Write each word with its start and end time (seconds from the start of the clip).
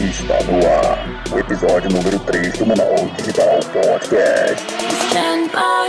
Está 0.00 0.40
no 0.44 0.64
ar 0.64 1.24
o 1.32 1.38
episódio 1.40 1.90
número 1.90 2.20
3 2.20 2.56
do 2.56 2.66
Manaus 2.66 3.12
Digital 3.16 3.58
Podcast. 3.72 4.64
Stand 5.08 5.48
by. 5.48 5.88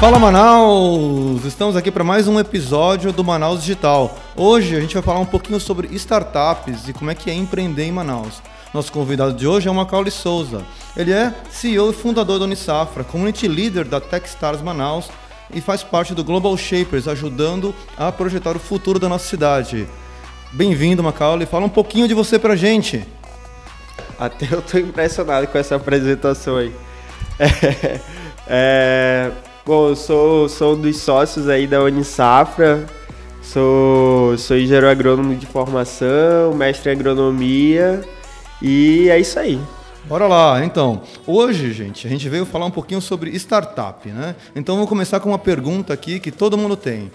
Fala 0.00 0.18
Manaus! 0.18 1.44
Estamos 1.44 1.76
aqui 1.76 1.90
para 1.90 2.02
mais 2.02 2.26
um 2.26 2.40
episódio 2.40 3.12
do 3.12 3.22
Manaus 3.22 3.60
Digital. 3.60 4.16
Hoje 4.34 4.74
a 4.74 4.80
gente 4.80 4.94
vai 4.94 5.02
falar 5.02 5.18
um 5.18 5.26
pouquinho 5.26 5.60
sobre 5.60 5.94
startups 5.94 6.88
e 6.88 6.94
como 6.94 7.10
é 7.10 7.14
que 7.14 7.30
é 7.30 7.34
empreender 7.34 7.84
em 7.84 7.92
Manaus. 7.92 8.40
Nosso 8.72 8.90
convidado 8.90 9.34
de 9.34 9.46
hoje 9.46 9.68
é 9.68 9.70
o 9.70 9.74
Macaulay 9.74 10.10
Souza. 10.10 10.62
Ele 10.96 11.12
é 11.12 11.34
CEO 11.50 11.90
e 11.90 11.92
fundador 11.92 12.38
da 12.38 12.46
Unisafra, 12.46 13.04
Community 13.04 13.46
Leader 13.46 13.84
da 13.84 14.00
Techstars 14.00 14.62
Manaus 14.62 15.10
e 15.52 15.60
faz 15.60 15.82
parte 15.82 16.14
do 16.14 16.24
Global 16.24 16.56
Shapers, 16.56 17.08
ajudando 17.08 17.74
a 17.96 18.10
projetar 18.10 18.56
o 18.56 18.60
futuro 18.60 18.98
da 18.98 19.08
nossa 19.08 19.26
cidade. 19.26 19.86
Bem-vindo, 20.52 21.02
Macaulay. 21.02 21.46
Fala 21.46 21.66
um 21.66 21.70
pouquinho 21.70 22.08
de 22.08 22.14
você 22.14 22.38
pra 22.38 22.56
gente. 22.56 23.06
Até 24.18 24.48
eu 24.50 24.60
tô 24.60 24.78
impressionado 24.78 25.46
com 25.46 25.58
essa 25.58 25.76
apresentação 25.76 26.56
aí. 26.56 26.72
É, 28.52 29.30
é, 29.32 29.32
bom, 29.64 29.90
eu 29.90 29.96
sou, 29.96 30.48
sou 30.48 30.74
um 30.74 30.80
dos 30.80 30.96
sócios 30.96 31.48
aí 31.48 31.68
da 31.68 31.80
Unisafra, 31.82 32.84
sou, 33.40 34.36
sou 34.36 34.56
engenheiro 34.56 34.88
agrônomo 34.88 35.36
de 35.36 35.46
formação, 35.46 36.52
mestre 36.52 36.90
em 36.90 36.94
agronomia 36.94 38.02
e 38.60 39.08
é 39.08 39.20
isso 39.20 39.38
aí. 39.38 39.60
Bora 40.10 40.26
lá, 40.26 40.64
então. 40.64 41.02
Hoje, 41.24 41.72
gente, 41.72 42.04
a 42.04 42.10
gente 42.10 42.28
veio 42.28 42.44
falar 42.44 42.66
um 42.66 42.70
pouquinho 42.72 43.00
sobre 43.00 43.30
startup, 43.36 44.08
né? 44.08 44.34
Então 44.56 44.76
vou 44.76 44.88
começar 44.88 45.20
com 45.20 45.28
uma 45.28 45.38
pergunta 45.38 45.92
aqui 45.92 46.18
que 46.18 46.32
todo 46.32 46.58
mundo 46.58 46.76
tem. 46.76 47.12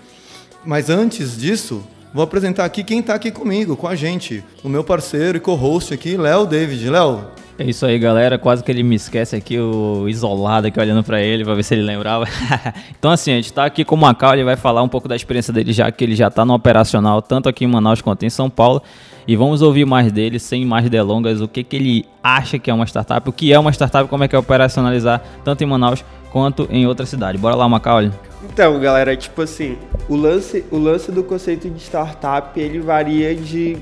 Mas 0.63 0.90
antes 0.90 1.35
disso, 1.35 1.84
vou 2.13 2.24
apresentar 2.24 2.63
aqui 2.63 2.85
quem 2.85 3.02
está 3.02 3.13
aqui 3.13 3.32
comigo, 3.32 3.76
com 3.76 3.85
a 3.85 3.96
gente. 3.96 4.41
O 4.63 4.70
meu 4.70 4.82
parceiro 4.82 5.37
e 5.37 5.41
co-host 5.41 5.93
aqui, 5.93 6.15
Léo 6.15 6.46
David. 6.46 6.90
Léo. 6.90 7.26
É 7.58 7.64
isso 7.64 7.86
aí, 7.86 7.98
galera. 7.98 8.38
Quase 8.38 8.64
que 8.64 8.72
ele 8.72 8.84
me 8.84 8.96
esquece 8.96 9.36
aqui, 9.36 9.58
o 9.58 10.10
isolado 10.10 10.68
aqui 10.68 10.80
olhando 10.80 11.04
para 11.04 11.22
ele, 11.22 11.46
para 11.46 11.56
ver 11.56 11.64
se 11.64 11.74
ele 11.74 11.84
lembrava. 11.84 12.26
então, 12.98 13.12
assim, 13.12 13.32
a 13.32 13.36
gente 13.36 13.46
está 13.46 13.66
aqui 13.66 13.86
com 13.86 13.96
o 13.96 13.98
Macau, 13.98 14.34
ele 14.34 14.44
vai 14.44 14.58
falar 14.58 14.84
um 14.84 14.90
pouco 14.90 15.08
da 15.08 15.16
experiência 15.16 15.54
dele, 15.54 15.72
já 15.72 15.90
que 15.90 16.04
ele 16.04 16.16
já 16.16 16.28
está 16.28 16.44
no 16.44 16.54
operacional, 16.54 17.22
tanto 17.22 17.48
aqui 17.48 17.64
em 17.64 17.68
Manaus 17.68 18.02
quanto 18.02 18.26
em 18.26 18.30
São 18.30 18.50
Paulo. 18.50 18.82
E 19.28 19.36
vamos 19.36 19.62
ouvir 19.62 19.86
mais 19.86 20.12
dele, 20.12 20.38
sem 20.38 20.66
mais 20.66 20.88
delongas, 20.90 21.42
o 21.42 21.48
que, 21.48 21.64
que 21.64 21.76
ele 21.76 22.06
acha 22.22 22.60
que 22.60 22.70
é 22.70 22.74
uma 22.74 22.86
startup, 22.86 23.28
o 23.28 23.34
que 23.34 23.52
é 23.52 23.58
uma 23.58 23.72
startup, 23.72 24.08
como 24.10 24.24
é 24.24 24.28
que 24.28 24.36
é 24.36 24.40
operacionalizar, 24.40 25.22
tanto 25.44 25.64
em 25.64 25.68
Manaus 25.68 26.04
quanto 26.32 26.68
em 26.70 26.86
outra 26.86 27.06
cidade. 27.06 27.38
Bora 27.38 27.56
lá, 27.56 27.68
Macaulay. 27.68 28.12
Então, 28.44 28.78
galera, 28.80 29.16
tipo 29.16 29.42
assim, 29.42 29.78
o 30.10 30.16
lance, 30.16 30.66
o 30.70 30.78
lance 30.78 31.12
do 31.12 31.24
conceito 31.24 31.70
de 31.70 31.80
startup, 31.80 32.60
ele 32.60 32.80
varia 32.80 33.34
de... 33.34 33.78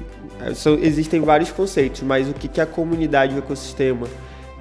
São, 0.55 0.77
existem 0.81 1.21
vários 1.21 1.51
conceitos, 1.51 2.01
mas 2.01 2.29
o 2.29 2.33
que, 2.33 2.47
que 2.47 2.59
a 2.59 2.65
comunidade, 2.65 3.35
o 3.35 3.37
ecossistema 3.37 4.07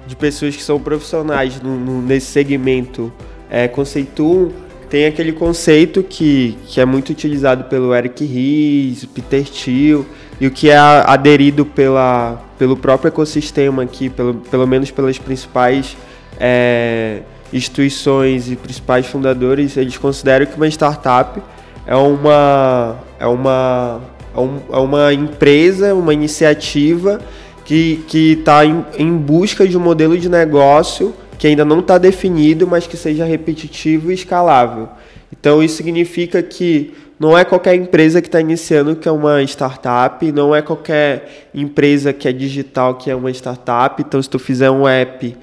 de 0.05 0.15
pessoas 0.15 0.55
que 0.55 0.63
são 0.63 0.79
profissionais 0.79 1.61
no, 1.61 1.77
no, 1.77 2.01
nesse 2.01 2.27
segmento 2.27 3.11
é, 3.49 3.67
conceituam, 3.67 4.51
tem 4.89 5.05
aquele 5.05 5.31
conceito 5.31 6.03
que, 6.03 6.57
que 6.67 6.79
é 6.79 6.85
muito 6.85 7.09
utilizado 7.09 7.63
pelo 7.63 7.95
Eric 7.95 8.23
Ries, 8.23 9.05
Peter 9.05 9.43
Thiel, 9.43 10.05
e 10.39 10.45
o 10.45 10.51
que 10.51 10.69
é 10.69 10.77
aderido 10.77 11.65
pela, 11.65 12.43
pelo 12.59 12.77
próprio 12.77 13.07
ecossistema 13.07 13.83
aqui, 13.83 14.09
pelo, 14.09 14.35
pelo 14.35 14.67
menos 14.67 14.91
pelas 14.91 15.17
principais 15.17 15.97
é, 16.39 17.21
instituições 17.51 18.51
e 18.51 18.55
principais 18.55 19.05
fundadores, 19.05 19.77
eles 19.77 19.97
consideram 19.97 20.45
que 20.45 20.55
uma 20.55 20.67
startup 20.67 21.41
é 21.85 21.95
uma, 21.95 22.99
é 23.19 23.27
uma, 23.27 24.01
é, 24.35 24.39
um, 24.39 24.59
é 24.71 24.77
uma 24.77 25.13
empresa, 25.13 25.93
uma 25.93 26.13
iniciativa 26.13 27.19
que 27.65 28.03
está 28.11 28.65
em, 28.65 28.85
em 28.97 29.15
busca 29.15 29.67
de 29.67 29.77
um 29.77 29.79
modelo 29.79 30.17
de 30.17 30.29
negócio 30.29 31.13
que 31.37 31.47
ainda 31.47 31.65
não 31.65 31.79
está 31.79 31.97
definido, 31.97 32.67
mas 32.67 32.87
que 32.87 32.95
seja 32.95 33.25
repetitivo 33.25 34.11
e 34.11 34.13
escalável. 34.13 34.89
Então 35.31 35.63
isso 35.63 35.77
significa 35.77 36.41
que 36.41 36.93
não 37.19 37.37
é 37.37 37.45
qualquer 37.45 37.75
empresa 37.75 38.21
que 38.21 38.27
está 38.27 38.41
iniciando 38.41 38.95
que 38.95 39.07
é 39.07 39.11
uma 39.11 39.41
startup, 39.43 40.31
não 40.31 40.53
é 40.53 40.61
qualquer 40.61 41.47
empresa 41.53 42.11
que 42.11 42.27
é 42.27 42.33
digital 42.33 42.95
que 42.95 43.09
é 43.09 43.15
uma 43.15 43.31
startup. 43.31 44.01
Então, 44.05 44.21
se 44.21 44.29
tu 44.29 44.37
fizer 44.37 44.69
um 44.69 44.87
app 44.87 45.35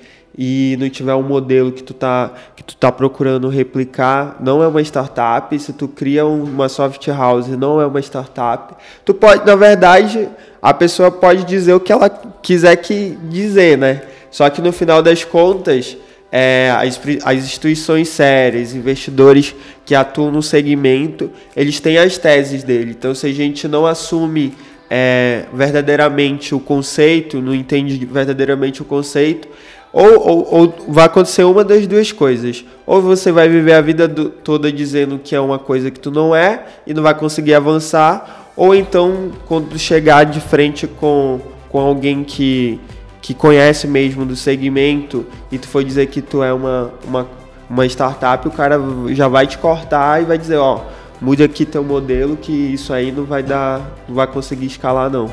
e 0.42 0.74
não 0.80 0.88
tiver 0.88 1.14
um 1.14 1.22
modelo 1.22 1.70
que 1.70 1.82
tu 1.82 1.92
tá 1.92 2.32
que 2.56 2.64
tu 2.64 2.74
tá 2.74 2.90
procurando 2.90 3.46
replicar, 3.50 4.38
não 4.40 4.62
é 4.62 4.66
uma 4.66 4.80
startup. 4.80 5.58
Se 5.58 5.74
tu 5.74 5.86
cria 5.86 6.24
uma 6.24 6.66
soft 6.66 7.06
house, 7.08 7.48
não 7.48 7.78
é 7.78 7.84
uma 7.84 8.00
startup. 8.00 8.74
Tu 9.04 9.12
pode, 9.12 9.44
na 9.44 9.54
verdade, 9.54 10.26
a 10.62 10.72
pessoa 10.72 11.10
pode 11.10 11.44
dizer 11.44 11.74
o 11.74 11.80
que 11.80 11.92
ela 11.92 12.08
quiser 12.08 12.74
que 12.76 13.18
dizer, 13.28 13.76
né? 13.76 14.00
Só 14.30 14.48
que 14.48 14.62
no 14.62 14.72
final 14.72 15.02
das 15.02 15.24
contas, 15.24 15.94
é, 16.32 16.70
as, 16.74 16.98
as 17.22 17.44
instituições 17.44 18.08
sérias, 18.08 18.74
investidores 18.74 19.54
que 19.84 19.94
atuam 19.94 20.30
no 20.30 20.42
segmento, 20.42 21.30
eles 21.54 21.80
têm 21.80 21.98
as 21.98 22.16
teses 22.16 22.62
dele. 22.62 22.92
Então, 22.92 23.14
se 23.14 23.26
a 23.26 23.32
gente 23.32 23.68
não 23.68 23.84
assume 23.84 24.54
é, 24.88 25.44
verdadeiramente 25.52 26.54
o 26.54 26.60
conceito, 26.60 27.42
não 27.42 27.54
entende 27.54 28.02
verdadeiramente 28.06 28.80
o 28.80 28.86
conceito, 28.86 29.46
ou, 29.92 30.28
ou, 30.28 30.54
ou, 30.54 30.74
vai 30.88 31.04
acontecer 31.04 31.44
uma 31.44 31.64
das 31.64 31.86
duas 31.86 32.12
coisas. 32.12 32.64
Ou 32.86 33.02
você 33.02 33.32
vai 33.32 33.48
viver 33.48 33.72
a 33.72 33.80
vida 33.80 34.06
do, 34.06 34.30
toda 34.30 34.70
dizendo 34.70 35.18
que 35.22 35.34
é 35.34 35.40
uma 35.40 35.58
coisa 35.58 35.90
que 35.90 35.98
tu 35.98 36.10
não 36.10 36.34
é 36.34 36.64
e 36.86 36.94
não 36.94 37.02
vai 37.02 37.14
conseguir 37.14 37.54
avançar, 37.54 38.52
ou 38.56 38.74
então, 38.74 39.30
quando 39.46 39.78
chegar 39.78 40.24
de 40.24 40.40
frente 40.40 40.86
com, 40.86 41.40
com 41.68 41.80
alguém 41.80 42.22
que 42.24 42.80
que 43.20 43.34
conhece 43.34 43.86
mesmo 43.86 44.24
do 44.24 44.34
segmento 44.34 45.26
e 45.52 45.58
tu 45.58 45.68
for 45.68 45.84
dizer 45.84 46.06
que 46.06 46.22
tu 46.22 46.42
é 46.42 46.52
uma, 46.52 46.90
uma, 47.04 47.28
uma 47.68 47.86
startup, 47.86 48.46
o 48.48 48.50
cara 48.50 48.80
já 49.08 49.28
vai 49.28 49.46
te 49.46 49.58
cortar 49.58 50.22
e 50.22 50.24
vai 50.24 50.38
dizer, 50.38 50.56
ó, 50.56 50.80
mude 51.20 51.42
aqui 51.42 51.66
teu 51.66 51.84
modelo 51.84 52.36
que 52.36 52.52
isso 52.52 52.92
aí 52.92 53.12
não 53.12 53.24
vai 53.24 53.42
dar, 53.42 53.80
não 54.08 54.14
vai 54.14 54.26
conseguir 54.26 54.66
escalar 54.66 55.10
não. 55.10 55.30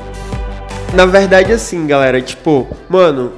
Na 0.94 1.06
verdade 1.06 1.52
assim, 1.52 1.86
galera, 1.86 2.20
tipo, 2.20 2.66
mano, 2.88 3.32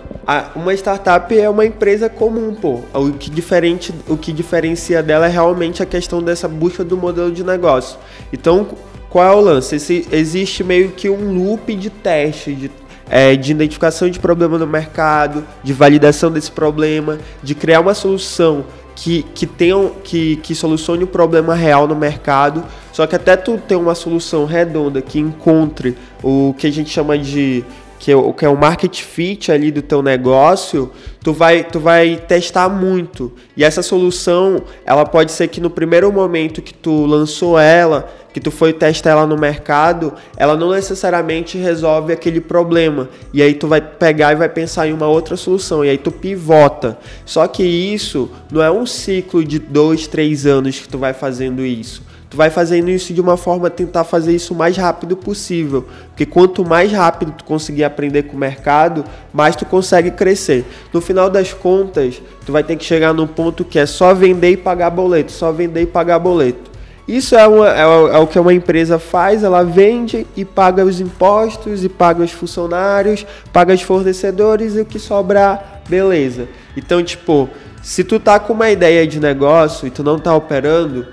uma 0.54 0.72
startup 0.74 1.36
é 1.36 1.48
uma 1.48 1.64
empresa 1.64 2.08
comum, 2.08 2.54
pô. 2.54 2.80
O 2.94 3.12
que, 3.12 3.30
diferente, 3.30 3.92
o 4.08 4.16
que 4.16 4.32
diferencia 4.32 5.02
dela 5.02 5.26
é 5.26 5.30
realmente 5.30 5.82
a 5.82 5.86
questão 5.86 6.22
dessa 6.22 6.46
busca 6.46 6.84
do 6.84 6.96
modelo 6.96 7.32
de 7.32 7.42
negócio. 7.42 7.98
Então, 8.32 8.66
qual 9.08 9.26
é 9.26 9.34
o 9.34 9.41
lance? 9.41 9.76
Esse, 9.76 10.06
existe 10.12 10.62
meio 10.62 10.91
que 10.92 11.10
um 11.10 11.32
loop 11.32 11.74
de 11.74 11.91
teste, 11.91 12.54
de 12.54 12.70
é, 13.10 13.34
de 13.34 13.50
identificação 13.50 14.08
de 14.08 14.20
problema 14.20 14.56
no 14.56 14.68
mercado, 14.68 15.44
de 15.64 15.72
validação 15.72 16.30
desse 16.30 16.50
problema, 16.50 17.18
de 17.42 17.56
criar 17.56 17.80
uma 17.80 17.92
solução 17.92 18.64
que, 18.94 19.24
que, 19.34 19.47
tenha, 19.47 19.91
que, 20.04 20.36
que 20.36 20.54
solucione 20.54 21.02
o 21.02 21.06
problema 21.08 21.54
real 21.54 21.88
no 21.88 21.97
mercado. 21.97 22.62
Só 22.92 23.06
que 23.06 23.16
até 23.16 23.36
tu 23.36 23.58
ter 23.58 23.74
uma 23.74 23.97
solução 23.97 24.44
redonda 24.44 25.02
que 25.02 25.18
encontre 25.18 25.97
o 26.22 26.54
que 26.56 26.68
a 26.68 26.72
gente 26.72 26.91
chama 26.91 27.18
de 27.18 27.64
que 28.00 28.11
é 28.11 28.16
o 28.16 28.33
que 28.33 28.47
é 28.47 28.49
o 28.49 28.56
market 28.56 29.03
fit 29.03 29.53
ali 29.53 29.71
do 29.71 29.83
teu 29.83 30.03
negócio, 30.03 30.91
tu 31.22 31.34
vai, 31.34 31.62
tu 31.62 31.78
vai 31.78 32.16
testar 32.16 32.66
muito. 32.66 33.31
E 33.55 33.62
essa 33.62 33.83
solução, 33.83 34.62
ela 34.87 35.05
pode 35.05 35.31
ser 35.33 35.49
que 35.49 35.61
no 35.61 35.69
primeiro 35.69 36.10
momento 36.10 36.62
que 36.62 36.72
tu 36.72 37.05
lançou 37.05 37.59
ela, 37.59 38.10
que 38.33 38.41
tu 38.41 38.50
foi 38.50 38.72
testar 38.72 39.10
ela 39.10 39.27
no 39.27 39.37
mercado, 39.37 40.15
ela 40.34 40.56
não 40.56 40.71
necessariamente 40.71 41.59
resolve 41.59 42.10
aquele 42.10 42.41
problema. 42.41 43.10
E 43.34 43.43
aí 43.43 43.53
tu 43.53 43.69
vai 43.69 43.83
pegar 43.83 44.33
e 44.33 44.37
vai 44.37 44.49
pensar 44.49 44.89
em 44.89 44.94
uma 44.94 45.06
outra 45.06 45.37
solução. 45.37 45.84
E 45.84 45.91
aí 45.91 45.99
tu 45.99 46.10
pivota. 46.10 46.97
Só 47.27 47.47
que 47.47 47.62
isso 47.62 48.31
não 48.50 48.62
é 48.62 48.71
um 48.71 48.87
ciclo 48.87 49.44
de 49.44 49.59
dois, 49.59 50.06
três 50.06 50.47
anos 50.47 50.78
que 50.78 50.89
tu 50.89 50.97
vai 50.97 51.12
fazendo 51.12 51.63
isso. 51.63 52.03
Tu 52.30 52.36
vai 52.36 52.48
fazendo 52.48 52.88
isso 52.88 53.12
de 53.12 53.21
uma 53.21 53.36
forma 53.36 53.68
tentar 53.68 54.04
fazer 54.04 54.32
isso 54.32 54.54
o 54.54 54.56
mais 54.56 54.77
rápido 54.77 55.16
possível. 55.16 55.84
Porque 56.10 56.24
quanto 56.24 56.65
mais 56.65 56.92
rápido 56.92 57.32
tu 57.32 57.42
conseguir 57.42 57.82
aprender 57.82 58.22
com 58.22 58.36
o 58.36 58.38
mercado, 58.38 59.04
mais 59.32 59.56
tu 59.56 59.66
consegue 59.66 60.12
crescer. 60.12 60.65
No 60.92 61.00
final 61.00 61.28
das 61.28 61.53
contas, 61.53 62.22
tu 62.47 62.53
vai 62.53 62.62
ter 62.62 62.77
que 62.77 62.84
chegar 62.84 63.12
num 63.12 63.27
ponto 63.27 63.65
que 63.65 63.80
é 63.80 63.84
só 63.84 64.15
vender 64.15 64.50
e 64.50 64.56
pagar 64.56 64.91
boleto, 64.91 65.32
só 65.32 65.50
vender 65.50 65.82
e 65.82 65.86
pagar 65.86 66.21
boleto. 66.21 66.71
Isso 67.09 67.34
é, 67.34 67.44
uma, 67.48 67.68
é, 67.68 67.80
é, 67.80 68.18
o 68.18 68.27
que 68.28 68.38
uma 68.38 68.54
empresa 68.54 68.97
faz, 68.97 69.42
ela 69.42 69.65
vende 69.65 70.24
e 70.36 70.44
paga 70.44 70.84
os 70.84 71.00
impostos, 71.00 71.83
e 71.83 71.88
paga 71.88 72.22
os 72.22 72.30
funcionários, 72.30 73.26
paga 73.53 73.74
os 73.74 73.83
fornecedores 73.83 74.76
e 74.76 74.83
o 74.83 74.84
que 74.84 75.00
sobrar, 75.00 75.83
beleza. 75.88 76.47
Então, 76.76 77.03
tipo, 77.03 77.48
se 77.83 78.04
tu 78.04 78.21
tá 78.21 78.38
com 78.38 78.53
uma 78.53 78.71
ideia 78.71 79.04
de 79.04 79.18
negócio 79.18 79.88
e 79.88 79.91
tu 79.91 80.04
não 80.04 80.21
tá 80.21 80.33
operando, 80.33 81.09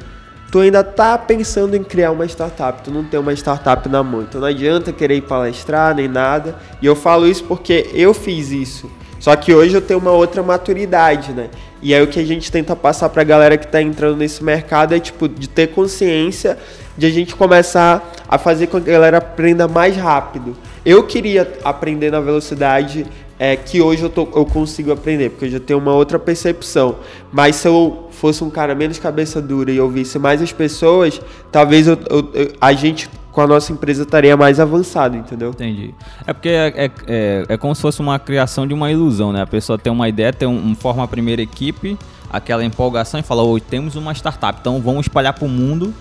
tu 0.57 0.61
ainda 0.61 0.83
tá 0.83 1.19
pensando 1.19 1.75
em 1.75 1.83
criar 1.83 2.09
uma 2.09 2.25
startup, 2.25 2.81
tu 2.81 2.89
não 2.89 3.03
tem 3.03 3.19
uma 3.19 3.31
startup 3.31 3.87
na 3.87 4.01
mão. 4.01 4.23
Então 4.23 4.41
não 4.41 4.47
adianta 4.47 4.91
querer 4.91 5.21
palestrar 5.21 5.93
nem 5.93 6.07
nada. 6.07 6.55
E 6.81 6.87
eu 6.87 6.95
falo 6.95 7.27
isso 7.27 7.43
porque 7.43 7.91
eu 7.93 8.11
fiz 8.11 8.49
isso. 8.49 8.89
Só 9.19 9.35
que 9.35 9.53
hoje 9.53 9.75
eu 9.75 9.81
tenho 9.81 9.99
uma 9.99 10.09
outra 10.09 10.41
maturidade, 10.41 11.31
né? 11.31 11.49
E 11.79 11.93
aí 11.93 12.01
o 12.01 12.07
que 12.07 12.19
a 12.19 12.25
gente 12.25 12.51
tenta 12.51 12.75
passar 12.75 13.09
para 13.09 13.21
a 13.21 13.25
galera 13.25 13.55
que 13.55 13.65
está 13.65 13.79
entrando 13.79 14.17
nesse 14.17 14.43
mercado 14.43 14.95
é 14.95 14.99
tipo 14.99 15.29
de 15.29 15.47
ter 15.47 15.67
consciência 15.67 16.57
de 16.97 17.05
a 17.05 17.11
gente 17.11 17.35
começar 17.35 18.11
a 18.27 18.39
fazer 18.39 18.65
com 18.65 18.81
que 18.81 18.89
a 18.89 18.93
galera 18.93 19.19
aprenda 19.19 19.67
mais 19.67 19.95
rápido. 19.95 20.57
Eu 20.83 21.03
queria 21.03 21.47
aprender 21.63 22.09
na 22.09 22.19
velocidade 22.19 23.05
é, 23.39 23.55
que 23.55 23.81
hoje 23.81 24.03
eu, 24.03 24.09
tô, 24.09 24.27
eu 24.35 24.45
consigo 24.45 24.91
aprender, 24.91 25.29
porque 25.29 25.45
eu 25.45 25.49
já 25.49 25.59
tenho 25.59 25.79
uma 25.79 25.93
outra 25.93 26.17
percepção. 26.17 26.97
Mas 27.31 27.57
se 27.57 27.67
eu 27.67 28.07
fosse 28.11 28.43
um 28.43 28.49
cara 28.49 28.73
menos 28.73 28.97
cabeça 28.97 29.41
dura 29.41 29.71
e 29.71 29.79
ouvisse 29.79 30.17
mais 30.17 30.41
as 30.41 30.51
pessoas, 30.51 31.21
talvez 31.51 31.87
eu, 31.87 31.97
eu, 32.09 32.53
a 32.59 32.73
gente 32.73 33.09
com 33.37 33.41
a 33.41 33.45
nossa 33.45 33.71
empresa 33.71 34.01
estaria 34.01 34.35
mais 34.35 34.59
avançado, 34.59 35.15
entendeu? 35.15 35.51
Entendi. 35.51 35.93
É 36.25 36.33
porque 36.33 36.49
é, 36.49 36.73
é, 36.75 36.91
é, 37.05 37.45
é, 37.49 37.57
como 37.57 37.75
se 37.75 37.81
fosse 37.83 37.99
uma 37.99 38.17
criação 38.17 38.65
de 38.65 38.73
uma 38.73 38.91
ilusão, 38.91 39.31
né? 39.31 39.43
A 39.43 39.45
pessoa 39.45 39.77
tem 39.77 39.93
uma 39.93 40.09
ideia, 40.09 40.33
tem 40.33 40.47
um, 40.47 40.73
forma 40.73 41.03
a 41.03 41.07
primeira 41.07 41.39
equipe, 41.39 41.95
aquela 42.31 42.65
empolgação 42.65 43.19
e 43.19 43.23
fala, 43.23 43.43
oi, 43.43 43.61
temos 43.61 43.95
uma 43.95 44.11
startup, 44.13 44.57
então 44.59 44.81
vamos 44.81 45.05
espalhar 45.05 45.33
para 45.33 45.45
o 45.45 45.47
mundo 45.47 45.93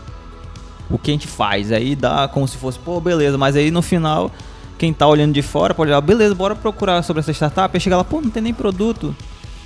o 0.89 0.97
que 0.97 1.11
a 1.11 1.13
gente 1.13 1.27
faz. 1.27 1.71
Aí 1.73 1.95
dá 1.95 2.27
como 2.27 2.49
se 2.49 2.57
fosse, 2.57 2.79
pô, 2.79 2.99
beleza, 3.03 3.37
mas 3.37 3.55
aí 3.55 3.71
no 3.71 3.83
final, 3.83 4.31
quem 4.79 4.93
tá 4.93 5.07
olhando 5.07 5.33
de 5.33 5.43
fora 5.43 5.75
pode 5.75 5.91
olhar, 5.91 6.01
beleza, 6.01 6.35
bora 6.35 6.55
procurar 6.55 7.03
sobre 7.03 7.21
essa 7.21 7.33
startup. 7.33 7.75
Aí 7.75 7.81
chega 7.81 7.97
lá, 7.97 8.05
pô, 8.05 8.21
não 8.21 8.31
tem 8.31 8.43
nem 8.43 8.55
produto, 8.55 9.15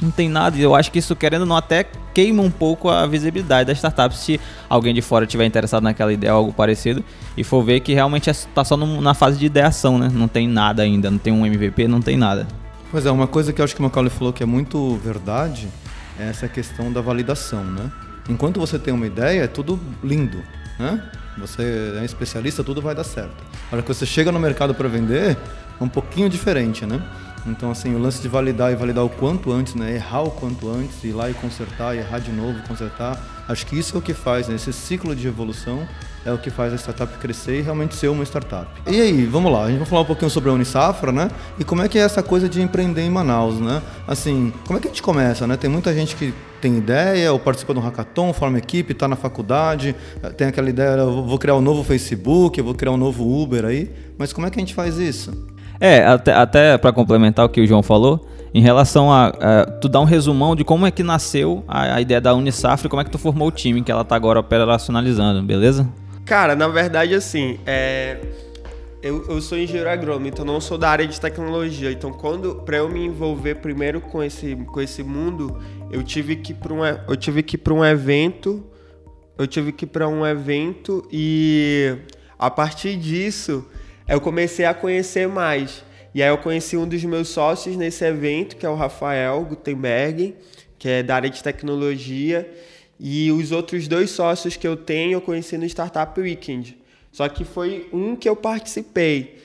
não 0.00 0.10
tem 0.10 0.28
nada. 0.28 0.56
E 0.56 0.62
eu 0.62 0.74
acho 0.74 0.90
que 0.90 0.98
isso, 0.98 1.14
querendo 1.16 1.42
ou 1.42 1.46
não, 1.46 1.56
até 1.56 1.84
queima 2.14 2.42
um 2.42 2.50
pouco 2.50 2.88
a 2.88 3.06
visibilidade 3.06 3.66
da 3.66 3.72
startup 3.74 4.16
se 4.16 4.40
alguém 4.68 4.94
de 4.94 5.02
fora 5.02 5.26
tiver 5.26 5.44
interessado 5.44 5.82
naquela 5.82 6.12
ideia 6.12 6.32
ou 6.32 6.38
algo 6.38 6.52
parecido 6.52 7.04
e 7.36 7.44
for 7.44 7.62
ver 7.62 7.80
que 7.80 7.94
realmente 7.94 8.30
está 8.30 8.64
só 8.64 8.76
no, 8.76 9.00
na 9.00 9.14
fase 9.14 9.38
de 9.38 9.46
ideação, 9.46 9.98
né? 9.98 10.10
Não 10.12 10.28
tem 10.28 10.48
nada 10.48 10.82
ainda, 10.82 11.10
não 11.10 11.18
tem 11.18 11.32
um 11.32 11.46
MVP, 11.46 11.86
não 11.86 12.00
tem 12.00 12.16
nada. 12.16 12.46
Pois 12.90 13.06
é, 13.06 13.10
uma 13.10 13.26
coisa 13.26 13.52
que 13.52 13.60
eu 13.60 13.64
acho 13.64 13.74
que 13.74 13.80
o 13.80 13.84
Macaulay 13.84 14.10
falou 14.10 14.32
que 14.32 14.42
é 14.42 14.46
muito 14.46 14.96
verdade 14.96 15.68
é 16.18 16.28
essa 16.28 16.48
questão 16.48 16.92
da 16.92 17.00
validação, 17.00 17.64
né? 17.64 17.90
Enquanto 18.28 18.60
você 18.60 18.78
tem 18.78 18.92
uma 18.92 19.06
ideia, 19.06 19.44
é 19.44 19.46
tudo 19.46 19.80
lindo, 20.02 20.42
né? 20.78 21.02
Você 21.40 21.96
é 22.00 22.04
especialista, 22.04 22.62
tudo 22.62 22.80
vai 22.80 22.94
dar 22.94 23.04
certo. 23.04 23.42
A 23.70 23.74
hora 23.74 23.82
que 23.82 23.88
você 23.88 24.06
chega 24.06 24.30
no 24.30 24.38
mercado 24.38 24.74
para 24.74 24.88
vender, 24.88 25.36
é 25.80 25.84
um 25.84 25.88
pouquinho 25.88 26.28
diferente, 26.28 26.84
né? 26.84 27.00
Então, 27.46 27.70
assim, 27.70 27.94
o 27.94 27.98
lance 27.98 28.20
de 28.20 28.28
validar 28.28 28.70
e 28.70 28.76
validar 28.76 29.04
o 29.04 29.08
quanto 29.08 29.50
antes, 29.50 29.74
né? 29.74 29.94
Errar 29.94 30.22
o 30.22 30.30
quanto 30.30 30.68
antes, 30.68 31.02
ir 31.04 31.12
lá 31.12 31.30
e 31.30 31.34
consertar, 31.34 31.96
e 31.96 31.98
errar 31.98 32.18
de 32.18 32.30
novo, 32.30 32.62
consertar. 32.68 33.18
Acho 33.48 33.66
que 33.66 33.78
isso 33.78 33.96
é 33.96 33.98
o 33.98 34.02
que 34.02 34.12
faz, 34.12 34.48
né? 34.48 34.56
Esse 34.56 34.72
ciclo 34.72 35.16
de 35.16 35.26
evolução 35.26 35.88
é 36.24 36.32
o 36.32 36.38
que 36.38 36.50
faz 36.50 36.72
a 36.72 36.76
startup 36.76 37.12
crescer 37.18 37.58
e 37.58 37.62
realmente 37.62 37.94
ser 37.94 38.08
uma 38.08 38.24
startup. 38.24 38.66
E 38.86 39.00
aí, 39.00 39.24
vamos 39.24 39.52
lá, 39.52 39.64
a 39.64 39.68
gente 39.68 39.78
vai 39.78 39.86
falar 39.86 40.02
um 40.02 40.06
pouquinho 40.06 40.30
sobre 40.30 40.50
a 40.50 40.52
Unisafra, 40.52 41.10
né? 41.12 41.30
E 41.58 41.64
como 41.64 41.82
é 41.82 41.88
que 41.88 41.98
é 41.98 42.02
essa 42.02 42.22
coisa 42.22 42.48
de 42.48 42.60
empreender 42.60 43.02
em 43.02 43.10
Manaus, 43.10 43.60
né? 43.60 43.82
Assim, 44.06 44.52
como 44.66 44.78
é 44.78 44.82
que 44.82 44.88
a 44.88 44.90
gente 44.90 45.02
começa, 45.02 45.46
né? 45.46 45.56
Tem 45.56 45.70
muita 45.70 45.94
gente 45.94 46.14
que 46.16 46.34
tem 46.60 46.76
ideia, 46.76 47.32
ou 47.32 47.38
participa 47.38 47.72
de 47.72 47.80
um 47.80 47.82
hackathon, 47.82 48.32
forma 48.32 48.58
equipe, 48.58 48.92
está 48.92 49.08
na 49.08 49.16
faculdade, 49.16 49.96
tem 50.36 50.48
aquela 50.48 50.68
ideia, 50.68 50.98
eu 50.98 51.24
vou 51.24 51.38
criar 51.38 51.56
um 51.56 51.60
novo 51.60 51.82
Facebook, 51.82 52.58
eu 52.58 52.64
vou 52.64 52.74
criar 52.74 52.92
um 52.92 52.98
novo 52.98 53.26
Uber 53.42 53.64
aí, 53.64 53.90
mas 54.18 54.32
como 54.32 54.46
é 54.46 54.50
que 54.50 54.58
a 54.58 54.60
gente 54.60 54.74
faz 54.74 54.98
isso? 54.98 55.32
É, 55.80 56.04
até, 56.04 56.34
até 56.34 56.76
para 56.76 56.92
complementar 56.92 57.46
o 57.46 57.48
que 57.48 57.62
o 57.62 57.66
João 57.66 57.82
falou, 57.82 58.28
em 58.52 58.60
relação 58.60 59.10
a, 59.10 59.28
a, 59.28 59.66
tu 59.80 59.88
dar 59.88 60.00
um 60.00 60.04
resumão 60.04 60.54
de 60.54 60.64
como 60.64 60.86
é 60.86 60.90
que 60.90 61.02
nasceu 61.02 61.64
a, 61.66 61.94
a 61.94 62.00
ideia 62.00 62.20
da 62.20 62.34
Unisafra 62.34 62.86
e 62.86 62.90
como 62.90 63.00
é 63.00 63.04
que 63.04 63.10
tu 63.10 63.18
formou 63.18 63.48
o 63.48 63.50
time 63.50 63.82
que 63.82 63.90
ela 63.90 64.04
tá 64.04 64.14
agora 64.14 64.38
operacionalizando, 64.38 65.42
beleza? 65.42 65.88
Cara, 66.30 66.54
na 66.54 66.68
verdade, 66.68 67.12
assim, 67.12 67.58
é... 67.66 68.20
eu, 69.02 69.26
eu 69.28 69.40
sou 69.40 69.58
engenheiro 69.58 69.90
agrônomo, 69.90 70.28
então 70.28 70.44
não 70.44 70.60
sou 70.60 70.78
da 70.78 70.88
área 70.88 71.04
de 71.04 71.20
tecnologia. 71.20 71.90
Então, 71.90 72.12
quando 72.12 72.54
para 72.54 72.76
eu 72.76 72.88
me 72.88 73.04
envolver 73.04 73.56
primeiro 73.56 74.00
com 74.00 74.22
esse, 74.22 74.54
com 74.54 74.80
esse 74.80 75.02
mundo, 75.02 75.60
eu 75.90 76.04
tive 76.04 76.36
que 76.36 76.54
para 76.54 76.72
um, 76.72 76.84
eu 76.84 77.16
tive 77.16 77.42
que 77.42 77.58
para 77.58 77.74
um 77.74 77.84
evento, 77.84 78.64
eu 79.36 79.44
tive 79.44 79.72
que 79.72 79.84
para 79.84 80.06
um 80.06 80.24
evento 80.24 81.04
e 81.10 81.96
a 82.38 82.48
partir 82.48 82.96
disso 82.96 83.66
eu 84.06 84.20
comecei 84.20 84.64
a 84.64 84.72
conhecer 84.72 85.26
mais. 85.26 85.82
E 86.14 86.22
aí 86.22 86.28
eu 86.28 86.38
conheci 86.38 86.76
um 86.76 86.86
dos 86.86 87.02
meus 87.02 87.26
sócios 87.26 87.76
nesse 87.76 88.04
evento, 88.04 88.54
que 88.54 88.64
é 88.64 88.68
o 88.68 88.76
Rafael 88.76 89.44
Gutenberg, 89.44 90.36
que 90.78 90.88
é 90.88 91.02
da 91.02 91.16
área 91.16 91.28
de 91.28 91.42
tecnologia. 91.42 92.48
E 93.02 93.32
os 93.32 93.50
outros 93.50 93.88
dois 93.88 94.10
sócios 94.10 94.56
que 94.56 94.68
eu 94.68 94.76
tenho 94.76 95.14
eu 95.14 95.20
conheci 95.22 95.56
no 95.56 95.64
Startup 95.64 96.20
Weekend. 96.20 96.76
Só 97.10 97.26
que 97.28 97.44
foi 97.44 97.88
um 97.92 98.14
que 98.14 98.28
eu 98.28 98.36
participei 98.36 99.39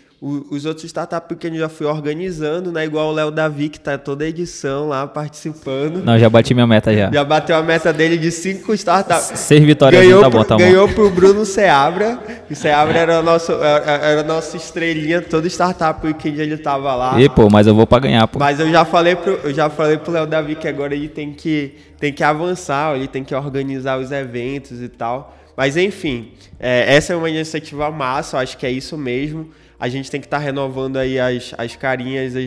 os 0.50 0.66
outros 0.66 0.86
startups 0.86 1.38
que 1.38 1.46
a 1.46 1.50
gente 1.52 1.60
já 1.60 1.70
fui 1.70 1.86
organizando, 1.86 2.72
né? 2.72 2.84
Igual 2.84 3.10
o 3.10 3.12
Léo 3.12 3.30
Davi, 3.30 3.70
que 3.70 3.80
tá 3.80 3.96
toda 3.96 4.26
a 4.26 4.28
edição 4.28 4.88
lá 4.88 5.06
participando. 5.06 6.04
Não, 6.04 6.18
já 6.18 6.28
bati 6.28 6.52
minha 6.56 6.66
meta 6.66 6.92
já. 6.96 7.12
Já 7.12 7.24
bateu 7.24 7.56
a 7.56 7.62
meta 7.62 7.94
dele 7.94 8.18
de 8.18 8.32
cinco 8.32 8.74
startups. 8.74 9.38
Seis 9.40 9.64
vitórias 9.64 10.02
ganhou 10.02 10.22
tá 10.22 10.30
bom, 10.30 10.44
tá 10.44 10.56
bom. 10.56 10.64
Ganhou 10.64 10.90
pro 10.90 11.12
Bruno 11.12 11.46
Seabra. 11.46 12.18
O 12.50 12.56
Seabra 12.56 12.98
era 12.98 13.20
o 13.20 13.24
nosso, 13.24 13.52
era, 13.52 14.22
a 14.22 14.24
nossa 14.24 14.58
estrelinha, 14.58 15.22
todo 15.22 15.46
startup 15.46 16.12
que 16.16 16.30
ele 16.30 16.58
tava 16.58 16.96
lá. 16.96 17.22
E, 17.22 17.30
pô, 17.30 17.48
mas 17.48 17.68
eu 17.68 17.76
vou 17.76 17.86
pra 17.86 18.00
ganhar, 18.00 18.28
pô. 18.28 18.40
Mas 18.40 18.60
eu 18.60 18.72
já 18.72 18.84
falei 18.84 19.16
pro, 19.16 19.34
eu 19.44 19.54
já 19.54 19.70
falei 19.70 19.98
pro 19.98 20.12
Léo 20.12 20.26
Davi 20.26 20.56
que 20.56 20.68
agora 20.68 20.96
ele 20.96 21.08
tem 21.08 21.34
que, 21.34 21.76
tem 22.00 22.12
que 22.12 22.24
avançar, 22.24 22.96
ele 22.96 23.08
tem 23.08 23.24
que 23.24 23.36
organizar 23.36 24.00
os 24.00 24.12
eventos 24.12 24.82
e 24.82 24.90
tal. 24.90 25.38
Mas 25.56 25.78
enfim, 25.78 26.32
é, 26.60 26.96
essa 26.96 27.14
é 27.14 27.16
uma 27.16 27.30
iniciativa 27.30 27.92
massa, 27.92 28.38
eu 28.38 28.42
acho 28.42 28.58
que 28.58 28.66
é 28.66 28.72
isso 28.72 28.98
mesmo 28.98 29.52
a 29.80 29.90
gente 29.90 30.10
tem 30.10 30.20
que 30.20 30.28
estar 30.28 30.38
tá 30.38 30.44
renovando 30.44 30.98
aí 30.98 31.20
as, 31.20 31.54
as 31.58 31.76
carinhas, 31.76 32.36
as 32.36 32.44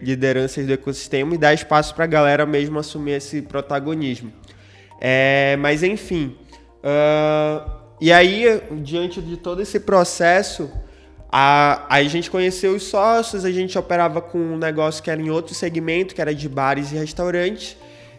lideranças 0.00 0.66
do 0.66 0.72
ecossistema 0.72 1.34
e 1.34 1.38
dar 1.38 1.54
espaço 1.54 1.94
para 1.94 2.04
a 2.04 2.08
galera 2.08 2.44
mesmo 2.44 2.78
assumir 2.78 3.12
esse 3.12 3.42
protagonismo. 3.42 4.32
É, 5.00 5.56
mas 5.58 5.82
enfim, 5.82 6.36
uh, 6.78 7.70
e 8.00 8.12
aí, 8.12 8.60
diante 8.82 9.22
de 9.22 9.36
todo 9.36 9.62
esse 9.62 9.78
processo, 9.78 10.68
a, 11.30 11.86
a 11.88 12.02
gente 12.02 12.30
conheceu 12.30 12.74
os 12.74 12.82
sócios, 12.82 13.44
a 13.44 13.50
gente 13.50 13.78
operava 13.78 14.20
com 14.20 14.38
um 14.38 14.58
negócio 14.58 15.02
que 15.02 15.10
era 15.10 15.22
em 15.22 15.30
outro 15.30 15.54
segmento, 15.54 16.14
que 16.14 16.20
era 16.20 16.34
de 16.34 16.48
bares 16.48 16.92
e 16.92 16.96
restaurantes, 16.96 17.76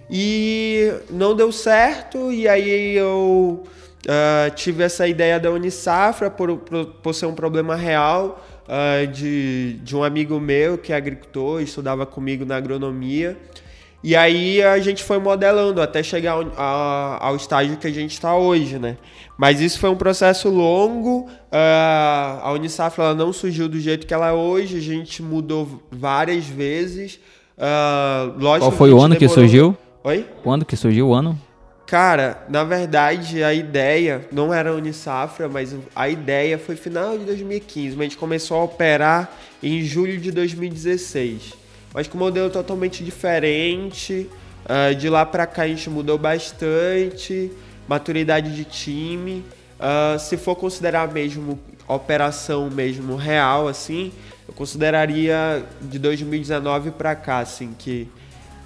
e 0.09 0.91
não 1.09 1.35
deu 1.35 1.51
certo, 1.51 2.31
e 2.31 2.47
aí 2.47 2.95
eu 2.95 3.63
uh, 4.07 4.55
tive 4.55 4.83
essa 4.83 5.07
ideia 5.07 5.39
da 5.39 5.51
Unisafra 5.51 6.31
por, 6.31 6.57
por, 6.57 6.85
por 6.85 7.13
ser 7.13 7.25
um 7.25 7.35
problema 7.35 7.75
real, 7.75 8.43
uh, 8.67 9.07
de, 9.07 9.73
de 9.83 9.95
um 9.95 10.03
amigo 10.03 10.39
meu 10.39 10.77
que 10.77 10.93
é 10.93 10.95
agricultor, 10.95 11.61
estudava 11.61 12.05
comigo 12.05 12.45
na 12.45 12.55
agronomia. 12.55 13.37
E 14.03 14.17
aí 14.17 14.61
a 14.61 14.79
gente 14.79 15.01
foi 15.01 15.17
modelando 15.17 15.81
até 15.81 16.03
chegar 16.03 16.33
ao, 16.33 17.23
ao 17.25 17.35
estágio 17.37 17.77
que 17.77 17.87
a 17.87 17.91
gente 17.91 18.11
está 18.11 18.35
hoje, 18.35 18.77
né? 18.77 18.97
Mas 19.37 19.61
isso 19.61 19.79
foi 19.79 19.89
um 19.89 19.95
processo 19.95 20.49
longo. 20.49 21.21
Uh, 21.21 22.41
a 22.41 22.51
Unisaf 22.51 22.99
ela 22.99 23.15
não 23.15 23.31
surgiu 23.31 23.69
do 23.69 23.79
jeito 23.79 24.05
que 24.05 24.13
ela 24.13 24.27
é 24.27 24.33
hoje. 24.33 24.77
A 24.77 24.81
gente 24.81 25.23
mudou 25.23 25.81
várias 25.89 26.45
vezes. 26.45 27.17
Uh, 27.57 28.37
Qual 28.59 28.71
foi 28.71 28.91
o 28.91 28.99
ano 28.99 29.15
demorou... 29.15 29.19
que 29.19 29.29
surgiu? 29.29 29.77
Oi? 30.03 30.25
Quando 30.43 30.65
que 30.65 30.75
surgiu 30.75 31.07
o 31.07 31.13
ano? 31.13 31.39
Cara, 31.85 32.43
na 32.49 32.63
verdade, 32.63 33.43
a 33.43 33.53
ideia 33.53 34.25
não 34.31 34.53
era 34.53 34.73
Unisafra, 34.73 35.49
mas 35.49 35.75
a 35.95 36.09
ideia 36.09 36.57
foi 36.57 36.75
final 36.75 37.17
de 37.17 37.25
2015, 37.25 37.89
mas 37.89 37.99
a 37.99 38.03
gente 38.03 38.17
começou 38.17 38.57
a 38.57 38.63
operar 38.63 39.31
em 39.61 39.81
julho 39.83 40.17
de 40.17 40.31
2016. 40.31 41.53
Mas 41.93 42.07
com 42.07 42.17
um 42.17 42.21
modelo 42.21 42.49
totalmente 42.49 43.03
diferente. 43.03 44.29
Uh, 44.63 44.95
de 44.95 45.09
lá 45.09 45.25
para 45.25 45.45
cá 45.45 45.63
a 45.63 45.67
gente 45.67 45.89
mudou 45.89 46.17
bastante, 46.17 47.51
maturidade 47.87 48.55
de 48.55 48.63
time. 48.63 49.43
Uh, 49.77 50.17
se 50.17 50.37
for 50.37 50.55
considerar 50.55 51.11
mesmo 51.11 51.59
operação 51.85 52.69
mesmo 52.69 53.17
real, 53.17 53.67
assim, 53.67 54.11
eu 54.47 54.53
consideraria 54.53 55.65
de 55.81 55.99
2019 55.99 56.91
para 56.91 57.13
cá, 57.13 57.39
assim, 57.39 57.75
que 57.77 58.07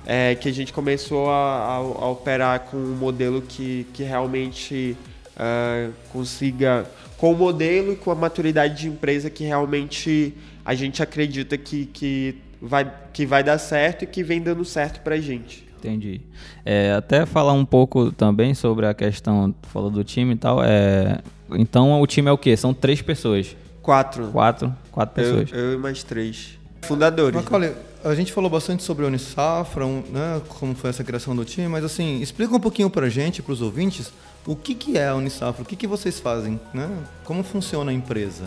é, 0.09 0.35
que 0.35 0.47
a 0.47 0.53
gente 0.53 0.71
começou 0.71 1.29
a, 1.29 1.33
a, 1.33 1.75
a, 1.75 2.09
operar 2.09 2.61
com 2.61 2.77
um 2.77 2.95
modelo 2.95 3.41
que, 3.41 3.85
que 3.91 4.03
realmente 4.03 4.95
uh, 5.35 5.91
consiga, 6.13 6.85
com 7.17 7.33
o 7.33 7.35
modelo 7.35 7.91
e 7.91 7.97
com 7.97 8.09
a 8.09 8.15
maturidade 8.15 8.77
de 8.77 8.87
empresa 8.87 9.29
que 9.29 9.43
realmente 9.43 10.33
a 10.63 10.73
gente 10.73 11.03
acredita 11.03 11.57
que, 11.57 11.87
que, 11.87 12.37
vai, 12.61 12.89
que 13.11 13.25
vai 13.25 13.43
dar 13.43 13.57
certo 13.57 14.03
e 14.03 14.07
que 14.07 14.23
vem 14.23 14.41
dando 14.41 14.63
certo 14.63 15.01
para 15.01 15.15
a 15.15 15.19
gente. 15.19 15.67
Entendi. 15.77 16.21
É, 16.65 16.93
até 16.93 17.25
falar 17.25 17.51
um 17.51 17.65
pouco 17.65 18.09
também 18.13 18.53
sobre 18.53 18.85
a 18.85 18.93
questão, 18.93 19.53
falou 19.63 19.89
do 19.89 20.05
time 20.05 20.35
e 20.35 20.37
tal. 20.37 20.63
É, 20.63 21.19
então 21.51 22.01
o 22.01 22.07
time 22.07 22.29
é 22.29 22.31
o 22.31 22.37
quê? 22.37 22.55
São 22.55 22.73
três 22.73 23.01
pessoas? 23.01 23.57
Quatro. 23.81 24.29
Quatro? 24.29 24.73
Quatro 24.89 25.15
pessoas. 25.15 25.51
Eu, 25.51 25.59
eu 25.59 25.73
e 25.73 25.77
mais 25.77 26.01
três. 26.01 26.56
Fundadores. 26.81 27.35
Macaulay, 27.35 27.73
a 28.03 28.15
gente 28.15 28.31
falou 28.31 28.49
bastante 28.49 28.83
sobre 28.83 29.03
a 29.05 29.07
Unisafra, 29.07 29.85
né, 29.85 30.41
como 30.47 30.75
foi 30.75 30.89
essa 30.89 31.03
criação 31.03 31.35
do 31.35 31.43
time, 31.43 31.67
mas 31.67 31.83
assim, 31.83 32.21
explica 32.21 32.55
um 32.55 32.59
pouquinho 32.59 32.89
para 32.89 33.07
a 33.07 33.09
gente, 33.09 33.41
para 33.41 33.53
os 33.53 33.61
ouvintes, 33.61 34.11
o 34.45 34.55
que, 34.55 34.73
que 34.73 34.97
é 34.97 35.09
a 35.09 35.15
Unisafra, 35.15 35.61
o 35.61 35.65
que, 35.65 35.75
que 35.75 35.87
vocês 35.87 36.19
fazem, 36.19 36.59
né? 36.73 36.89
Como 37.25 37.43
funciona 37.43 37.91
a 37.91 37.93
empresa? 37.93 38.45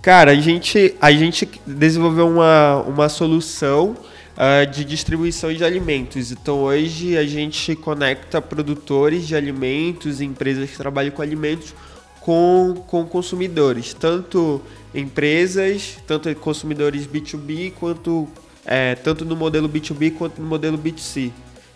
Cara, 0.00 0.30
a 0.30 0.34
gente, 0.36 0.94
a 1.00 1.10
gente 1.10 1.48
desenvolveu 1.66 2.28
uma, 2.28 2.76
uma 2.86 3.08
solução 3.08 3.96
uh, 4.36 4.70
de 4.70 4.84
distribuição 4.84 5.52
de 5.52 5.64
alimentos. 5.64 6.30
Então 6.30 6.60
hoje 6.60 7.18
a 7.18 7.26
gente 7.26 7.74
conecta 7.74 8.40
produtores 8.40 9.26
de 9.26 9.34
alimentos, 9.34 10.20
empresas 10.20 10.70
que 10.70 10.76
trabalham 10.76 11.10
com 11.10 11.22
alimentos, 11.22 11.74
com, 12.20 12.84
com 12.86 13.04
consumidores, 13.04 13.92
tanto 13.92 14.62
empresas, 14.94 15.98
tanto 16.06 16.34
consumidores 16.36 17.06
B2B 17.06 17.72
quanto 17.78 18.28
é, 18.68 18.94
tanto 18.94 19.24
no 19.24 19.34
modelo 19.34 19.68
B2B 19.68 20.12
quanto 20.14 20.40
no 20.40 20.46
modelo 20.46 20.76
B2C. 20.76 21.30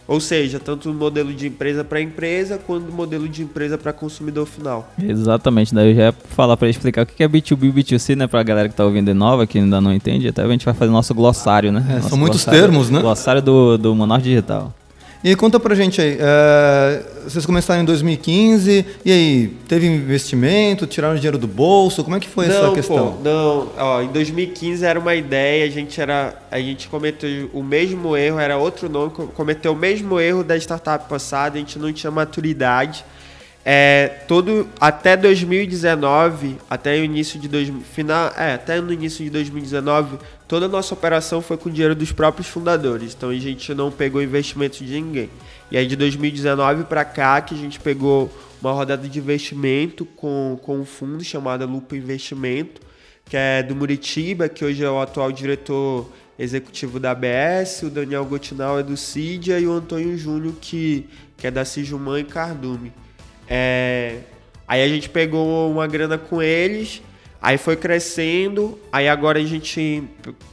Ou 0.07 0.21
seja, 0.21 0.59
tanto 0.59 0.89
no 0.89 0.95
modelo 0.95 1.33
de 1.33 1.47
empresa 1.47 1.85
para 1.85 2.01
empresa, 2.01 2.59
quanto 2.59 2.87
no 2.87 2.93
modelo 2.93 3.29
de 3.29 3.43
empresa 3.43 3.79
para 3.79 3.93
consumidor 3.93 4.47
final. 4.47 4.93
Exatamente, 5.01 5.73
daí 5.73 5.91
eu 5.91 5.95
já 5.95 6.03
ia 6.03 6.13
falar 6.13 6.57
para 6.57 6.69
explicar 6.69 7.03
o 7.03 7.07
que 7.07 7.23
é 7.23 7.29
B2B 7.29 7.65
e 7.65 7.73
B2C, 7.73 8.17
né, 8.17 8.27
para 8.27 8.41
a 8.41 8.43
galera 8.43 8.69
que 8.69 8.75
está 8.75 8.85
ouvindo 8.85 9.07
de 9.07 9.15
nova, 9.15 9.47
que 9.47 9.59
ainda 9.59 9.81
não 9.81 9.93
entende, 9.93 10.29
até 10.29 10.43
a 10.43 10.49
gente 10.49 10.65
vai 10.65 10.75
fazer 10.75 10.91
nosso 10.91 11.15
glossário, 11.15 11.71
né? 11.71 11.87
É, 11.89 11.95
nosso 11.95 12.09
são 12.11 12.19
muitos 12.19 12.45
termos, 12.45 12.91
né? 12.91 13.01
Glossário 13.01 13.41
do, 13.41 13.79
do 13.79 13.95
Manaus 13.95 14.23
Digital. 14.23 14.75
E 15.25 15.37
conta 15.37 15.61
pra 15.61 15.73
gente 15.77 16.01
aí, 16.01 16.19
é, 16.19 17.03
vocês 17.23 17.47
começaram 17.47 17.83
em 17.83 17.85
2015, 17.85 18.85
e 19.05 19.13
aí, 19.13 19.57
teve 19.69 19.87
investimento, 19.87 20.85
tiraram 20.85 21.15
dinheiro 21.15 21.39
do 21.39 21.47
bolso, 21.47 22.03
como 22.03 22.17
é 22.17 22.21
que 22.21 22.29
foi 22.29 22.49
não, 22.49 22.57
essa 22.57 22.75
questão? 22.75 23.13
Pô, 23.13 23.23
não, 23.23 23.69
ó, 23.79 24.03
em 24.03 24.09
2015 24.09 24.85
era 24.85 24.99
uma 24.99 25.15
ideia, 25.15 25.65
a 25.65 25.71
gente 25.71 26.01
era, 26.01 26.35
a 26.51 26.59
gente 26.59 26.89
cometeu 26.89 27.49
o 27.53 27.63
mesmo 27.63 28.17
erro, 28.17 28.41
era 28.41 28.57
outro 28.57 28.89
nome, 28.89 29.13
cometeu 29.13 29.73
o 29.73 29.77
mesmo 29.77 30.19
erro 30.19 30.43
da 30.43 30.57
startup 30.57 31.09
passada, 31.09 31.55
a 31.55 31.59
gente 31.61 31.79
não 31.79 31.93
tinha 31.93 32.11
maturidade, 32.11 33.05
é, 33.65 34.09
todo 34.27 34.69
até 34.81 35.17
2019, 35.17 36.57
até 36.69 36.99
o 36.99 37.05
início 37.05 37.39
de 37.39 37.47
dois, 37.47 37.73
final, 37.95 38.33
é, 38.37 38.55
até 38.55 38.81
no 38.81 38.93
início 38.93 39.25
de 39.25 39.31
2019, 39.31 40.19
toda 40.49 40.67
a 40.67 40.69
nossa 40.69 40.95
operação 40.95 41.41
foi 41.41 41.57
com 41.57 41.71
dinheiro 41.71 41.95
dos 41.95 42.11
próprios 42.11 42.49
fundadores. 42.49 43.15
Então 43.15 43.31
a 43.31 43.35
gente 43.35 43.73
não 43.73 43.91
pegou 43.91 44.21
investimento 44.21 44.85
de 44.85 44.93
ninguém. 44.93 45.31
E 45.71 45.77
aí 45.77 45.87
de 45.87 45.95
2019 45.95 46.85
para 46.85 47.05
cá 47.05 47.41
que 47.41 47.55
a 47.55 47.59
gente 47.59 47.79
pegou 47.79 48.33
uma 48.61 48.73
rodada 48.73 49.09
de 49.09 49.19
investimento 49.19 50.05
com, 50.05 50.59
com 50.63 50.81
um 50.81 50.85
fundo 50.85 51.23
chamado 51.23 51.65
Lupa 51.65 51.97
Investimento, 51.97 52.81
que 53.27 53.37
é 53.37 53.63
do 53.63 53.77
Muritiba, 53.77 54.49
que 54.49 54.65
hoje 54.65 54.85
é 54.85 54.91
o 54.91 55.01
atual 55.01 55.31
diretor 55.31 56.11
executivo 56.37 56.99
da 56.99 57.13
ABS, 57.13 57.83
o 57.83 57.91
Daniel 57.91 58.25
Gotinal 58.25 58.79
é 58.79 58.83
do 58.83 58.97
Cidia 58.97 59.61
e 59.61 59.67
o 59.67 59.73
Antônio 59.73 60.19
Júnior, 60.19 60.55
que, 60.61 61.07
que 61.37 61.47
é 61.47 61.51
da 61.51 61.65
Cijuman 61.65 62.19
e 62.19 62.25
Cardume. 62.25 62.93
É, 63.55 64.21
aí 64.67 64.83
a 64.83 64.89
gente 64.89 65.11
pegou 65.11 65.71
uma 65.71 65.87
grana 65.87 66.17
com 66.17 66.43
eles, 66.43 67.03
aí 67.41 67.59
foi 67.59 67.77
crescendo, 67.77 68.79
aí 68.91 69.11
agora 69.11 69.39
a 69.39 69.45
gente 69.45 70.05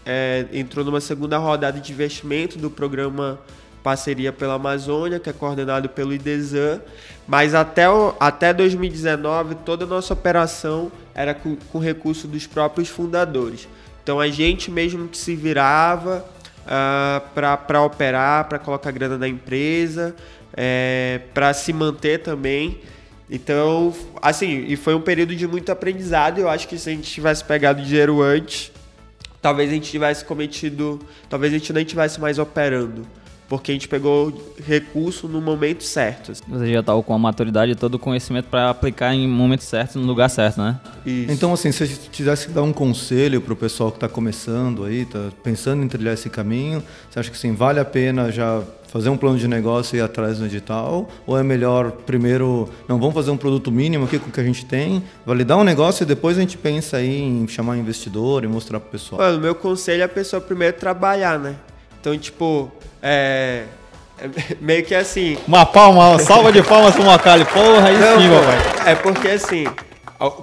é, 0.06 0.46
entrou 0.52 0.84
numa 0.84 1.00
segunda 1.00 1.38
rodada 1.38 1.80
de 1.80 1.94
investimento 1.94 2.58
do 2.58 2.70
programa 2.70 3.40
Parceria 3.82 4.34
pela 4.34 4.56
Amazônia, 4.56 5.18
que 5.18 5.30
é 5.30 5.34
coordenado 5.34 5.88
pelo 5.88 6.14
IDESAN, 6.14 6.82
mas 7.26 7.56
até, 7.56 7.86
até 8.20 8.54
2019 8.54 9.56
toda 9.64 9.86
a 9.86 9.88
nossa 9.88 10.14
operação 10.14 10.92
era 11.16 11.34
com, 11.34 11.56
com 11.56 11.80
recurso 11.80 12.28
dos 12.28 12.46
próprios 12.46 12.90
fundadores. 12.90 13.66
Então 14.04 14.20
a 14.20 14.28
gente 14.28 14.70
mesmo 14.70 15.08
que 15.08 15.18
se 15.18 15.38
virava 15.38 16.18
uh, 16.18 16.68
ah, 16.68 17.22
para 17.66 17.82
operar, 17.82 18.50
para 18.50 18.60
colocar 18.60 18.92
grana 18.92 19.18
na 19.18 19.28
empresa, 19.30 20.14
é, 20.54 21.22
para 21.34 21.54
se 21.54 21.72
manter 21.74 22.20
também. 22.20 22.80
Então, 23.30 23.94
assim, 24.22 24.66
e 24.68 24.76
foi 24.76 24.96
um 24.96 25.02
período 25.02 25.36
de 25.36 25.48
muito 25.48 25.72
aprendizado. 25.72 26.40
Eu 26.40 26.50
acho 26.50 26.68
que 26.68 26.78
se 26.78 26.90
a 26.90 26.94
gente 26.94 27.10
tivesse 27.10 27.44
pegado 27.44 27.82
dinheiro 27.82 28.22
antes, 28.22 28.72
talvez 29.42 29.70
a 29.70 29.74
gente 29.74 29.90
tivesse 29.90 30.26
cometido. 30.26 31.00
Talvez 31.30 31.54
a 31.54 31.58
gente 31.58 31.72
nem 31.72 31.86
tivesse 31.86 32.20
mais 32.20 32.40
operando. 32.40 33.06
Porque 33.48 33.72
a 33.72 33.74
gente 33.74 33.88
pegou 33.88 34.54
recurso 34.64 35.28
no 35.28 35.42
momento 35.42 35.84
certo. 35.84 36.34
Você 36.48 36.72
já 36.72 36.82
estava 36.82 37.02
com 37.02 37.14
a 37.16 37.18
maturidade 37.18 37.72
e 37.72 37.76
todo 37.76 37.96
o 37.96 38.00
conhecimento 38.00 38.46
para 38.46 38.70
aplicar 38.70 39.12
em 39.14 39.28
momento 39.28 39.64
certo, 39.64 39.98
no 39.98 40.06
lugar 40.06 40.30
certo, 40.30 40.62
né? 40.62 40.80
Isso. 41.04 41.32
Então, 41.32 41.52
assim, 41.52 41.72
se 41.72 41.82
a 41.82 41.86
gente 41.88 42.12
tivesse 42.12 42.48
que 42.48 42.54
dar 42.54 42.62
um 42.62 42.72
conselho 42.72 43.42
para 43.42 43.54
o 43.54 43.56
pessoal 43.56 43.90
que 43.90 43.98
está 43.98 44.08
começando 44.08 44.86
aí, 44.86 45.02
está 45.02 45.30
pensando 45.44 45.84
em 45.84 45.88
trilhar 45.88 46.14
esse 46.14 46.30
caminho, 46.30 46.84
você 47.10 47.20
acha 47.20 47.32
que 47.32 47.38
sim, 47.40 47.56
vale 47.56 47.80
a 47.80 47.86
pena 47.86 48.32
já 48.32 48.62
fazer 48.92 49.10
um 49.10 49.18
plano 49.18 49.38
de 49.38 49.48
negócio 49.48 49.96
e 49.96 50.00
ir 50.00 50.02
atrás 50.02 50.40
no 50.40 50.46
edital? 50.46 51.08
Ou 51.26 51.38
é 51.38 51.44
melhor 51.44 51.92
primeiro, 51.92 52.68
não, 52.88 53.00
vamos 53.00 53.14
fazer 53.14 53.32
um 53.32 53.38
produto 53.38 53.72
mínimo 53.72 54.06
aqui 54.06 54.18
com 54.20 54.30
o 54.30 54.32
que 54.32 54.40
a 54.40 54.44
gente 54.44 54.66
tem, 54.66 55.04
validar 55.26 55.58
um 55.58 55.64
negócio 55.64 56.04
e 56.04 56.06
depois 56.06 56.38
a 56.38 56.42
gente 56.42 56.58
pensa 56.58 56.98
aí 56.98 57.22
em 57.22 57.48
chamar 57.48 57.74
um 57.74 57.78
investidor 57.78 58.44
e 58.44 58.48
mostrar 58.48 58.80
pro 58.80 58.90
pessoal? 58.90 59.22
Mano, 59.22 59.38
o 59.38 59.42
meu 59.42 59.56
conselho 59.56 60.02
é 60.02 60.06
a 60.06 60.10
pessoa 60.10 60.42
primeiro 60.42 60.76
trabalhar, 60.78 61.38
né? 61.38 61.56
Então, 62.00 62.18
tipo, 62.18 62.72
é... 63.02 63.66
é 64.18 64.30
meio 64.60 64.84
que 64.84 64.96
assim... 64.96 65.38
Uma 65.48 65.66
palma, 65.66 66.10
uma 66.10 66.20
salva 66.20 66.52
de 66.52 66.64
palmas 66.64 66.96
pro 66.96 67.06
Macali, 67.06 67.46
porra, 67.46 67.90
aí 67.90 67.98
não, 67.98 68.20
sim, 68.20 68.90
É 68.90 68.96
porque 68.96 69.28
assim, 69.28 69.66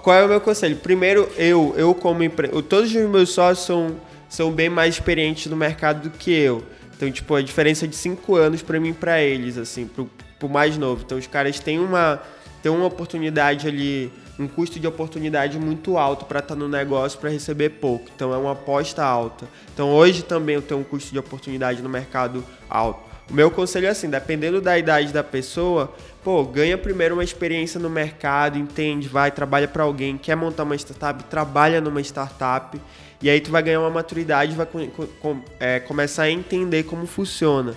qual 0.03 0.17
é 0.17 0.25
o 0.25 0.29
meu 0.29 0.41
conselho? 0.41 0.77
Primeiro, 0.77 1.29
eu, 1.37 1.75
eu 1.77 1.93
como 1.95 2.23
empre... 2.23 2.49
todos 2.63 2.95
os 2.95 3.11
meus 3.11 3.31
sócios 3.31 3.67
são, 3.67 3.97
são 4.29 4.53
bem 4.53 4.69
mais 4.69 4.95
experientes 4.95 5.47
no 5.47 5.57
mercado 5.57 6.09
do 6.09 6.11
que 6.11 6.31
eu. 6.31 6.63
Então, 6.97 7.11
tipo, 7.11 7.35
a 7.35 7.43
diferença 7.43 7.87
de 7.87 7.95
5 7.95 8.35
anos 8.35 8.63
para 8.63 8.81
mim 8.81 8.89
e 8.89 8.93
pra 8.95 9.21
eles, 9.21 9.59
assim, 9.59 9.87
pro, 9.87 10.11
pro 10.39 10.49
mais 10.49 10.79
novo. 10.79 11.03
Então, 11.05 11.19
os 11.19 11.27
caras 11.27 11.61
têm 11.61 11.79
uma, 11.79 12.23
têm 12.63 12.73
uma 12.73 12.87
oportunidade 12.87 13.69
ali, 13.69 14.11
um 14.39 14.49
custo 14.49 14.81
de 14.81 14.87
oportunidade 14.87 15.59
muito 15.59 15.99
alto 15.99 16.25
para 16.25 16.39
estar 16.39 16.55
tá 16.55 16.59
no 16.59 16.69
negócio 16.69 17.19
para 17.19 17.29
receber 17.29 17.71
pouco. 17.71 18.07
Então, 18.17 18.33
é 18.33 18.37
uma 18.39 18.53
aposta 18.53 19.05
alta. 19.05 19.47
Então, 19.75 19.91
hoje 19.91 20.23
também 20.23 20.55
eu 20.55 20.63
tenho 20.63 20.81
um 20.81 20.85
custo 20.85 21.13
de 21.13 21.19
oportunidade 21.19 21.83
no 21.83 21.89
mercado 21.89 22.43
alto. 22.69 23.06
O 23.29 23.35
meu 23.35 23.51
conselho 23.51 23.87
é 23.87 23.91
assim, 23.91 24.09
dependendo 24.09 24.61
da 24.61 24.79
idade 24.79 25.13
da 25.13 25.25
pessoa, 25.25 25.93
pô, 26.23 26.45
ganha 26.45 26.79
primeiro 26.79 27.15
uma 27.15 27.25
experiência 27.25 27.81
no 27.81 27.91
mercado, 27.91 28.57
entende, 28.57 29.09
vai, 29.09 29.31
trabalha 29.31 29.67
para 29.67 29.83
alguém, 29.83 30.17
quer 30.17 30.37
montar 30.37 30.63
uma 30.63 30.77
startup, 30.77 31.25
trabalha 31.25 31.81
numa 31.81 32.01
startup 32.01 32.81
e 33.21 33.31
aí 33.31 33.41
tu 33.41 33.51
vai 33.51 33.63
ganhar 33.63 33.81
uma 33.81 33.91
maturidade, 33.91 34.55
vai 34.55 34.67
com, 34.67 34.87
com, 35.21 35.41
é, 35.59 35.81
começar 35.81 36.25
a 36.25 36.31
entender 36.31 36.85
como 36.85 37.07
funciona. 37.07 37.75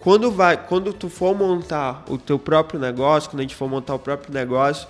Quando, 0.00 0.30
vai, 0.30 0.56
quando 0.56 0.92
tu 0.92 1.10
for 1.10 1.36
montar 1.36 2.02
o 2.08 2.16
teu 2.16 2.38
próprio 2.38 2.80
negócio, 2.80 3.30
quando 3.30 3.40
a 3.40 3.42
gente 3.42 3.54
for 3.54 3.68
montar 3.68 3.94
o 3.94 3.98
próprio 3.98 4.32
negócio, 4.32 4.88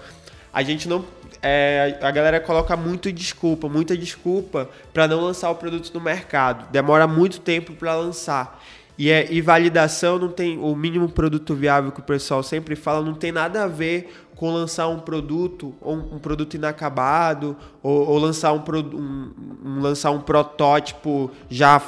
a 0.52 0.62
gente 0.62 0.88
não. 0.88 1.04
É, 1.42 1.98
a 2.02 2.10
galera 2.10 2.38
coloca 2.38 2.76
muito 2.76 3.10
desculpa, 3.10 3.68
muita 3.68 3.96
desculpa 3.96 4.68
para 4.92 5.08
não 5.08 5.20
lançar 5.20 5.50
o 5.50 5.54
produto 5.54 5.90
no 5.92 6.00
mercado. 6.00 6.70
Demora 6.70 7.06
muito 7.06 7.40
tempo 7.40 7.72
para 7.72 7.94
lançar. 7.94 8.59
E, 9.00 9.10
é, 9.10 9.26
e 9.32 9.40
validação 9.40 10.18
não 10.18 10.28
tem. 10.28 10.58
O 10.58 10.76
mínimo 10.76 11.08
produto 11.08 11.54
viável 11.54 11.90
que 11.90 12.00
o 12.00 12.02
pessoal 12.02 12.42
sempre 12.42 12.76
fala 12.76 13.02
não 13.02 13.14
tem 13.14 13.32
nada 13.32 13.64
a 13.64 13.66
ver 13.66 14.12
com 14.36 14.52
lançar 14.52 14.88
um 14.88 14.98
produto, 14.98 15.74
ou 15.80 15.94
um, 15.96 16.18
produto 16.18 16.52
inacabado, 16.52 17.56
ou, 17.82 18.06
ou 18.06 18.18
lançar, 18.18 18.52
um, 18.52 18.62
um, 18.62 19.32
um, 19.64 19.80
lançar 19.80 20.10
um 20.10 20.20
protótipo 20.20 21.30
já 21.48 21.80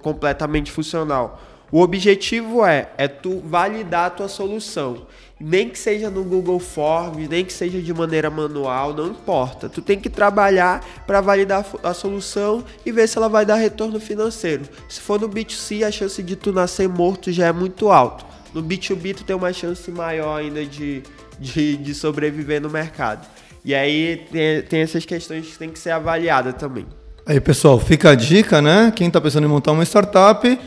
completamente 0.00 0.70
funcional. 0.70 1.42
O 1.72 1.80
objetivo 1.80 2.64
é, 2.64 2.88
é 2.96 3.08
tu 3.08 3.40
validar 3.40 4.06
a 4.06 4.10
tua 4.10 4.28
solução. 4.28 5.08
Nem 5.40 5.68
que 5.68 5.78
seja 5.78 6.08
no 6.10 6.22
Google 6.22 6.60
Forms, 6.60 7.28
nem 7.28 7.44
que 7.44 7.52
seja 7.52 7.80
de 7.80 7.92
maneira 7.92 8.30
manual, 8.30 8.94
não 8.94 9.08
importa. 9.08 9.68
Tu 9.68 9.82
tem 9.82 9.98
que 9.98 10.08
trabalhar 10.08 10.84
para 11.06 11.20
validar 11.20 11.66
a 11.82 11.92
solução 11.92 12.64
e 12.86 12.92
ver 12.92 13.08
se 13.08 13.18
ela 13.18 13.28
vai 13.28 13.44
dar 13.44 13.56
retorno 13.56 13.98
financeiro. 13.98 14.64
Se 14.88 15.00
for 15.00 15.20
no 15.20 15.28
B2C, 15.28 15.84
a 15.84 15.90
chance 15.90 16.22
de 16.22 16.36
tu 16.36 16.52
nascer 16.52 16.88
morto 16.88 17.32
já 17.32 17.46
é 17.46 17.52
muito 17.52 17.90
alto. 17.90 18.24
No 18.54 18.62
B2B, 18.62 19.16
tu 19.16 19.24
tem 19.24 19.34
uma 19.34 19.52
chance 19.52 19.90
maior 19.90 20.38
ainda 20.38 20.64
de, 20.64 21.02
de, 21.38 21.76
de 21.76 21.94
sobreviver 21.94 22.60
no 22.60 22.70
mercado. 22.70 23.26
E 23.64 23.74
aí 23.74 24.24
tem, 24.30 24.62
tem 24.62 24.80
essas 24.82 25.04
questões 25.04 25.46
que 25.46 25.58
tem 25.58 25.70
que 25.70 25.78
ser 25.78 25.90
avaliadas 25.90 26.54
também. 26.54 26.86
Aí, 27.26 27.40
pessoal, 27.40 27.80
fica 27.80 28.10
a 28.10 28.14
dica, 28.14 28.60
né? 28.62 28.92
Quem 28.94 29.08
está 29.08 29.20
pensando 29.20 29.44
em 29.44 29.48
montar 29.48 29.72
uma 29.72 29.82
startup, 29.82 30.58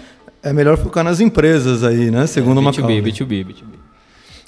é 0.41 0.51
melhor 0.51 0.77
focar 0.77 1.03
nas 1.03 1.19
empresas 1.19 1.83
aí, 1.83 2.09
né? 2.09 2.25
Segundo 2.25 2.59
é, 2.59 2.63
B2B, 2.63 2.81
uma 2.81 2.91
B2B, 2.91 3.03
B2B, 3.03 3.45
B2B. 3.45 3.86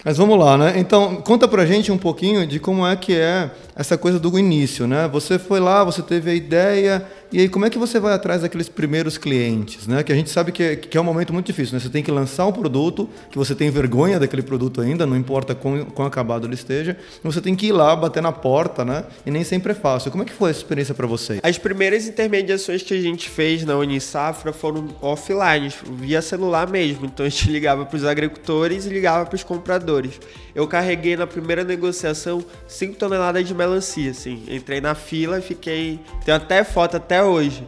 Mas 0.04 0.18
vamos 0.18 0.40
lá, 0.40 0.58
né? 0.58 0.74
Então, 0.78 1.18
conta 1.18 1.48
pra 1.48 1.66
gente 1.66 1.92
um 1.92 1.98
pouquinho 1.98 2.48
de 2.48 2.60
como 2.60 2.88
é 2.88 2.96
que 2.96 3.14
é 3.16 3.52
essa 3.80 3.98
coisa 3.98 4.20
do 4.20 4.38
início, 4.38 4.86
né? 4.86 5.08
Você 5.08 5.40
foi 5.40 5.62
lá, 5.62 5.86
você 5.86 6.02
teve 6.02 6.30
a 6.30 6.34
ideia, 6.34 7.08
e 7.32 7.40
aí, 7.40 7.48
como 7.48 7.64
é 7.64 7.70
que 7.70 7.78
você 7.78 8.00
vai 8.00 8.14
atrás 8.14 8.42
daqueles 8.42 8.68
primeiros 8.68 9.16
clientes, 9.16 9.86
né? 9.86 10.02
Que 10.02 10.12
a 10.12 10.16
gente 10.16 10.32
sabe 10.32 10.52
que 10.52 10.64
é, 10.64 10.76
que 10.76 10.98
é 10.98 11.02
um 11.02 11.04
momento 11.04 11.32
muito 11.32 11.46
difícil, 11.46 11.76
né? 11.76 11.80
Você 11.80 11.88
tem 11.88 12.02
que 12.02 12.10
lançar 12.10 12.48
um 12.48 12.52
produto, 12.52 13.08
que 13.30 13.38
você 13.38 13.54
tem 13.54 13.70
vergonha 13.70 14.20
daquele 14.20 14.42
produto 14.42 14.82
ainda, 14.82 15.06
não 15.06 15.16
importa 15.16 15.54
quão, 15.54 15.86
quão 15.86 16.08
acabado 16.08 16.48
ele 16.48 16.56
esteja, 16.56 16.98
você 17.24 17.40
tem 17.40 17.56
que 17.56 17.68
ir 17.68 17.72
lá, 17.72 17.96
bater 17.96 18.24
na 18.24 18.32
porta, 18.32 18.84
né? 18.84 19.06
E 19.28 19.30
nem 19.30 19.44
sempre 19.44 19.74
é 19.74 19.76
fácil. 19.76 20.10
Como 20.10 20.24
é 20.24 20.26
que 20.26 20.34
foi 20.34 20.50
essa 20.50 20.60
experiência 20.60 20.96
para 20.96 21.06
você? 21.06 21.40
As 21.44 21.60
primeiras 21.60 22.08
intermediações 22.08 22.82
que 22.82 22.96
a 22.96 23.02
gente 23.02 23.30
fez 23.30 23.64
na 23.64 23.78
Unisafra 23.78 24.52
foram 24.52 24.88
offline, 25.00 25.72
via 26.00 26.24
celular 26.24 26.68
mesmo. 26.68 27.06
Então 27.06 27.26
a 27.26 27.30
gente 27.30 27.48
ligava 27.52 27.86
para 27.86 27.96
os 27.96 28.04
agricultores 28.04 28.88
e 28.88 28.90
ligava 28.90 29.28
para 29.28 29.36
os 29.36 29.44
compradores. 29.44 30.20
Eu 30.56 30.68
carreguei 30.68 31.16
na 31.16 31.28
primeira 31.28 31.64
negociação 31.64 32.44
5 32.68 32.96
toneladas 32.96 33.48
de 33.48 33.54
melancia, 33.54 33.69
assim. 33.74 34.44
Entrei 34.48 34.82
na 34.82 34.96
fila 34.96 35.40
e 35.40 35.42
fiquei... 35.42 36.00
Tem 36.26 36.34
até 36.34 36.64
foto 36.64 36.98
até 36.98 37.24
hoje. 37.24 37.68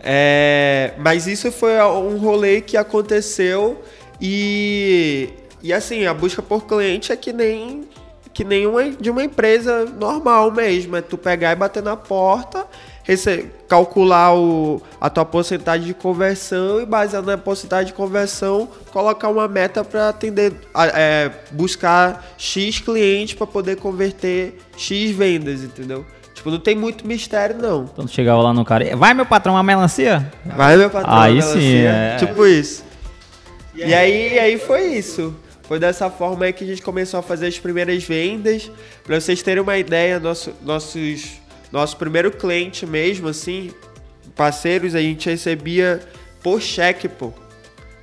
É, 0.00 0.94
mas 0.98 1.26
isso 1.26 1.50
foi 1.50 1.78
um 1.80 2.18
rolê 2.18 2.60
que 2.60 2.76
aconteceu 2.76 3.82
e, 4.20 5.28
e 5.62 5.72
assim, 5.72 6.06
a 6.06 6.14
busca 6.14 6.40
por 6.40 6.66
cliente 6.66 7.12
é 7.12 7.16
que 7.16 7.32
nem 7.32 7.88
que 8.32 8.44
nem 8.44 8.68
uma, 8.68 8.88
de 8.88 9.10
uma 9.10 9.24
empresa 9.24 9.84
normal 9.84 10.52
mesmo. 10.52 10.94
É 10.94 11.02
tu 11.02 11.18
pegar 11.18 11.50
e 11.50 11.56
bater 11.56 11.82
na 11.82 11.96
porta, 11.96 12.64
calcular 13.68 14.34
o, 14.34 14.82
a 15.00 15.08
tua 15.08 15.24
porcentagem 15.24 15.86
de 15.86 15.94
conversão 15.94 16.80
e 16.80 16.86
baseado 16.86 17.26
na 17.26 17.38
porcentagem 17.38 17.86
de 17.86 17.92
conversão, 17.94 18.68
colocar 18.90 19.28
uma 19.28 19.46
meta 19.48 19.84
para 19.84 20.08
atender, 20.08 20.52
é, 20.94 21.30
buscar 21.52 22.26
X 22.36 22.80
clientes 22.80 23.34
para 23.34 23.46
poder 23.46 23.76
converter 23.76 24.58
X 24.76 25.10
vendas, 25.12 25.62
entendeu? 25.62 26.04
Tipo, 26.34 26.50
não 26.50 26.58
tem 26.58 26.76
muito 26.76 27.06
mistério, 27.06 27.56
não. 27.56 27.84
Então 27.92 28.06
chegava 28.06 28.40
lá 28.42 28.52
no 28.54 28.64
cara, 28.64 28.96
vai 28.96 29.12
meu 29.12 29.26
patrão, 29.26 29.54
uma 29.54 29.62
melancia? 29.62 30.30
Vai 30.44 30.76
meu 30.76 30.88
patrão, 30.88 31.12
Aí 31.12 31.34
uma 31.34 31.40
melancia. 31.40 31.60
sim, 31.60 31.76
é. 31.84 32.16
Tipo 32.18 32.46
isso. 32.46 32.84
E 33.74 33.94
aí, 33.94 34.38
aí 34.38 34.58
foi 34.58 34.86
isso. 34.86 35.34
Foi 35.62 35.78
dessa 35.78 36.08
forma 36.08 36.46
aí 36.46 36.52
que 36.52 36.64
a 36.64 36.66
gente 36.66 36.80
começou 36.80 37.20
a 37.20 37.22
fazer 37.22 37.46
as 37.46 37.58
primeiras 37.58 38.02
vendas. 38.02 38.70
Para 39.04 39.20
vocês 39.20 39.42
terem 39.42 39.62
uma 39.62 39.76
ideia, 39.76 40.18
nosso, 40.18 40.52
nossos, 40.62 41.40
nosso 41.72 41.96
primeiro 41.96 42.30
cliente 42.30 42.86
mesmo, 42.86 43.28
assim, 43.28 43.70
parceiros, 44.34 44.94
a 44.94 45.00
gente 45.00 45.28
recebia 45.28 46.00
por 46.42 46.60
cheque, 46.60 47.08
pô. 47.08 47.32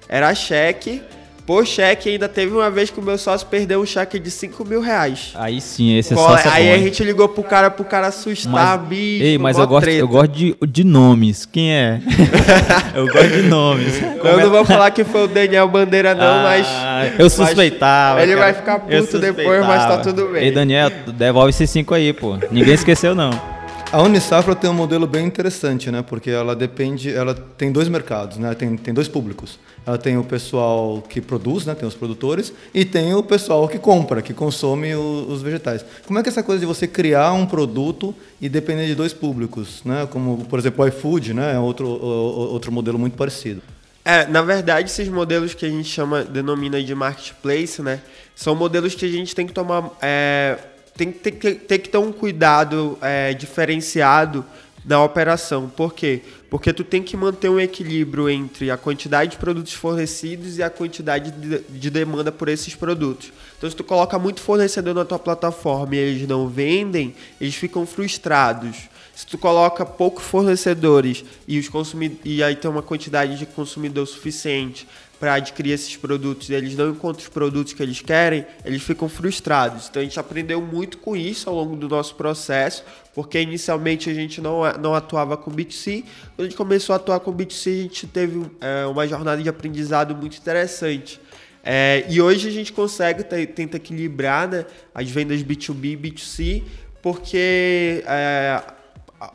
Era 0.08 0.34
cheque 0.36 1.02
por 1.46 1.66
cheque, 1.66 2.10
ainda 2.10 2.28
teve 2.28 2.52
uma 2.52 2.72
vez 2.72 2.90
que 2.90 3.00
o 3.00 3.04
meu 3.04 3.20
sócio 3.20 3.46
perdeu 3.48 3.80
um 3.80 3.86
cheque 3.86 4.18
de 4.18 4.32
5 4.32 4.66
mil 4.66 4.82
reais. 4.82 5.32
Aí 5.36 5.62
sim, 5.62 5.96
esse 5.96 6.14
é 6.14 6.18
sócio 6.18 6.50
Aí 6.50 6.72
a 6.72 6.78
gente 6.80 7.04
ligou 7.04 7.30
pro 7.30 7.44
cara, 7.44 7.70
pro 7.70 7.86
cara 7.86 8.08
assustar, 8.08 8.80
mas, 8.80 8.88
bicho. 8.88 9.24
Ei, 9.24 9.38
mas 9.38 9.58
eu 9.58 9.68
gosto, 9.68 9.88
eu 9.88 10.08
gosto 10.08 10.32
de, 10.32 10.56
de 10.68 10.84
nomes. 10.84 11.46
Quem 11.46 11.72
é? 11.72 12.02
eu 12.96 13.06
gosto 13.06 13.30
de 13.30 13.44
nomes. 13.44 14.02
Eu 14.02 14.40
não 14.40 14.50
vou 14.50 14.66
falar 14.66 14.90
que 14.90 15.04
foi 15.04 15.26
o 15.26 15.28
Daniel 15.28 15.68
Bandeira, 15.68 16.16
não, 16.16 16.40
ah, 16.40 16.44
mas. 16.44 17.20
Eu 17.20 17.30
suspeitava. 17.30 18.24
Ele 18.24 18.34
cara. 18.34 18.46
vai 18.46 18.54
ficar 18.54 18.80
puto 18.80 19.20
depois, 19.20 19.66
mas 19.66 19.86
tá 19.86 19.98
tudo 20.00 20.30
bem. 20.30 20.46
Ei, 20.46 20.52
Daniel, 20.52 20.90
devolve 21.14 21.52
esses 21.52 21.70
5 21.70 21.94
aí, 21.94 22.12
pô. 22.12 22.38
Ninguém 22.50 22.74
esqueceu, 22.74 23.14
não. 23.14 23.55
A 23.92 24.02
Unisafra 24.02 24.56
tem 24.56 24.70
um 24.70 24.74
modelo 24.74 25.08
bem 25.08 25.26
interessante, 25.26 25.90
né? 25.90 26.02
Porque 26.02 26.30
ela 26.30 26.56
depende, 26.56 27.14
ela 27.14 27.34
tem 27.34 27.72
dois 27.72 27.88
mercados, 27.88 28.38
né? 28.38 28.54
Tem, 28.54 28.76
tem 28.76 28.94
dois 28.94 29.08
públicos. 29.08 29.58
Ela 29.86 29.98
tem 29.98 30.18
o 30.18 30.24
pessoal 30.24 31.02
que 31.02 31.22
produz, 31.22 31.66
né? 31.66 31.76
Tem 31.76 31.88
os 31.88 31.94
produtores 31.94 32.52
e 32.74 32.84
tem 32.84 33.14
o 33.14 33.24
pessoal 33.24 33.68
que 33.68 33.80
compra, 33.80 34.22
que 34.22 34.34
consome 34.34 34.94
o, 34.96 35.28
os 35.30 35.42
vegetais. 35.42 35.86
Como 36.06 36.20
é 36.20 36.24
que 36.24 36.30
é 36.30 36.32
essa 36.32 36.44
coisa 36.44 36.60
de 36.60 36.66
você 36.66 36.88
criar 36.88 37.32
um 37.34 37.46
produto 37.46 38.14
e 38.42 38.50
depender 38.50 38.88
de 38.88 38.96
dois 38.96 39.14
públicos, 39.14 39.82
né? 39.86 40.08
Como 40.12 40.44
por 40.46 40.60
exemplo 40.60 40.84
o 40.84 40.88
iFood, 40.88 41.34
né? 41.34 41.54
É 41.54 41.60
outro 41.60 41.88
outro 41.88 42.72
modelo 42.72 43.00
muito 43.00 43.16
parecido. 43.16 43.62
É, 44.04 44.28
na 44.28 44.42
verdade, 44.42 44.90
esses 44.90 45.08
modelos 45.08 45.54
que 45.56 45.66
a 45.66 45.70
gente 45.70 45.90
chama, 45.90 46.24
denomina 46.24 46.82
de 46.84 46.94
marketplace, 46.94 47.82
né? 47.82 48.02
São 48.36 48.54
modelos 48.56 48.94
que 48.94 49.06
a 49.06 49.10
gente 49.10 49.34
tem 49.34 49.48
que 49.48 49.54
tomar 49.54 49.90
é, 50.02 50.60
tem, 50.98 51.12
tem, 51.12 51.34
tem 51.34 51.80
que 51.80 51.90
ter 51.90 51.98
um 51.98 52.12
cuidado 52.12 52.98
é, 53.02 53.34
diferenciado 53.34 54.46
na 54.86 55.04
operação. 55.04 55.68
Por 55.68 55.94
quê? 55.94 56.22
Porque 56.50 56.72
tu 56.72 56.84
tem 56.84 57.02
que 57.02 57.18
manter 57.18 57.50
um 57.50 57.60
equilíbrio 57.60 58.30
entre 58.30 58.70
a 58.70 58.78
quantidade 58.78 59.32
de 59.32 59.38
produtos 59.38 59.74
fornecidos 59.74 60.58
e 60.58 60.64
a 60.64 60.70
quantidade 60.70 61.32
de, 61.32 61.60
de 61.60 61.90
demanda 61.90 62.32
por 62.32 62.48
esses 62.48 62.76
produtos. 62.76 63.32
Então, 63.58 63.70
se 63.70 63.76
tu 63.76 63.84
coloca 63.84 64.18
muito 64.20 64.42
fornecedor 64.42 64.94
na 64.94 65.04
tua 65.04 65.20
plataforma 65.20 65.96
e 65.96 66.00
eles 66.00 66.28
não 66.28 66.48
vendem, 66.48 67.16
eles 67.42 67.56
ficam 67.56 67.86
frustrados. 67.86 68.90
Se 69.16 69.26
tu 69.26 69.38
coloca 69.38 69.86
poucos 69.86 70.26
fornecedores 70.26 71.24
e, 71.48 71.58
os 71.58 71.70
consumid 71.70 72.20
e 72.24 72.44
aí 72.44 72.56
tem 72.56 72.70
uma 72.70 72.82
quantidade 72.82 73.38
de 73.38 73.46
consumidor 73.46 74.06
suficiente 74.06 74.86
para 75.20 75.36
adquirir 75.36 75.72
esses 75.72 75.96
produtos 75.96 76.50
e 76.50 76.54
eles 76.54 76.76
não 76.76 76.90
encontram 76.90 77.24
os 77.24 77.30
produtos 77.30 77.74
que 77.74 77.82
eles 77.82 78.02
querem, 78.02 78.46
eles 78.64 78.84
ficam 78.84 79.08
frustrados. 79.08 79.88
Então 79.90 80.02
a 80.02 80.06
gente 80.06 80.20
aprendeu 80.20 80.62
muito 80.62 80.98
com 80.98 81.16
isso 81.16 81.50
ao 81.50 81.56
longo 81.56 81.76
do 81.76 81.88
nosso 81.88 82.16
processo, 82.16 82.84
porque 83.14 83.40
inicialmente 83.40 84.10
a 84.10 84.14
gente 84.14 84.42
não, 84.42 84.62
não 84.80 84.94
atuava 84.94 85.38
com 85.38 85.52
B2C. 85.52 86.04
Quando 86.36 86.40
a 86.40 86.44
gente 86.44 86.58
começou 86.58 86.94
a 86.94 86.98
atuar 86.98 87.20
com 87.20 87.34
B2C, 87.34 87.80
a 87.80 87.82
gente 87.84 88.08
teve 88.08 88.46
é, 88.62 88.86
uma 88.86 89.08
jornada 89.08 89.42
de 89.42 89.50
aprendizado 89.50 90.16
muito 90.16 90.38
interessante. 90.38 91.20
É, 91.64 92.06
e 92.10 92.22
hoje 92.22 92.48
a 92.48 92.52
gente 92.52 92.72
consegue, 92.72 93.24
tenta 93.24 93.78
equilibrar 93.78 94.48
né, 94.48 94.66
as 94.94 95.10
vendas 95.10 95.42
B2B 95.42 95.94
e 95.94 95.98
B2C, 95.98 96.64
porque 97.02 98.04
é, 98.06 98.62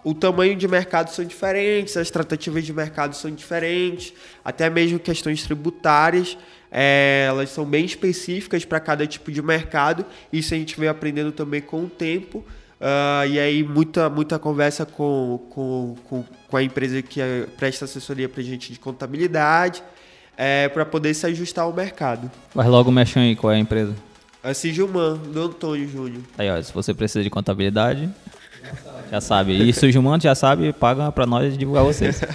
o 0.04 0.14
tamanho 0.14 0.54
de 0.56 0.68
mercado 0.68 1.10
são 1.10 1.24
diferentes, 1.24 1.96
as 1.96 2.10
tratativas 2.10 2.64
de 2.64 2.72
mercado 2.72 3.14
são 3.14 3.30
diferentes, 3.30 4.12
até 4.44 4.68
mesmo 4.68 4.98
questões 4.98 5.42
tributárias, 5.42 6.36
é, 6.70 7.26
elas 7.28 7.50
são 7.50 7.64
bem 7.64 7.84
específicas 7.84 8.64
para 8.64 8.78
cada 8.78 9.06
tipo 9.06 9.32
de 9.32 9.42
mercado. 9.42 10.04
Isso 10.32 10.54
a 10.54 10.56
gente 10.56 10.78
vem 10.78 10.88
aprendendo 10.88 11.32
também 11.32 11.60
com 11.60 11.84
o 11.84 11.88
tempo. 11.88 12.44
Uh, 12.80 13.26
e 13.28 13.38
aí 13.38 13.62
muita, 13.62 14.08
muita 14.08 14.38
conversa 14.38 14.86
com, 14.86 15.38
com, 15.50 15.96
com, 16.08 16.24
com 16.48 16.56
a 16.56 16.62
empresa 16.62 17.02
que 17.02 17.20
é, 17.20 17.46
presta 17.58 17.84
assessoria 17.84 18.26
para 18.26 18.42
gente 18.42 18.72
de 18.72 18.78
contabilidade, 18.78 19.82
é, 20.34 20.66
para 20.68 20.86
poder 20.86 21.12
se 21.12 21.26
ajustar 21.26 21.66
ao 21.66 21.74
mercado. 21.74 22.30
Mas 22.54 22.66
logo 22.68 22.90
mexam 22.90 23.22
aí, 23.22 23.36
qual 23.36 23.52
é 23.52 23.56
a 23.56 23.58
empresa? 23.58 23.94
A 24.42 24.54
Sigilman, 24.54 25.18
do 25.30 25.42
Antônio 25.42 25.86
Júnior. 25.86 26.22
Aí, 26.38 26.48
ó, 26.48 26.62
se 26.62 26.72
você 26.72 26.94
precisa 26.94 27.22
de 27.22 27.28
contabilidade, 27.28 28.08
já 29.11 29.20
sabe. 29.20 29.68
E 29.68 29.73
se 29.73 29.87
o 29.87 29.92
Gilmando 29.92 30.23
já 30.23 30.35
sabe, 30.35 30.73
paga 30.73 31.11
para 31.11 31.27
nós 31.27 31.57
divulgar 31.57 31.85
vocês. 31.85 32.20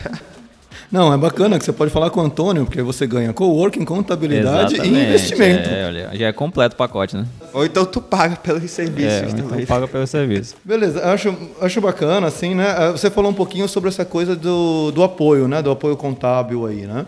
Não, 0.91 1.11
é 1.11 1.17
bacana 1.17 1.57
que 1.57 1.65
você 1.65 1.73
pode 1.73 1.91
falar 1.91 2.09
com 2.09 2.21
o 2.21 2.23
Antônio, 2.23 2.63
porque 2.65 2.81
você 2.81 3.07
ganha 3.07 3.33
coworking, 3.33 3.83
contabilidade 3.83 4.75
Exatamente, 4.75 4.99
e 4.99 5.07
investimento. 5.07 5.69
É, 5.69 5.87
olha, 5.87 6.09
já 6.13 6.27
é 6.27 6.33
completo 6.33 6.75
o 6.75 6.77
pacote, 6.77 7.17
né? 7.17 7.25
Ou 7.53 7.65
então 7.65 7.85
tu 7.85 7.99
paga 7.99 8.35
pelos 8.35 8.69
serviços 8.69 9.11
é, 9.11 9.21
também. 9.21 9.43
Então 9.43 9.65
paga 9.65 9.87
pelos 9.87 10.09
serviços. 10.09 10.55
Beleza, 10.63 11.03
acho, 11.11 11.35
acho 11.59 11.81
bacana, 11.81 12.27
assim, 12.27 12.53
né? 12.53 12.67
Ah, 12.77 12.91
você 12.91 13.09
falou 13.09 13.31
um 13.31 13.33
pouquinho 13.33 13.67
sobre 13.67 13.89
essa 13.89 14.05
coisa 14.05 14.35
do, 14.35 14.91
do 14.91 15.03
apoio, 15.03 15.47
né? 15.47 15.61
Do 15.61 15.71
apoio 15.71 15.97
contábil 15.97 16.65
aí, 16.65 16.85
né? 16.85 17.05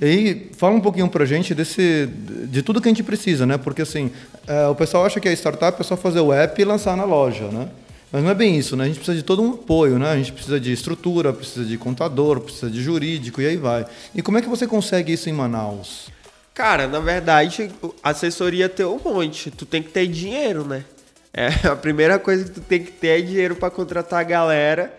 E 0.00 0.04
aí, 0.04 0.50
fala 0.56 0.74
um 0.74 0.80
pouquinho 0.80 1.08
pra 1.08 1.24
gente 1.24 1.54
desse, 1.54 2.08
de 2.46 2.62
tudo 2.62 2.80
que 2.80 2.88
a 2.88 2.90
gente 2.90 3.02
precisa, 3.02 3.46
né? 3.46 3.58
Porque, 3.58 3.82
assim, 3.82 4.10
é, 4.46 4.66
o 4.66 4.74
pessoal 4.74 5.04
acha 5.04 5.20
que 5.20 5.28
a 5.28 5.32
startup 5.32 5.80
é 5.80 5.84
só 5.84 5.96
fazer 5.96 6.20
o 6.20 6.32
app 6.32 6.60
e 6.60 6.64
lançar 6.64 6.96
na 6.96 7.04
loja, 7.04 7.44
né? 7.48 7.68
Mas 8.12 8.22
não 8.22 8.30
é 8.30 8.34
bem 8.34 8.56
isso, 8.56 8.76
né? 8.76 8.84
A 8.84 8.86
gente 8.88 8.96
precisa 8.96 9.16
de 9.16 9.22
todo 9.22 9.40
um 9.40 9.54
apoio, 9.54 9.98
né? 9.98 10.10
A 10.10 10.16
gente 10.16 10.32
precisa 10.32 10.58
de 10.58 10.72
estrutura, 10.72 11.32
precisa 11.32 11.64
de 11.64 11.78
contador, 11.78 12.40
precisa 12.40 12.68
de 12.68 12.82
jurídico 12.82 13.40
e 13.40 13.46
aí 13.46 13.56
vai. 13.56 13.86
E 14.14 14.20
como 14.20 14.38
é 14.38 14.42
que 14.42 14.48
você 14.48 14.66
consegue 14.66 15.12
isso 15.12 15.28
em 15.28 15.32
Manaus? 15.32 16.08
Cara, 16.52 16.88
na 16.88 16.98
verdade, 16.98 17.70
assessoria 18.02 18.68
tem 18.68 18.84
um 18.84 18.98
monte. 18.98 19.50
Tu 19.50 19.64
tem 19.64 19.82
que 19.82 19.90
ter 19.90 20.06
dinheiro, 20.08 20.64
né? 20.64 20.84
É, 21.32 21.48
a 21.68 21.76
primeira 21.76 22.18
coisa 22.18 22.44
que 22.44 22.50
tu 22.50 22.60
tem 22.60 22.82
que 22.84 22.90
ter 22.90 23.20
é 23.20 23.22
dinheiro 23.22 23.54
para 23.54 23.70
contratar 23.70 24.20
a 24.20 24.24
galera. 24.24 24.92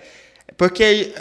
Porque, 0.58 1.14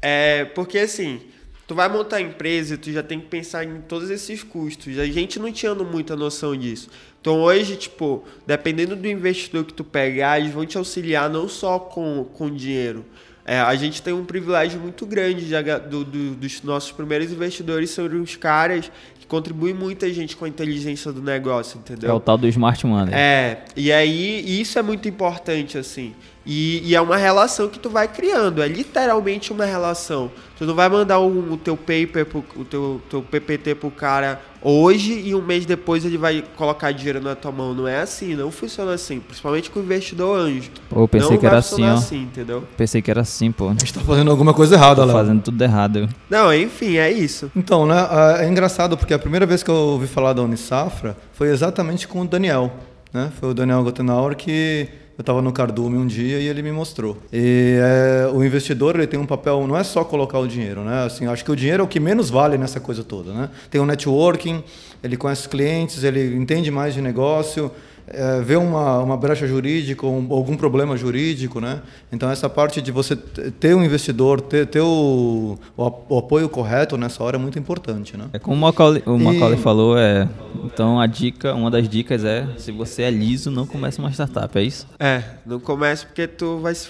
é, 0.00 0.46
porque 0.46 0.78
assim, 0.78 1.20
tu 1.66 1.74
vai 1.74 1.88
montar 1.88 2.20
empresa 2.20 2.74
e 2.74 2.76
tu 2.76 2.92
já 2.92 3.02
tem 3.02 3.20
que 3.20 3.26
pensar 3.26 3.64
em 3.64 3.80
todos 3.82 4.10
esses 4.10 4.42
custos. 4.42 4.98
A 4.98 5.06
gente 5.06 5.38
não 5.38 5.50
tinha 5.50 5.74
muita 5.74 6.14
noção 6.16 6.56
disso. 6.56 6.88
Então 7.20 7.40
hoje, 7.40 7.76
tipo, 7.76 8.24
dependendo 8.46 8.94
do 8.94 9.08
investidor 9.08 9.64
que 9.64 9.72
tu 9.72 9.82
pegar, 9.82 10.38
eles 10.38 10.52
vão 10.52 10.66
te 10.66 10.76
auxiliar 10.76 11.30
não 11.30 11.48
só 11.48 11.78
com, 11.78 12.24
com 12.34 12.50
dinheiro. 12.50 13.04
É, 13.46 13.60
a 13.60 13.74
gente 13.74 14.00
tem 14.00 14.12
um 14.12 14.24
privilégio 14.24 14.80
muito 14.80 15.04
grande 15.04 15.46
de, 15.46 15.78
do, 15.88 16.04
do, 16.04 16.34
dos 16.34 16.62
nossos 16.62 16.92
primeiros 16.92 17.30
investidores 17.30 17.90
são 17.90 18.06
os 18.06 18.36
caras 18.36 18.90
que 19.20 19.26
contribuem 19.26 19.74
muita 19.74 20.10
gente 20.12 20.34
com 20.34 20.46
a 20.46 20.48
inteligência 20.48 21.12
do 21.12 21.20
negócio, 21.20 21.78
entendeu? 21.78 22.10
É 22.10 22.12
o 22.12 22.20
tal 22.20 22.38
do 22.38 22.48
smart 22.48 22.86
money. 22.86 23.14
É, 23.14 23.64
e 23.76 23.92
aí 23.92 24.60
isso 24.60 24.78
é 24.78 24.82
muito 24.82 25.08
importante, 25.08 25.76
assim. 25.76 26.14
E, 26.46 26.82
e, 26.84 26.94
é 26.94 27.00
uma 27.00 27.16
relação 27.16 27.68
que 27.68 27.78
tu 27.78 27.88
vai 27.88 28.06
criando, 28.06 28.62
é 28.62 28.68
literalmente 28.68 29.50
uma 29.50 29.64
relação. 29.64 30.30
Tu 30.58 30.66
não 30.66 30.74
vai 30.74 30.88
mandar 30.90 31.18
o, 31.18 31.52
o 31.52 31.56
teu 31.56 31.76
paper, 31.76 32.26
pro, 32.26 32.44
o 32.56 32.64
teu, 32.64 33.00
teu 33.08 33.22
PPT 33.22 33.74
pro 33.74 33.90
cara 33.90 34.40
hoje 34.60 35.22
e 35.24 35.34
um 35.34 35.40
mês 35.40 35.64
depois 35.64 36.04
ele 36.04 36.18
vai 36.18 36.44
colocar 36.56 36.92
dinheiro 36.92 37.20
na 37.20 37.34
tua 37.34 37.50
mão. 37.50 37.72
Não 37.72 37.88
é 37.88 38.00
assim, 38.00 38.34
não 38.34 38.50
funciona 38.50 38.92
assim. 38.92 39.20
Principalmente 39.20 39.70
com 39.70 39.80
o 39.80 39.82
investidor 39.82 40.38
anjo. 40.38 40.70
Pô, 40.90 41.08
pensei 41.08 41.30
não 41.30 41.38
que 41.38 41.46
era 41.46 41.58
assim, 41.58 41.84
ó. 41.84 41.94
assim, 41.94 42.22
entendeu? 42.22 42.64
Pensei 42.76 43.00
que 43.00 43.10
era 43.10 43.22
assim, 43.22 43.50
pô. 43.50 43.68
A 43.68 43.72
gente 43.72 43.94
tá 43.94 44.00
fazendo 44.00 44.30
alguma 44.30 44.52
coisa 44.52 44.74
errada, 44.74 45.02
Léo. 45.04 45.16
fazendo 45.16 45.42
tudo 45.42 45.62
errado. 45.62 46.08
Não, 46.28 46.52
enfim, 46.52 46.96
é 46.96 47.10
isso. 47.10 47.50
Então, 47.56 47.86
né, 47.86 47.96
é 48.38 48.48
engraçado 48.48 48.98
porque 48.98 49.14
a 49.14 49.18
primeira 49.18 49.46
vez 49.46 49.62
que 49.62 49.70
eu 49.70 49.74
ouvi 49.74 50.06
falar 50.06 50.34
da 50.34 50.42
Unisafra 50.42 51.16
foi 51.32 51.48
exatamente 51.48 52.06
com 52.06 52.20
o 52.20 52.26
Daniel, 52.26 52.70
né? 53.12 53.32
Foi 53.40 53.50
o 53.50 53.54
Daniel 53.54 53.82
Gottenauer 53.82 54.36
que 54.36 55.03
eu 55.16 55.22
estava 55.22 55.40
no 55.40 55.52
Cardume 55.52 55.96
um 55.96 56.06
dia 56.06 56.40
e 56.40 56.48
ele 56.48 56.60
me 56.60 56.72
mostrou. 56.72 57.16
E 57.32 57.78
é, 57.80 58.28
o 58.32 58.44
investidor 58.44 58.96
ele 58.96 59.06
tem 59.06 59.18
um 59.18 59.26
papel, 59.26 59.64
não 59.66 59.76
é 59.76 59.84
só 59.84 60.04
colocar 60.04 60.40
o 60.40 60.48
dinheiro, 60.48 60.82
né? 60.82 61.04
Assim, 61.04 61.26
acho 61.26 61.44
que 61.44 61.52
o 61.52 61.56
dinheiro 61.56 61.82
é 61.82 61.84
o 61.84 61.88
que 61.88 62.00
menos 62.00 62.30
vale 62.30 62.58
nessa 62.58 62.80
coisa 62.80 63.04
toda, 63.04 63.32
né? 63.32 63.50
Tem 63.70 63.80
o 63.80 63.86
networking, 63.86 64.64
ele 65.02 65.16
conhece 65.16 65.48
clientes, 65.48 66.02
ele 66.02 66.34
entende 66.34 66.68
mais 66.70 66.94
de 66.94 67.00
negócio, 67.00 67.70
é, 68.06 68.40
vê 68.40 68.56
uma, 68.56 68.98
uma 69.00 69.16
brecha 69.16 69.46
jurídica 69.46 70.06
ou 70.06 70.14
algum 70.30 70.56
problema 70.56 70.96
jurídico, 70.96 71.60
né? 71.60 71.80
Então 72.12 72.30
essa 72.30 72.48
parte 72.48 72.82
de 72.82 72.92
você 72.92 73.16
ter 73.16 73.74
um 73.74 73.82
investidor, 73.82 74.40
ter, 74.40 74.66
ter 74.66 74.80
o, 74.80 75.58
o, 75.76 76.18
apoio 76.18 76.48
correto 76.48 76.96
nessa 76.96 77.22
hora 77.22 77.36
é 77.36 77.38
muito 77.38 77.58
importante, 77.58 78.16
né? 78.16 78.26
É 78.32 78.38
como 78.38 78.56
o 78.56 78.60
Macaulay, 78.60 79.02
o 79.06 79.18
Macaulay 79.18 79.58
e... 79.58 79.62
falou, 79.62 79.98
é, 79.98 80.28
então 80.64 81.00
a 81.00 81.06
dica, 81.06 81.54
uma 81.54 81.70
das 81.70 81.88
dicas 81.88 82.24
é, 82.24 82.46
se 82.58 82.70
você 82.70 83.02
é 83.02 83.10
liso, 83.10 83.50
não 83.50 83.66
comece 83.66 83.98
uma 83.98 84.10
startup, 84.10 84.58
é 84.58 84.62
isso? 84.62 84.86
É, 84.98 85.22
não 85.46 85.58
comece 85.58 86.06
porque 86.06 86.26
tu 86.26 86.58
vai 86.58 86.74
se... 86.74 86.88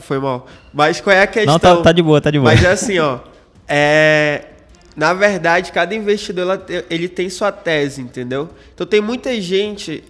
Foi 0.00 0.18
mal. 0.18 0.46
Mas 0.72 1.00
qual 1.00 1.16
é 1.16 1.22
a 1.22 1.26
questão? 1.26 1.54
Não, 1.54 1.58
tá, 1.58 1.76
tá 1.76 1.92
de 1.92 2.02
boa, 2.02 2.20
tá 2.20 2.30
de 2.30 2.38
boa. 2.38 2.52
Mas 2.52 2.62
é 2.62 2.70
assim, 2.70 2.98
ó, 2.98 3.20
é 3.66 4.44
na 4.98 5.14
verdade, 5.14 5.70
cada 5.70 5.94
investidor 5.94 6.60
ele 6.90 7.08
tem 7.08 7.30
sua 7.30 7.52
tese, 7.52 8.02
entendeu? 8.02 8.48
Então 8.74 8.84
tem 8.84 9.00
muita 9.00 9.40
gente. 9.40 10.02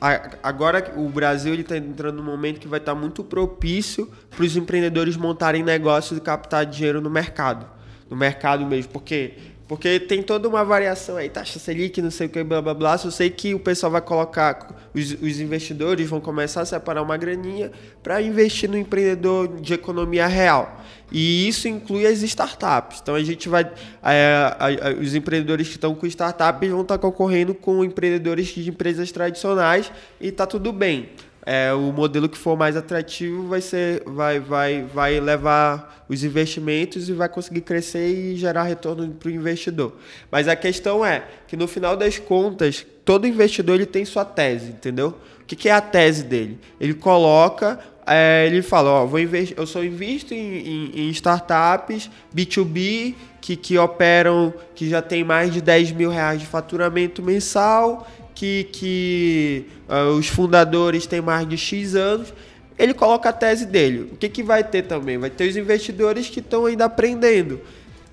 Agora 0.42 0.94
o 0.96 1.10
Brasil 1.10 1.52
está 1.52 1.76
entrando 1.76 2.16
num 2.16 2.22
momento 2.22 2.58
que 2.58 2.66
vai 2.66 2.80
estar 2.80 2.94
tá 2.94 2.98
muito 2.98 3.22
propício 3.22 4.10
para 4.30 4.42
os 4.42 4.56
empreendedores 4.56 5.14
montarem 5.14 5.62
negócios 5.62 6.16
e 6.16 6.22
captar 6.22 6.64
dinheiro 6.64 7.02
no 7.02 7.10
mercado, 7.10 7.66
no 8.08 8.16
mercado 8.16 8.64
mesmo, 8.64 8.90
porque 8.90 9.34
porque 9.68 10.00
tem 10.00 10.22
toda 10.22 10.48
uma 10.48 10.64
variação 10.64 11.18
aí, 11.18 11.28
taxa 11.28 11.58
Selic, 11.58 12.00
não 12.00 12.10
sei 12.10 12.26
o 12.26 12.30
que, 12.30 12.42
blá 12.42 12.62
blá 12.62 12.72
blá. 12.72 12.96
Só 12.96 13.10
sei 13.10 13.28
que 13.28 13.54
o 13.54 13.60
pessoal 13.60 13.92
vai 13.92 14.00
colocar, 14.00 14.90
os, 14.94 15.12
os 15.12 15.40
investidores 15.40 16.08
vão 16.08 16.22
começar 16.22 16.62
a 16.62 16.64
separar 16.64 17.02
uma 17.02 17.18
graninha 17.18 17.70
para 18.02 18.22
investir 18.22 18.70
no 18.70 18.78
empreendedor 18.78 19.60
de 19.60 19.74
economia 19.74 20.26
real. 20.26 20.82
E 21.12 21.46
isso 21.46 21.68
inclui 21.68 22.06
as 22.06 22.22
startups. 22.22 23.00
Então 23.02 23.14
a 23.14 23.22
gente 23.22 23.46
vai. 23.46 23.70
É, 24.02 24.96
os 24.98 25.14
empreendedores 25.14 25.68
que 25.68 25.74
estão 25.74 25.94
com 25.94 26.06
startups 26.06 26.70
vão 26.70 26.80
estar 26.80 26.96
concorrendo 26.96 27.54
com 27.54 27.84
empreendedores 27.84 28.46
de 28.46 28.70
empresas 28.70 29.12
tradicionais 29.12 29.92
e 30.18 30.32
tá 30.32 30.46
tudo 30.46 30.72
bem 30.72 31.10
é, 31.50 31.72
o 31.72 31.90
modelo 31.92 32.28
que 32.28 32.36
for 32.36 32.58
mais 32.58 32.76
atrativo 32.76 33.48
vai 33.48 33.62
ser 33.62 34.02
vai, 34.04 34.38
vai, 34.38 34.82
vai 34.82 35.18
levar 35.18 36.04
os 36.06 36.22
investimentos 36.22 37.08
e 37.08 37.14
vai 37.14 37.26
conseguir 37.26 37.62
crescer 37.62 38.06
e 38.06 38.36
gerar 38.36 38.64
retorno 38.64 39.08
para 39.14 39.28
o 39.28 39.30
investidor. 39.30 39.94
Mas 40.30 40.46
a 40.46 40.54
questão 40.54 41.02
é 41.02 41.24
que 41.46 41.56
no 41.56 41.66
final 41.66 41.96
das 41.96 42.18
contas, 42.18 42.86
todo 43.02 43.26
investidor 43.26 43.76
ele 43.76 43.86
tem 43.86 44.04
sua 44.04 44.26
tese, 44.26 44.72
entendeu? 44.72 45.14
O 45.40 45.44
que, 45.46 45.56
que 45.56 45.70
é 45.70 45.72
a 45.72 45.80
tese 45.80 46.22
dele? 46.22 46.58
Ele 46.78 46.92
coloca, 46.92 47.78
é, 48.06 48.44
ele 48.46 48.60
fala, 48.60 48.90
ó, 48.90 49.06
vou 49.06 49.18
eu 49.18 49.66
só 49.66 49.82
invisto 49.82 50.34
em, 50.34 50.58
em, 50.58 51.00
em 51.00 51.08
startups 51.08 52.10
B2B 52.36 53.14
que, 53.40 53.56
que 53.56 53.78
operam, 53.78 54.52
que 54.74 54.86
já 54.86 55.00
tem 55.00 55.24
mais 55.24 55.50
de 55.50 55.62
10 55.62 55.92
mil 55.92 56.10
reais 56.10 56.40
de 56.40 56.46
faturamento 56.46 57.22
mensal 57.22 58.06
que, 58.38 58.68
que 58.70 59.64
uh, 59.88 60.12
os 60.16 60.28
fundadores 60.28 61.06
têm 61.06 61.20
mais 61.20 61.46
de 61.48 61.56
X 61.56 61.96
anos, 61.96 62.32
ele 62.78 62.94
coloca 62.94 63.30
a 63.30 63.32
tese 63.32 63.66
dele. 63.66 64.10
O 64.12 64.16
que, 64.16 64.28
que 64.28 64.44
vai 64.44 64.62
ter 64.62 64.82
também? 64.82 65.18
Vai 65.18 65.28
ter 65.28 65.48
os 65.48 65.56
investidores 65.56 66.28
que 66.28 66.38
estão 66.38 66.64
ainda 66.64 66.84
aprendendo 66.84 67.60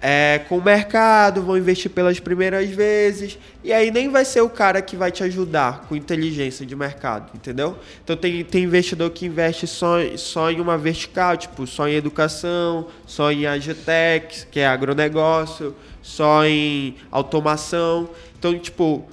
é, 0.02 0.42
com 0.50 0.58
o 0.58 0.64
mercado, 0.64 1.44
vão 1.44 1.56
investir 1.56 1.92
pelas 1.92 2.20
primeiras 2.20 2.68
vezes, 2.72 3.38
e 3.64 3.72
aí 3.72 3.92
nem 3.92 4.10
vai 4.10 4.26
ser 4.26 4.42
o 4.42 4.50
cara 4.50 4.82
que 4.82 4.96
vai 4.96 5.12
te 5.12 5.24
ajudar 5.24 5.86
com 5.88 5.96
inteligência 5.96 6.66
de 6.66 6.76
mercado, 6.76 7.32
entendeu? 7.36 7.78
Então 8.04 8.18
tem, 8.18 8.44
tem 8.44 8.64
investidor 8.64 9.12
que 9.12 9.28
investe 9.28 9.68
só, 9.68 9.98
só 10.18 10.50
em 10.50 10.60
uma 10.60 10.76
vertical, 10.76 11.38
tipo, 11.38 11.68
só 11.68 11.88
em 11.88 11.94
educação, 11.94 12.88
só 13.06 13.32
em 13.32 13.46
agtech, 13.46 14.48
que 14.48 14.60
é 14.60 14.68
agronegócio, 14.68 15.76
só 16.02 16.44
em 16.46 16.96
automação. 17.12 18.10
Então, 18.38 18.58
tipo, 18.58 19.08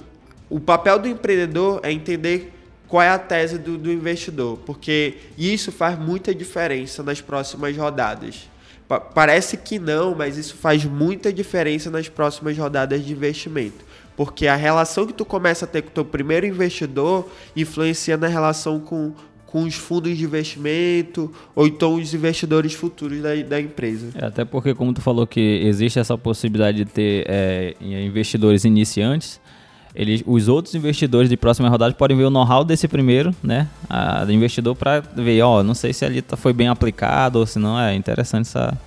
o 0.53 0.59
papel 0.59 0.99
do 0.99 1.07
empreendedor 1.07 1.79
é 1.81 1.91
entender 1.91 2.53
qual 2.87 3.01
é 3.01 3.09
a 3.09 3.17
tese 3.17 3.57
do, 3.57 3.75
do 3.75 3.91
investidor, 3.91 4.59
porque 4.63 5.15
isso 5.35 5.71
faz 5.71 5.97
muita 5.97 6.33
diferença 6.33 7.01
nas 7.01 7.19
próximas 7.19 7.75
rodadas. 7.75 8.47
Pa 8.87 8.99
parece 8.99 9.57
que 9.57 9.79
não, 9.79 10.13
mas 10.13 10.37
isso 10.37 10.55
faz 10.55 10.85
muita 10.85 11.33
diferença 11.33 11.89
nas 11.89 12.07
próximas 12.07 12.55
rodadas 12.55 13.03
de 13.03 13.11
investimento. 13.11 13.83
Porque 14.15 14.45
a 14.45 14.55
relação 14.55 15.07
que 15.07 15.13
tu 15.13 15.25
começa 15.25 15.65
a 15.65 15.67
ter 15.67 15.81
com 15.81 15.89
o 15.89 15.91
teu 15.91 16.05
primeiro 16.05 16.45
investidor 16.45 17.27
influencia 17.55 18.15
na 18.15 18.27
relação 18.27 18.79
com, 18.79 19.11
com 19.47 19.63
os 19.63 19.73
fundos 19.73 20.15
de 20.15 20.23
investimento 20.23 21.33
ou 21.55 21.65
então 21.65 21.95
os 21.95 22.13
investidores 22.13 22.73
futuros 22.75 23.23
da, 23.23 23.33
da 23.37 23.59
empresa. 23.59 24.09
É, 24.13 24.25
até 24.27 24.45
porque, 24.45 24.75
como 24.75 24.93
tu 24.93 25.01
falou 25.01 25.25
que 25.25 25.61
existe 25.65 25.97
essa 25.97 26.15
possibilidade 26.15 26.85
de 26.85 26.85
ter 26.85 27.25
é, 27.27 27.75
investidores 27.81 28.65
iniciantes, 28.65 29.41
eles, 29.95 30.23
os 30.25 30.47
outros 30.47 30.73
investidores 30.73 31.29
de 31.29 31.37
próxima 31.37 31.69
rodada 31.69 31.93
podem 31.93 32.17
ver 32.17 32.23
o 32.23 32.29
know-how 32.29 32.63
desse 32.63 32.87
primeiro, 32.87 33.33
né, 33.43 33.67
a, 33.89 34.25
do 34.25 34.31
investidor 34.31 34.75
para 34.75 35.01
ver, 35.15 35.41
ó, 35.41 35.61
não 35.63 35.73
sei 35.73 35.93
se 35.93 36.03
ali 36.03 36.21
tá, 36.21 36.35
foi 36.35 36.53
bem 36.53 36.67
aplicado 36.67 37.39
ou 37.39 37.45
se 37.45 37.59
não, 37.59 37.79
é 37.79 37.93
interessante 37.93 38.47
essa 38.47 38.77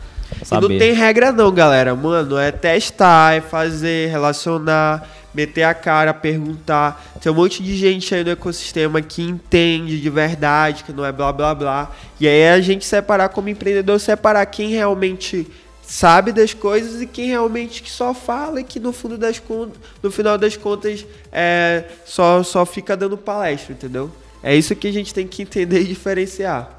saber. 0.45 0.66
E 0.66 0.69
não 0.69 0.79
tem 0.79 0.92
regra 0.92 1.33
não, 1.33 1.53
galera, 1.53 1.95
mano, 1.95 2.37
é 2.37 2.51
testar, 2.51 3.35
é 3.35 3.40
fazer, 3.40 4.11
relacionar, 4.11 5.07
meter 5.33 5.64
a 5.64 5.75
cara, 5.75 6.14
perguntar. 6.14 7.05
Tem 7.21 7.31
um 7.31 7.35
monte 7.35 7.62
de 7.62 7.77
gente 7.77 8.14
aí 8.14 8.25
no 8.25 8.31
ecossistema 8.31 9.03
que 9.03 9.23
entende 9.23 10.01
de 10.01 10.11
verdade, 10.11 10.83
que 10.83 10.92
não 10.92 11.05
é 11.05 11.12
blá 11.12 11.33
blá 11.33 11.55
blá. 11.55 11.92
E 12.19 12.27
aí 12.27 12.49
a 12.49 12.61
gente 12.61 12.85
separar 12.85 13.29
como 13.29 13.49
empreendedor, 13.49 14.01
separar 14.01 14.47
quem 14.47 14.71
realmente 14.71 15.47
sabe 15.87 16.33
das 16.33 16.53
coisas 16.53 17.01
e 17.01 17.07
quem 17.07 17.29
realmente 17.29 17.83
que 17.83 17.90
só 17.90 18.12
fala 18.12 18.61
e 18.61 18.64
que 18.64 18.81
no 18.81 18.92
fundo 18.92 19.16
das 19.16 19.38
contas, 19.38 19.79
no 20.03 20.11
final 20.11 20.37
das 20.37 20.57
contas 20.57 21.07
é, 21.31 21.85
só, 22.05 22.42
só 22.42 22.66
fica 22.66 22.96
dando 22.96 23.16
palestra, 23.16 23.72
entendeu? 23.72 24.11
É 24.42 24.55
isso 24.55 24.75
que 24.75 24.88
a 24.88 24.92
gente 24.92 25.14
tem 25.14 25.27
que 25.27 25.42
entender 25.42 25.81
e 25.81 25.85
diferenciar. 25.85 26.70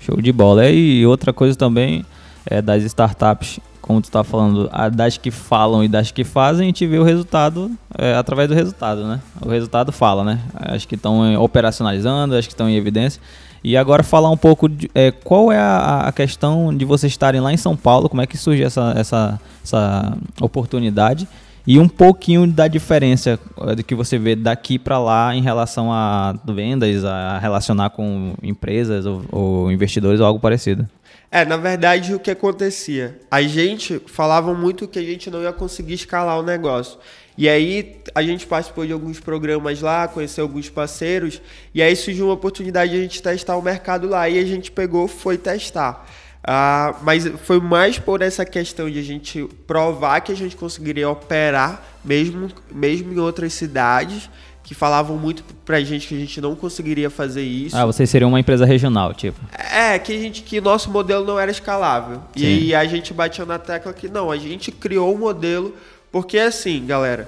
Show 0.00 0.20
de 0.20 0.32
bola. 0.32 0.68
E 0.68 1.04
outra 1.06 1.32
coisa 1.32 1.56
também 1.56 2.04
é 2.46 2.62
das 2.62 2.82
startups, 2.84 3.60
como 3.80 4.00
tu 4.00 4.04
está 4.04 4.24
falando, 4.24 4.70
das 4.92 5.16
que 5.16 5.30
falam 5.30 5.84
e 5.84 5.88
das 5.88 6.10
que 6.10 6.24
fazem, 6.24 6.64
a 6.64 6.66
gente 6.66 6.86
vê 6.86 6.98
o 6.98 7.04
resultado 7.04 7.70
é, 7.98 8.14
através 8.14 8.48
do 8.48 8.54
resultado, 8.54 9.06
né? 9.06 9.20
O 9.40 9.48
resultado 9.48 9.92
fala, 9.92 10.24
né? 10.24 10.40
As 10.54 10.84
que 10.84 10.94
estão 10.94 11.34
operacionalizando, 11.40 12.34
as 12.34 12.46
que 12.46 12.52
estão 12.52 12.68
em 12.68 12.76
evidência. 12.76 13.20
E 13.64 13.76
agora 13.76 14.02
falar 14.02 14.30
um 14.30 14.36
pouco 14.36 14.68
de 14.68 14.90
é, 14.94 15.10
qual 15.10 15.52
é 15.52 15.58
a, 15.58 16.08
a, 16.08 16.12
questão 16.12 16.76
de 16.76 16.84
vocês 16.84 17.12
estarem 17.12 17.40
lá 17.40 17.52
em 17.52 17.56
São 17.56 17.76
Paulo, 17.76 18.08
como 18.08 18.20
é 18.20 18.26
que 18.26 18.36
surge 18.36 18.62
essa, 18.62 18.92
essa, 18.96 19.40
essa 19.62 20.18
oportunidade 20.40 21.28
e 21.66 21.78
um 21.78 21.88
pouquinho 21.88 22.46
da 22.46 22.66
diferença 22.66 23.38
é, 23.60 23.74
do 23.76 23.84
que 23.84 23.94
você 23.94 24.18
vê 24.18 24.34
daqui 24.34 24.78
para 24.78 24.98
lá 24.98 25.34
em 25.34 25.42
relação 25.42 25.92
a 25.92 26.34
vendas, 26.44 27.04
a 27.04 27.38
relacionar 27.38 27.90
com 27.90 28.34
empresas 28.42 29.06
ou, 29.06 29.24
ou 29.30 29.72
investidores 29.72 30.20
ou 30.20 30.26
algo 30.26 30.40
parecido. 30.40 30.88
É, 31.30 31.44
na 31.44 31.56
verdade, 31.56 32.14
o 32.14 32.20
que 32.20 32.30
acontecia? 32.30 33.18
A 33.30 33.40
gente 33.42 34.02
falava 34.06 34.52
muito 34.52 34.86
que 34.86 34.98
a 34.98 35.02
gente 35.02 35.30
não 35.30 35.40
ia 35.40 35.52
conseguir 35.52 35.94
escalar 35.94 36.38
o 36.38 36.42
negócio. 36.42 36.98
E 37.36 37.48
aí 37.48 37.96
a 38.14 38.22
gente 38.22 38.46
participou 38.46 38.86
de 38.86 38.92
alguns 38.92 39.18
programas 39.18 39.80
lá, 39.80 40.06
conheceu 40.06 40.44
alguns 40.44 40.68
parceiros, 40.68 41.40
e 41.74 41.82
aí 41.82 41.96
surgiu 41.96 42.26
uma 42.26 42.34
oportunidade 42.34 42.92
de 42.92 42.98
a 42.98 43.02
gente 43.02 43.22
testar 43.22 43.56
o 43.56 43.62
mercado 43.62 44.08
lá. 44.08 44.28
E 44.28 44.38
a 44.38 44.44
gente 44.44 44.70
pegou, 44.70 45.08
foi 45.08 45.38
testar. 45.38 46.06
Ah, 46.44 46.96
mas 47.02 47.26
foi 47.44 47.60
mais 47.60 47.98
por 47.98 48.20
essa 48.20 48.44
questão 48.44 48.90
de 48.90 48.98
a 48.98 49.02
gente 49.02 49.48
provar 49.66 50.20
que 50.20 50.32
a 50.32 50.36
gente 50.36 50.56
conseguiria 50.56 51.08
operar 51.08 51.82
mesmo, 52.04 52.48
mesmo 52.70 53.12
em 53.12 53.18
outras 53.18 53.52
cidades 53.52 54.28
que 54.64 54.74
falavam 54.74 55.16
muito 55.16 55.44
pra 55.64 55.80
gente 55.80 56.06
que 56.06 56.14
a 56.14 56.18
gente 56.18 56.40
não 56.40 56.54
conseguiria 56.54 57.10
fazer 57.10 57.42
isso. 57.42 57.76
Ah, 57.76 57.84
vocês 57.84 58.08
seriam 58.08 58.28
uma 58.28 58.40
empresa 58.40 58.64
regional, 58.64 59.12
tipo. 59.12 59.38
É, 59.52 59.98
que 59.98 60.14
a 60.14 60.18
gente 60.18 60.42
que 60.42 60.60
nosso 60.60 60.90
modelo 60.90 61.24
não 61.24 61.38
era 61.38 61.50
escalável. 61.50 62.22
Sim. 62.36 62.44
E 62.44 62.74
a 62.74 62.84
gente 62.84 63.12
batia 63.12 63.44
na 63.44 63.58
tecla 63.58 63.92
que 63.92 64.08
não, 64.08 64.30
a 64.30 64.36
gente 64.36 64.70
criou 64.70 65.14
um 65.14 65.18
modelo 65.18 65.74
porque 66.12 66.38
assim, 66.38 66.84
galera, 66.86 67.26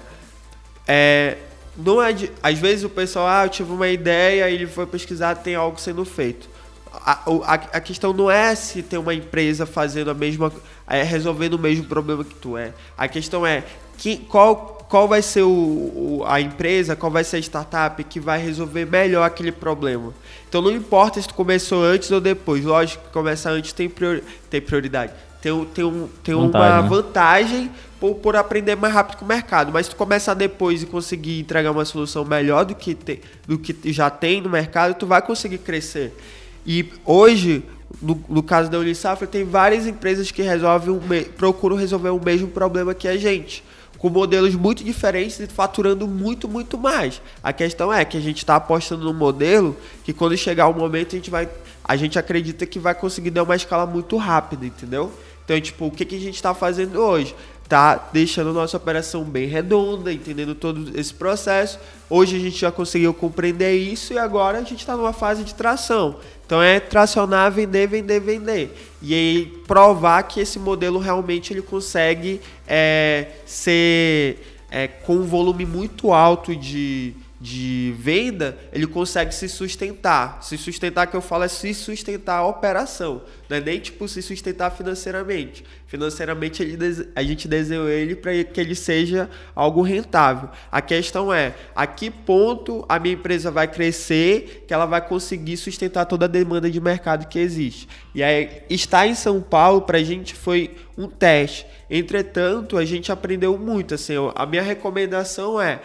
é, 0.87 1.39
não 1.77 2.01
é 2.01 2.13
de, 2.13 2.31
às 2.43 2.59
vezes 2.59 2.85
o 2.85 2.91
pessoal, 2.91 3.27
ah, 3.27 3.47
eu 3.47 3.49
tive 3.49 3.73
uma 3.73 3.89
ideia, 3.89 4.49
ele 4.49 4.67
foi 4.67 4.87
pesquisar, 4.87 5.35
tem 5.37 5.55
algo 5.55 5.81
sendo 5.81 6.05
feito. 6.05 6.49
A, 6.93 7.19
a, 7.27 7.55
a, 7.55 7.81
questão 7.81 8.13
não 8.13 8.31
é 8.31 8.55
se 8.55 8.81
tem 8.83 8.99
uma 8.99 9.13
empresa 9.13 9.67
fazendo 9.67 10.11
a 10.11 10.15
mesma, 10.15 10.53
é, 10.87 11.03
resolvendo 11.03 11.55
o 11.55 11.59
mesmo 11.59 11.87
problema 11.87 12.23
que 12.23 12.35
tu 12.35 12.57
é. 12.57 12.73
A 12.97 13.09
questão 13.09 13.45
é 13.45 13.65
que, 13.99 14.19
qual, 14.19 14.87
qual 14.89 15.09
vai 15.09 15.21
ser 15.21 15.43
o, 15.43 15.49
o, 15.51 16.25
a 16.25 16.41
empresa, 16.41 16.95
qual 16.95 17.11
vai 17.11 17.25
ser 17.25 17.37
a 17.37 17.41
startup 17.41 18.03
que 18.05 18.21
vai 18.21 18.41
resolver 18.41 18.85
melhor 18.85 19.25
aquele 19.25 19.51
problema. 19.51 20.15
Então 20.49 20.63
não 20.63 20.71
importa 20.71 21.21
se 21.21 21.27
tu 21.27 21.35
começou 21.35 21.83
antes 21.83 22.11
ou 22.13 22.21
depois. 22.21 22.65
Lógico 22.65 23.05
que 23.05 23.11
começar 23.11 23.51
antes 23.51 23.73
tem, 23.73 23.89
priori, 23.89 24.23
tem 24.49 24.61
prioridade. 24.61 25.13
Tem, 25.45 25.65
tem, 25.67 25.85
um, 25.85 26.09
tem 26.23 26.35
vantagem, 26.35 26.73
uma 26.73 26.83
né? 26.83 26.89
vantagem 26.89 27.71
por, 28.01 28.15
por 28.15 28.35
aprender 28.35 28.77
mais 28.77 28.95
rápido 28.95 29.19
com 29.19 29.27
o 29.27 29.29
mercado. 29.29 29.71
Mas 29.71 29.85
se 29.85 29.91
tu 29.91 29.97
começar 29.97 30.33
depois 30.33 30.83
e 30.83 30.87
conseguir 30.87 31.39
entregar 31.39 31.71
uma 31.71 31.85
solução 31.85 32.25
melhor 32.25 32.65
do 32.65 32.75
que, 32.75 32.95
te, 32.95 33.21
do 33.47 33.59
que 33.59 33.93
já 33.93 34.09
tem 34.09 34.41
no 34.41 34.49
mercado, 34.49 34.95
tu 34.95 35.07
vai 35.07 35.21
conseguir 35.21 35.59
crescer. 35.59 36.17
E 36.65 36.91
hoje, 37.05 37.63
no, 38.01 38.19
no 38.27 38.43
caso 38.43 38.71
da 38.71 38.79
Unisafra, 38.79 39.27
tem 39.27 39.45
várias 39.45 39.87
empresas 39.87 40.31
que 40.31 40.41
resolvem 40.41 40.95
um, 40.95 41.01
procuram 41.37 41.77
resolver 41.77 42.09
o 42.09 42.25
mesmo 42.25 42.49
problema 42.49 42.95
que 42.95 43.07
a 43.07 43.19
gente. 43.19 43.63
com 43.99 44.09
modelos 44.09 44.55
muito 44.55 44.83
diferentes 44.83 45.39
e 45.41 45.47
faturando 45.47 46.09
muito, 46.09 46.49
muito 46.49 46.79
mais. 46.79 47.21
A 47.43 47.53
questão 47.53 47.93
é 47.93 48.03
que 48.03 48.17
a 48.17 48.21
gente 48.21 48.39
está 48.39 48.57
apostando 48.57 49.05
num 49.05 49.13
modelo 49.13 49.77
que 50.05 50.15
quando 50.15 50.35
chegar 50.39 50.69
o 50.69 50.73
momento 50.73 51.09
a 51.15 51.19
gente 51.19 51.31
vai. 51.31 51.47
A 51.87 51.97
gente 51.97 52.19
acredita 52.19 52.65
que 52.65 52.79
vai 52.79 52.95
conseguir 52.95 53.29
dar 53.29 53.43
uma 53.43 53.55
escala 53.55 53.85
muito 53.85 54.17
rápida, 54.17 54.65
entendeu? 54.65 55.13
Então, 55.45 55.61
tipo, 55.61 55.87
o 55.87 55.91
que, 55.91 56.05
que 56.05 56.17
a 56.17 56.21
gente 56.21 56.37
está 56.37 56.55
fazendo 56.55 57.01
hoje? 57.01 57.35
Tá 57.69 58.11
deixando 58.13 58.53
nossa 58.53 58.77
operação 58.77 59.25
bem 59.25 59.47
redonda, 59.47 60.13
entendendo 60.13 60.55
todo 60.55 60.99
esse 60.99 61.13
processo. 61.13 61.79
Hoje 62.11 62.37
a 62.37 62.39
gente 62.39 62.59
já 62.59 62.71
conseguiu 62.71 63.15
compreender 63.15 63.75
isso 63.75 64.13
e 64.13 64.19
agora 64.19 64.59
a 64.59 64.63
gente 64.63 64.81
está 64.81 64.97
numa 64.97 65.13
fase 65.13 65.45
de 65.45 65.55
tração. 65.55 66.17
Então 66.47 66.63
é 66.63 66.79
tracionar, 66.79 67.51
vender, 67.51 67.87
vender, 67.87 68.21
vender. 68.21 68.77
E 69.01 69.15
aí 69.15 69.47
provar 69.67 70.23
que 70.25 70.41
esse 70.41 70.59
modelo 70.59 70.99
realmente 70.99 71.53
ele 71.53 71.63
consegue 71.63 72.41
é, 72.67 73.29
ser 73.47 74.55
é, 74.71 74.87
com 74.87 75.17
um 75.17 75.25
volume 75.25 75.65
muito 75.65 76.13
alto 76.13 76.55
de, 76.55 77.15
de 77.45 77.95
venda, 77.99 78.57
ele 78.73 78.87
consegue 78.87 79.35
se 79.35 79.51
sustentar. 79.51 80.43
Se 80.43 80.57
sustentar, 80.57 81.07
que 81.07 81.15
eu 81.15 81.21
falo, 81.21 81.45
é 81.45 81.49
se 81.49 81.75
sustentar 81.75 82.39
a 82.39 82.47
operação. 82.47 83.21
Não 83.51 83.59
é 83.59 83.61
nem 83.61 83.79
tipo 83.79 84.09
se 84.09 84.23
sustentar 84.23 84.71
financeiramente. 84.71 85.63
Financeiramente, 85.87 86.63
ele, 86.63 87.07
a 87.15 87.23
gente 87.23 87.47
desenhou 87.47 87.87
ele 87.87 88.17
para 88.17 88.43
que 88.45 88.59
ele 88.59 88.75
seja 88.75 89.29
algo 89.55 89.83
rentável. 89.83 90.49
A 90.73 90.81
questão 90.81 91.31
é 91.31 91.55
a 91.77 91.87
que 91.87 92.11
ponto 92.11 92.83
a 92.89 92.99
minha 92.99 93.13
empresa 93.13 93.51
vai 93.51 93.69
crescer 93.69 94.65
que 94.67 94.73
ela 94.73 94.87
vai 94.87 95.07
conseguir 95.07 95.59
sustentar 95.59 96.07
toda 96.07 96.25
a 96.25 96.29
demanda 96.29 96.71
de 96.71 96.81
mercado 96.81 97.29
que 97.29 97.39
existe. 97.39 97.87
E 98.15 98.23
aí, 98.23 98.63
estar 98.71 99.07
em 99.07 99.15
São 99.15 99.43
Paulo 99.43 99.83
para 99.83 99.99
a 99.99 100.03
gente 100.03 100.35
foi 100.35 100.75
um 100.97 101.09
teste. 101.09 101.67
Entretanto, 101.91 102.79
a 102.79 102.87
gente 102.87 103.13
aprendeu 103.13 103.59
muito. 103.59 103.95
Assim, 103.95 104.15
a 104.35 104.47
minha 104.47 104.63
recomendação 104.63 105.61
é 105.61 105.83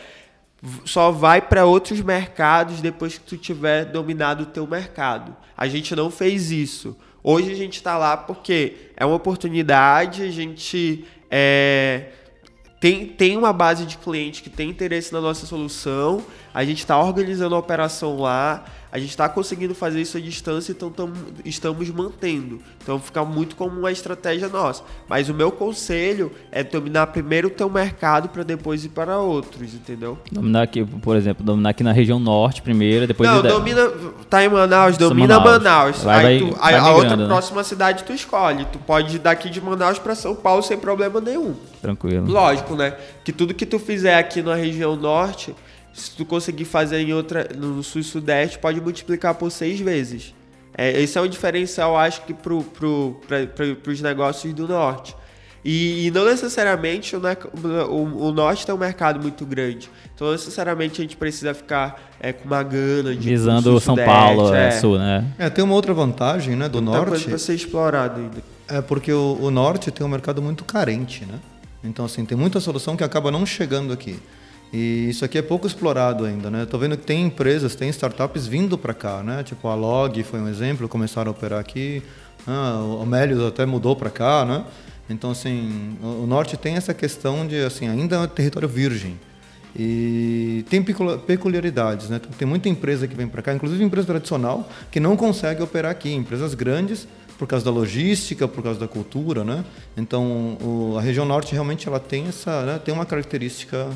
só 0.86 1.12
vai 1.12 1.42
para 1.42 1.66
outros 1.66 2.02
mercados 2.02 2.82
depois 2.82 3.18
que 3.18 3.24
tu 3.24 3.38
tiver 3.38 3.86
dominado 3.86 4.44
o 4.44 4.48
teu 4.48 4.68
mercado. 4.68 5.36
A 5.56 5.68
gente 5.68 5.96
não 5.96 6.12
fez 6.12 6.52
isso. 6.52 6.96
Hoje 7.24 7.52
a 7.52 7.56
gente 7.56 7.76
está 7.78 7.98
lá 7.98 8.16
porque 8.16 8.92
é 8.96 9.06
uma 9.06 9.16
oportunidade, 9.16 10.24
a 10.24 10.32
gente 10.32 11.06
é, 11.30 12.10
tem, 12.80 13.08
tem 13.08 13.38
uma 13.38 13.52
base 13.52 13.86
de 13.86 13.98
cliente 13.98 14.42
que 14.42 14.50
tem 14.50 14.70
interesse 14.70 15.12
na 15.12 15.20
nossa 15.20 15.46
solução, 15.46 16.24
a 16.60 16.66
gente 16.66 16.80
está 16.80 17.02
organizando 17.02 17.56
a 17.56 17.58
operação 17.58 18.20
lá, 18.20 18.66
a 18.92 19.00
gente 19.00 19.12
está 19.12 19.30
conseguindo 19.30 19.74
fazer 19.74 20.02
isso 20.02 20.18
à 20.18 20.20
distância, 20.20 20.74
então 20.74 20.90
tam, 20.90 21.14
estamos 21.46 21.90
mantendo. 21.90 22.60
Então 22.84 23.00
fica 23.00 23.24
muito 23.24 23.56
como 23.56 23.80
uma 23.80 23.94
estratégia 23.94 24.50
nossa. 24.50 24.84
Mas 25.08 25.30
o 25.30 25.34
meu 25.34 25.54
conselho 25.54 26.30
é 26.52 26.62
dominar 26.62 27.08
primeiro 27.08 27.48
o 27.48 27.52
teu 27.52 27.70
mercado 27.70 28.28
para 28.28 28.44
depois 28.44 28.84
ir 28.84 28.90
para 28.90 29.20
outros, 29.20 29.74
entendeu? 29.74 30.18
Dominar 30.30 30.64
aqui, 30.64 30.84
por 30.84 31.16
exemplo, 31.16 31.46
dominar 31.46 31.70
aqui 31.70 31.82
na 31.82 31.94
região 31.94 32.20
norte 32.20 32.62
primeiro, 32.62 33.08
depois... 33.08 33.30
Não, 33.30 33.42
domina... 33.42 33.90
Tá 34.30 34.44
em 34.44 34.50
Manaus, 34.50 34.98
domina 34.98 35.40
Manaus. 35.40 35.64
Manaus. 35.64 36.04
Vai, 36.04 36.26
aí 36.26 36.40
tu, 36.40 36.56
vai, 36.58 36.72
vai 36.74 36.76
a 36.82 36.92
outra 36.92 37.16
né? 37.16 37.26
próxima 37.26 37.64
cidade 37.64 38.04
tu 38.04 38.12
escolhe. 38.12 38.66
Tu 38.66 38.80
pode 38.80 39.16
ir 39.16 39.20
daqui 39.20 39.50
de 39.50 39.62
Manaus 39.62 39.98
para 39.98 40.14
São 40.14 40.36
Paulo 40.36 40.62
sem 40.62 40.78
problema 40.78 41.22
nenhum. 41.22 41.56
Tranquilo. 41.82 42.30
Lógico, 42.30 42.76
né? 42.76 42.98
Que 43.24 43.32
tudo 43.32 43.54
que 43.54 43.66
tu 43.66 43.80
fizer 43.80 44.18
aqui 44.18 44.42
na 44.42 44.56
região 44.56 44.98
norte 44.98 45.56
se 46.00 46.12
tu 46.12 46.26
conseguir 46.26 46.66
fazer 46.66 47.00
em 47.00 47.14
outra 47.14 47.48
no 47.56 47.84
sul 47.84 48.02
e 48.02 48.04
sudeste, 48.04 48.60
pode 48.60 48.80
multiplicar 48.82 49.36
por 49.36 49.52
seis 49.52 49.80
vezes. 49.80 50.34
É, 50.78 51.02
esse 51.02 51.18
é 51.18 51.22
o 51.22 51.28
diferencial, 51.28 51.98
acho 51.98 52.22
que, 52.22 52.34
para 52.34 52.56
pro, 52.56 53.20
pro, 53.82 53.92
os 53.92 54.02
negócios 54.02 54.54
do 54.54 54.68
norte. 54.68 55.16
E, 55.64 56.08
e 56.08 56.12
não 56.12 56.24
necessariamente 56.24 57.18
o, 57.18 57.22
o, 57.90 58.28
o, 58.28 58.32
norte 58.32 58.66
tem 58.66 58.74
um 58.74 58.78
mercado 58.78 59.20
muito 59.20 59.46
grande. 59.46 59.90
Então, 60.16 60.28
não 60.28 60.32
necessariamente 60.32 61.02
a 61.02 61.04
gente 61.04 61.18
precisa 61.18 61.54
ficar 61.54 62.02
é, 62.20 62.32
com 62.32 62.46
uma 62.46 62.64
gana 62.64 63.14
de. 63.14 63.30
Visando 63.30 63.78
São 63.80 63.96
Paulo, 63.96 64.54
é. 64.54 64.72
sul, 64.72 64.98
né? 64.98 65.26
É, 65.38 65.50
tem 65.50 65.64
uma 65.64 65.74
outra 65.74 65.94
vantagem 65.94 66.56
né, 66.56 66.70
do 66.70 66.80
norte. 66.80 67.10
coisa 67.10 67.26
para 67.26 67.38
ser 67.38 67.56
explorado 67.56 68.22
ainda. 68.22 68.42
É 68.70 68.82
porque 68.82 69.12
o, 69.12 69.38
o 69.42 69.52
norte 69.52 69.92
tem 69.92 70.06
um 70.06 70.10
mercado 70.10 70.42
muito 70.42 70.64
carente, 70.64 71.26
né? 71.26 71.40
Então, 71.84 72.06
assim, 72.06 72.24
tem 72.24 72.38
muita 72.38 72.60
solução 72.60 72.96
que 72.96 73.04
acaba 73.04 73.32
não 73.32 73.46
chegando 73.46 73.92
aqui. 73.92 74.18
E 74.72 75.10
isso 75.10 75.26
aqui 75.26 75.38
é 75.38 75.42
pouco 75.42 75.66
explorado 75.66 76.26
ainda, 76.26 76.52
né? 76.52 76.64
Estou 76.64 76.80
vendo 76.80 76.96
que 76.96 77.06
tem 77.06 77.26
empresas, 77.26 77.76
tem 77.76 77.90
startups 77.90 78.46
vindo 78.46 78.78
para 78.78 78.94
cá, 78.94 79.24
né? 79.24 79.44
Tipo 79.44 79.68
a 79.68 79.76
Log 79.76 80.22
foi 80.24 80.40
um 80.40 80.48
exemplo, 80.48 80.88
começaram 80.88 81.30
a 81.30 81.32
operar 81.32 81.60
aqui. 81.60 82.04
Ah, 82.48 82.80
o 82.80 83.06
Melios 83.06 83.44
até 83.44 83.66
mudou 83.66 83.96
para 83.96 84.10
cá, 84.10 84.46
né? 84.46 84.64
Então 85.10 85.32
assim, 85.32 85.98
o 86.02 86.28
norte 86.28 86.56
tem 86.56 86.76
essa 86.76 86.94
questão 86.94 87.48
de 87.48 87.60
assim 87.60 87.88
ainda 87.88 88.18
é 88.18 88.20
um 88.20 88.28
território 88.28 88.70
virgem 88.70 89.20
e 89.76 90.66
tem 90.70 90.84
peculiaridades, 90.84 92.10
né? 92.10 92.20
Tem 92.38 92.48
muita 92.48 92.70
empresa 92.70 93.08
que 93.08 93.16
vem 93.16 93.28
para 93.28 93.42
cá, 93.42 93.54
inclusive 93.54 93.84
empresa 93.84 94.08
tradicional 94.08 94.68
que 94.92 95.00
não 95.00 95.16
consegue 95.16 95.62
operar 95.62 95.92
aqui, 95.92 96.12
empresas 96.14 96.54
grandes 96.54 97.08
por 97.38 97.48
causa 97.48 97.64
da 97.64 97.72
logística, 97.72 98.48
por 98.48 98.64
causa 98.64 98.80
da 98.80 98.88
cultura, 98.88 99.44
né? 99.44 99.64
Então 99.96 100.58
o, 100.62 100.96
a 100.98 101.02
região 101.02 101.26
norte 101.26 101.54
realmente 101.54 101.88
ela 101.88 102.00
tem 102.00 102.28
essa, 102.28 102.64
né? 102.66 102.80
tem 102.84 102.94
uma 102.94 103.06
característica 103.06 103.88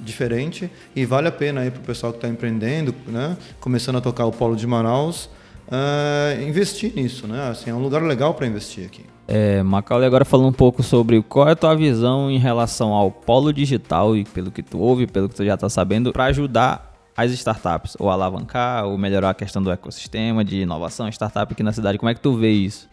diferente 0.00 0.70
e 0.94 1.04
vale 1.04 1.28
a 1.28 1.32
pena 1.32 1.62
aí 1.62 1.70
para 1.70 1.80
o 1.80 1.84
pessoal 1.84 2.12
que 2.12 2.18
está 2.18 2.28
empreendendo, 2.28 2.94
né, 3.06 3.36
começando 3.60 3.96
a 3.96 4.00
tocar 4.00 4.26
o 4.26 4.32
polo 4.32 4.56
de 4.56 4.66
Manaus, 4.66 5.28
uh, 5.68 6.42
investir 6.42 6.92
nisso, 6.94 7.26
né? 7.26 7.48
Assim, 7.48 7.70
é 7.70 7.74
um 7.74 7.82
lugar 7.82 8.02
legal 8.02 8.34
para 8.34 8.46
investir 8.46 8.84
aqui. 8.86 9.04
É, 9.26 9.62
Macaulay, 9.62 10.06
agora 10.06 10.24
falando 10.24 10.48
um 10.48 10.52
pouco 10.52 10.82
sobre 10.82 11.22
qual 11.22 11.48
é 11.48 11.52
a 11.52 11.56
tua 11.56 11.74
visão 11.74 12.30
em 12.30 12.38
relação 12.38 12.92
ao 12.92 13.10
polo 13.10 13.52
digital 13.52 14.16
e 14.16 14.24
pelo 14.24 14.50
que 14.50 14.62
tu 14.62 14.78
ouve, 14.78 15.06
pelo 15.06 15.28
que 15.28 15.34
tu 15.34 15.44
já 15.44 15.54
está 15.54 15.68
sabendo, 15.68 16.12
para 16.12 16.24
ajudar 16.24 16.92
as 17.16 17.30
startups, 17.30 17.96
ou 17.98 18.10
alavancar, 18.10 18.84
ou 18.84 18.98
melhorar 18.98 19.30
a 19.30 19.34
questão 19.34 19.62
do 19.62 19.70
ecossistema 19.70 20.44
de 20.44 20.60
inovação, 20.60 21.08
startup 21.08 21.52
aqui 21.52 21.62
na 21.62 21.72
cidade. 21.72 21.96
Como 21.96 22.10
é 22.10 22.14
que 22.14 22.20
tu 22.20 22.36
vê 22.36 22.50
isso? 22.50 22.88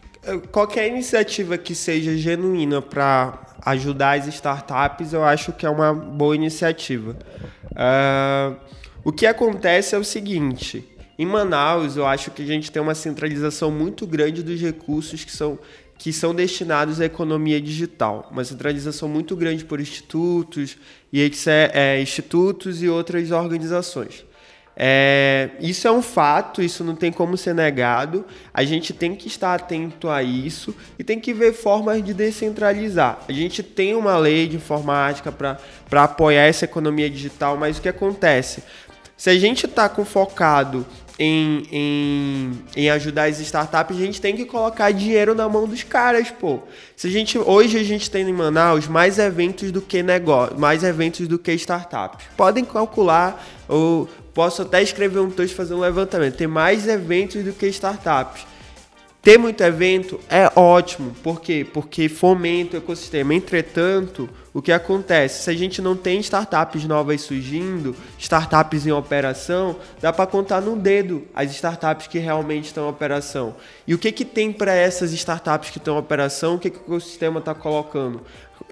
Qualquer 0.52 0.86
iniciativa 0.86 1.58
que 1.58 1.74
seja 1.74 2.16
genuína 2.16 2.80
para 2.80 3.40
ajudar 3.62 4.18
as 4.18 4.28
startups, 4.28 5.12
eu 5.12 5.24
acho 5.24 5.52
que 5.52 5.66
é 5.66 5.70
uma 5.70 5.92
boa 5.92 6.36
iniciativa. 6.36 7.16
Uh, 7.72 8.56
o 9.02 9.10
que 9.10 9.26
acontece 9.26 9.96
é 9.96 9.98
o 9.98 10.04
seguinte: 10.04 10.88
em 11.18 11.26
Manaus, 11.26 11.96
eu 11.96 12.06
acho 12.06 12.30
que 12.30 12.42
a 12.42 12.46
gente 12.46 12.70
tem 12.70 12.80
uma 12.80 12.94
centralização 12.94 13.70
muito 13.70 14.06
grande 14.06 14.44
dos 14.44 14.60
recursos 14.60 15.24
que 15.24 15.32
são, 15.32 15.58
que 15.98 16.12
são 16.12 16.32
destinados 16.32 17.00
à 17.00 17.04
economia 17.04 17.60
digital. 17.60 18.28
Uma 18.30 18.44
centralização 18.44 19.08
muito 19.08 19.34
grande 19.34 19.64
por 19.64 19.80
institutos 19.80 20.76
e 21.12 21.20
é, 21.72 22.00
institutos 22.00 22.80
e 22.80 22.88
outras 22.88 23.32
organizações. 23.32 24.24
É, 24.76 25.50
isso 25.60 25.86
é 25.86 25.92
um 25.92 26.00
fato, 26.00 26.62
isso 26.62 26.82
não 26.82 26.94
tem 26.94 27.12
como 27.12 27.36
ser 27.36 27.54
negado. 27.54 28.24
A 28.52 28.64
gente 28.64 28.92
tem 28.92 29.14
que 29.14 29.28
estar 29.28 29.54
atento 29.54 30.08
a 30.08 30.22
isso 30.22 30.74
e 30.98 31.04
tem 31.04 31.20
que 31.20 31.32
ver 31.32 31.52
formas 31.52 32.02
de 32.02 32.14
descentralizar. 32.14 33.18
A 33.28 33.32
gente 33.32 33.62
tem 33.62 33.94
uma 33.94 34.16
lei 34.16 34.48
de 34.48 34.56
informática 34.56 35.30
para 35.30 36.02
apoiar 36.02 36.44
essa 36.44 36.64
economia 36.64 37.08
digital, 37.10 37.56
mas 37.56 37.78
o 37.78 37.82
que 37.82 37.88
acontece? 37.88 38.62
Se 39.16 39.30
a 39.30 39.38
gente 39.38 39.66
está 39.66 39.88
focado 39.88 40.84
em, 41.16 41.62
em, 41.70 42.64
em, 42.74 42.90
ajudar 42.90 43.28
as 43.28 43.38
startups, 43.38 43.96
a 43.96 44.00
gente 44.00 44.20
tem 44.20 44.34
que 44.34 44.44
colocar 44.44 44.90
dinheiro 44.90 45.34
na 45.34 45.48
mão 45.48 45.68
dos 45.68 45.84
caras, 45.84 46.30
pô. 46.30 46.60
Se 46.96 47.06
a 47.06 47.10
gente, 47.10 47.38
hoje 47.38 47.78
a 47.78 47.84
gente 47.84 48.10
tem 48.10 48.28
em 48.28 48.32
Manaus 48.32 48.88
mais 48.88 49.20
eventos 49.20 49.70
do 49.70 49.80
que 49.80 50.02
negócio, 50.02 50.58
mais 50.58 50.82
eventos 50.82 51.28
do 51.28 51.38
que 51.38 51.52
startups. 51.52 52.26
Podem 52.36 52.64
calcular 52.64 53.46
o, 53.68 54.08
Posso 54.34 54.62
até 54.62 54.82
escrever 54.82 55.20
um 55.20 55.30
texto 55.30 55.54
fazer 55.54 55.74
um 55.74 55.80
levantamento. 55.80 56.36
Tem 56.36 56.46
mais 56.46 56.88
eventos 56.88 57.44
do 57.44 57.52
que 57.52 57.66
startups. 57.66 58.46
Ter 59.22 59.38
muito 59.38 59.62
evento 59.62 60.18
é 60.28 60.50
ótimo. 60.56 61.14
Por 61.22 61.40
quê? 61.40 61.64
Porque 61.72 62.08
fomenta 62.08 62.76
o 62.76 62.78
ecossistema. 62.78 63.32
Entretanto, 63.32 64.28
o 64.52 64.60
que 64.60 64.72
acontece? 64.72 65.44
Se 65.44 65.50
a 65.50 65.54
gente 65.54 65.80
não 65.80 65.94
tem 65.94 66.18
startups 66.18 66.84
novas 66.86 67.20
surgindo, 67.20 67.94
startups 68.18 68.84
em 68.84 68.90
operação, 68.90 69.76
dá 70.00 70.12
para 70.12 70.26
contar 70.26 70.60
no 70.60 70.74
dedo 70.74 71.22
as 71.32 71.52
startups 71.52 72.08
que 72.08 72.18
realmente 72.18 72.64
estão 72.64 72.86
em 72.86 72.90
operação. 72.90 73.54
E 73.86 73.94
o 73.94 73.98
que, 73.98 74.10
que 74.10 74.24
tem 74.24 74.52
para 74.52 74.74
essas 74.74 75.12
startups 75.12 75.70
que 75.70 75.78
estão 75.78 75.94
em 75.94 76.00
operação? 76.00 76.56
O 76.56 76.58
que, 76.58 76.70
que 76.70 76.78
o 76.78 76.82
ecossistema 76.82 77.38
está 77.38 77.54
colocando? 77.54 78.22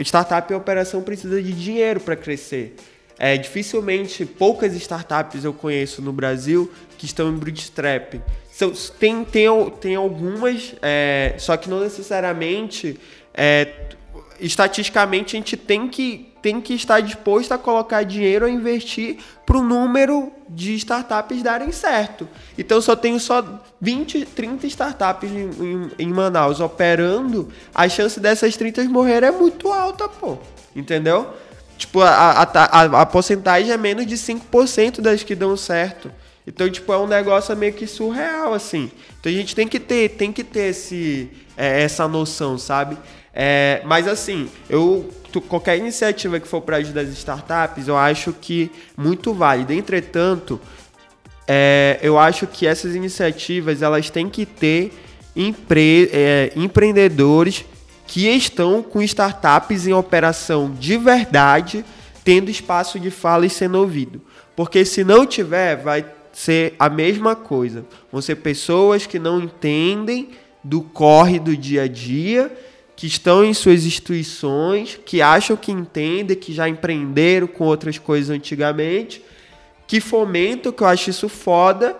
Startup 0.00 0.52
em 0.52 0.56
operação 0.56 1.00
precisa 1.00 1.40
de 1.40 1.52
dinheiro 1.52 2.00
para 2.00 2.16
crescer. 2.16 2.74
É, 3.22 3.36
dificilmente, 3.36 4.24
poucas 4.24 4.74
startups 4.74 5.44
eu 5.44 5.52
conheço 5.52 6.00
no 6.00 6.10
Brasil 6.10 6.72
que 6.96 7.04
estão 7.04 7.28
em 7.28 7.34
bootstrap. 7.34 8.14
Então, 8.56 8.72
tem, 8.98 9.22
tem, 9.26 9.46
tem 9.78 9.94
algumas, 9.94 10.74
é, 10.80 11.34
só 11.36 11.54
que 11.58 11.68
não 11.68 11.80
necessariamente, 11.80 12.98
é, 13.34 13.90
estatisticamente, 14.40 15.36
a 15.36 15.38
gente 15.38 15.54
tem 15.54 15.86
que, 15.86 16.32
tem 16.40 16.62
que 16.62 16.72
estar 16.72 17.00
disposto 17.00 17.52
a 17.52 17.58
colocar 17.58 18.04
dinheiro 18.04 18.46
a 18.46 18.50
investir 18.50 19.18
para 19.44 19.58
o 19.58 19.62
número 19.62 20.32
de 20.48 20.74
startups 20.76 21.42
darem 21.42 21.72
certo. 21.72 22.26
Então, 22.56 22.80
só 22.80 22.96
tenho 22.96 23.20
só 23.20 23.62
20, 23.82 24.24
30 24.24 24.66
startups 24.66 25.30
em, 25.30 25.50
em, 25.62 25.90
em 25.98 26.08
Manaus 26.08 26.58
operando, 26.58 27.50
a 27.74 27.86
chance 27.86 28.18
dessas 28.18 28.56
30 28.56 28.84
morrer 28.84 29.22
é 29.24 29.30
muito 29.30 29.70
alta, 29.70 30.08
pô. 30.08 30.38
Entendeu? 30.74 31.34
Tipo, 31.80 32.00
a, 32.02 32.08
a, 32.08 32.42
a, 32.42 33.02
a 33.02 33.06
porcentagem 33.06 33.72
é 33.72 33.76
menos 33.76 34.06
de 34.06 34.14
5% 34.14 35.00
das 35.00 35.22
que 35.22 35.34
dão 35.34 35.56
certo. 35.56 36.12
Então, 36.46 36.68
tipo, 36.68 36.92
é 36.92 36.98
um 36.98 37.06
negócio 37.06 37.56
meio 37.56 37.72
que 37.72 37.86
surreal, 37.86 38.52
assim. 38.52 38.90
Então 39.18 39.32
a 39.32 39.34
gente 39.34 39.54
tem 39.54 39.66
que 39.66 39.80
ter, 39.80 40.10
tem 40.10 40.30
que 40.32 40.44
ter 40.44 40.70
esse, 40.70 41.30
é, 41.56 41.82
essa 41.82 42.06
noção, 42.06 42.58
sabe? 42.58 42.96
É, 43.32 43.82
mas 43.84 44.06
assim, 44.06 44.50
eu 44.68 45.08
qualquer 45.48 45.78
iniciativa 45.78 46.40
que 46.40 46.48
for 46.48 46.60
para 46.60 46.78
ajudar 46.78 47.02
as 47.02 47.10
startups, 47.10 47.86
eu 47.86 47.96
acho 47.96 48.32
que 48.32 48.70
muito 48.96 49.32
válida. 49.32 49.72
Entretanto, 49.72 50.60
é, 51.46 51.98
eu 52.02 52.18
acho 52.18 52.46
que 52.46 52.66
essas 52.66 52.94
iniciativas 52.94 53.80
elas 53.80 54.10
têm 54.10 54.28
que 54.28 54.44
ter 54.44 54.92
empre, 55.36 56.10
é, 56.12 56.52
empreendedores 56.56 57.64
que 58.10 58.26
estão 58.26 58.82
com 58.82 59.00
startups 59.00 59.86
em 59.86 59.92
operação 59.92 60.74
de 60.76 60.96
verdade, 60.96 61.84
tendo 62.24 62.50
espaço 62.50 62.98
de 62.98 63.08
fala 63.08 63.46
e 63.46 63.50
sendo 63.50 63.78
ouvido. 63.78 64.20
Porque 64.56 64.84
se 64.84 65.04
não 65.04 65.24
tiver, 65.24 65.76
vai 65.76 66.04
ser 66.32 66.74
a 66.76 66.90
mesma 66.90 67.36
coisa. 67.36 67.84
Vão 68.10 68.20
ser 68.20 68.34
pessoas 68.34 69.06
que 69.06 69.20
não 69.20 69.40
entendem 69.40 70.30
do 70.62 70.82
corre 70.82 71.38
do 71.38 71.56
dia 71.56 71.84
a 71.84 71.86
dia, 71.86 72.52
que 72.96 73.06
estão 73.06 73.44
em 73.44 73.54
suas 73.54 73.84
instituições, 73.84 74.98
que 75.06 75.22
acham 75.22 75.56
que 75.56 75.70
entendem, 75.70 76.36
que 76.36 76.52
já 76.52 76.68
empreenderam 76.68 77.46
com 77.46 77.64
outras 77.64 77.96
coisas 77.96 78.28
antigamente, 78.28 79.22
que 79.86 80.00
fomentam, 80.00 80.72
que 80.72 80.82
eu 80.82 80.88
acho 80.88 81.10
isso 81.10 81.28
foda, 81.28 81.96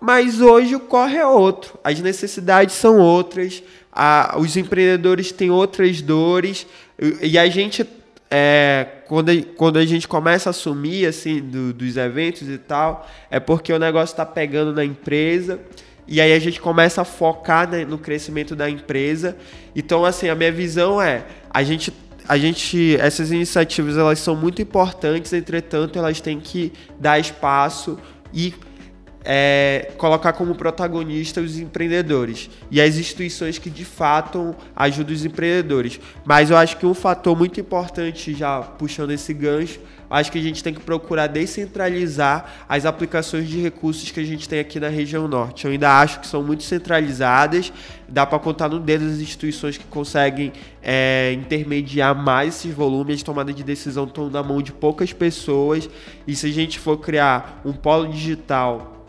mas 0.00 0.40
hoje 0.40 0.74
o 0.74 0.80
corre 0.80 1.18
é 1.18 1.26
outro, 1.26 1.78
as 1.84 2.00
necessidades 2.00 2.74
são 2.76 2.98
outras, 2.98 3.62
a, 3.92 4.36
os 4.38 4.56
empreendedores 4.56 5.32
têm 5.32 5.50
outras 5.50 6.00
dores, 6.00 6.66
e 7.22 7.38
a 7.38 7.48
gente 7.48 7.86
é, 8.30 8.86
quando, 9.08 9.30
a, 9.30 9.34
quando 9.56 9.78
a 9.78 9.84
gente 9.84 10.06
começa 10.06 10.48
a 10.48 10.52
assumir 10.52 11.04
assim 11.06 11.40
do, 11.40 11.72
dos 11.72 11.96
eventos 11.96 12.48
e 12.48 12.58
tal, 12.58 13.08
é 13.28 13.40
porque 13.40 13.72
o 13.72 13.78
negócio 13.78 14.12
está 14.12 14.24
pegando 14.24 14.72
na 14.72 14.84
empresa 14.84 15.58
e 16.06 16.20
aí 16.20 16.32
a 16.32 16.38
gente 16.38 16.60
começa 16.60 17.02
a 17.02 17.04
focar 17.04 17.68
né, 17.68 17.84
no 17.84 17.98
crescimento 17.98 18.54
da 18.54 18.70
empresa. 18.70 19.36
Então, 19.74 20.04
assim, 20.04 20.28
a 20.28 20.34
minha 20.34 20.52
visão 20.52 21.02
é 21.02 21.24
a 21.50 21.62
gente 21.62 21.92
a 22.28 22.38
gente 22.38 22.96
essas 23.00 23.32
iniciativas 23.32 23.96
elas 23.96 24.20
são 24.20 24.36
muito 24.36 24.62
importantes, 24.62 25.32
entretanto, 25.32 25.98
elas 25.98 26.20
têm 26.20 26.38
que 26.38 26.72
dar 26.98 27.18
espaço 27.18 27.98
e 28.32 28.54
é, 29.24 29.92
colocar 29.98 30.32
como 30.32 30.54
protagonista 30.54 31.40
os 31.40 31.58
empreendedores 31.58 32.48
e 32.70 32.80
as 32.80 32.96
instituições 32.96 33.58
que 33.58 33.68
de 33.68 33.84
fato 33.84 34.54
ajudam 34.74 35.14
os 35.14 35.24
empreendedores. 35.24 36.00
Mas 36.24 36.50
eu 36.50 36.56
acho 36.56 36.76
que 36.76 36.86
um 36.86 36.94
fator 36.94 37.36
muito 37.36 37.60
importante, 37.60 38.34
já 38.34 38.60
puxando 38.62 39.10
esse 39.10 39.34
gancho, 39.34 39.80
acho 40.08 40.32
que 40.32 40.38
a 40.38 40.42
gente 40.42 40.62
tem 40.62 40.74
que 40.74 40.80
procurar 40.80 41.28
descentralizar 41.28 42.64
as 42.68 42.84
aplicações 42.84 43.48
de 43.48 43.60
recursos 43.60 44.10
que 44.10 44.18
a 44.18 44.24
gente 44.24 44.48
tem 44.48 44.58
aqui 44.58 44.80
na 44.80 44.88
região 44.88 45.28
norte. 45.28 45.66
Eu 45.66 45.70
ainda 45.70 46.00
acho 46.00 46.20
que 46.20 46.26
são 46.26 46.42
muito 46.42 46.64
centralizadas, 46.64 47.72
dá 48.08 48.26
para 48.26 48.38
contar 48.40 48.68
no 48.68 48.80
dedo 48.80 49.04
as 49.04 49.20
instituições 49.20 49.78
que 49.78 49.84
conseguem 49.84 50.52
é, 50.82 51.32
intermediar 51.34 52.14
mais 52.14 52.56
esses 52.56 52.74
volumes, 52.74 53.16
as 53.16 53.22
tomadas 53.22 53.54
de 53.54 53.62
decisão 53.62 54.04
estão 54.04 54.28
na 54.28 54.42
mão 54.42 54.60
de 54.60 54.72
poucas 54.72 55.12
pessoas, 55.12 55.88
e 56.26 56.34
se 56.34 56.46
a 56.46 56.50
gente 56.50 56.80
for 56.80 56.96
criar 56.96 57.60
um 57.64 57.72
polo 57.72 58.08
digital 58.08 58.99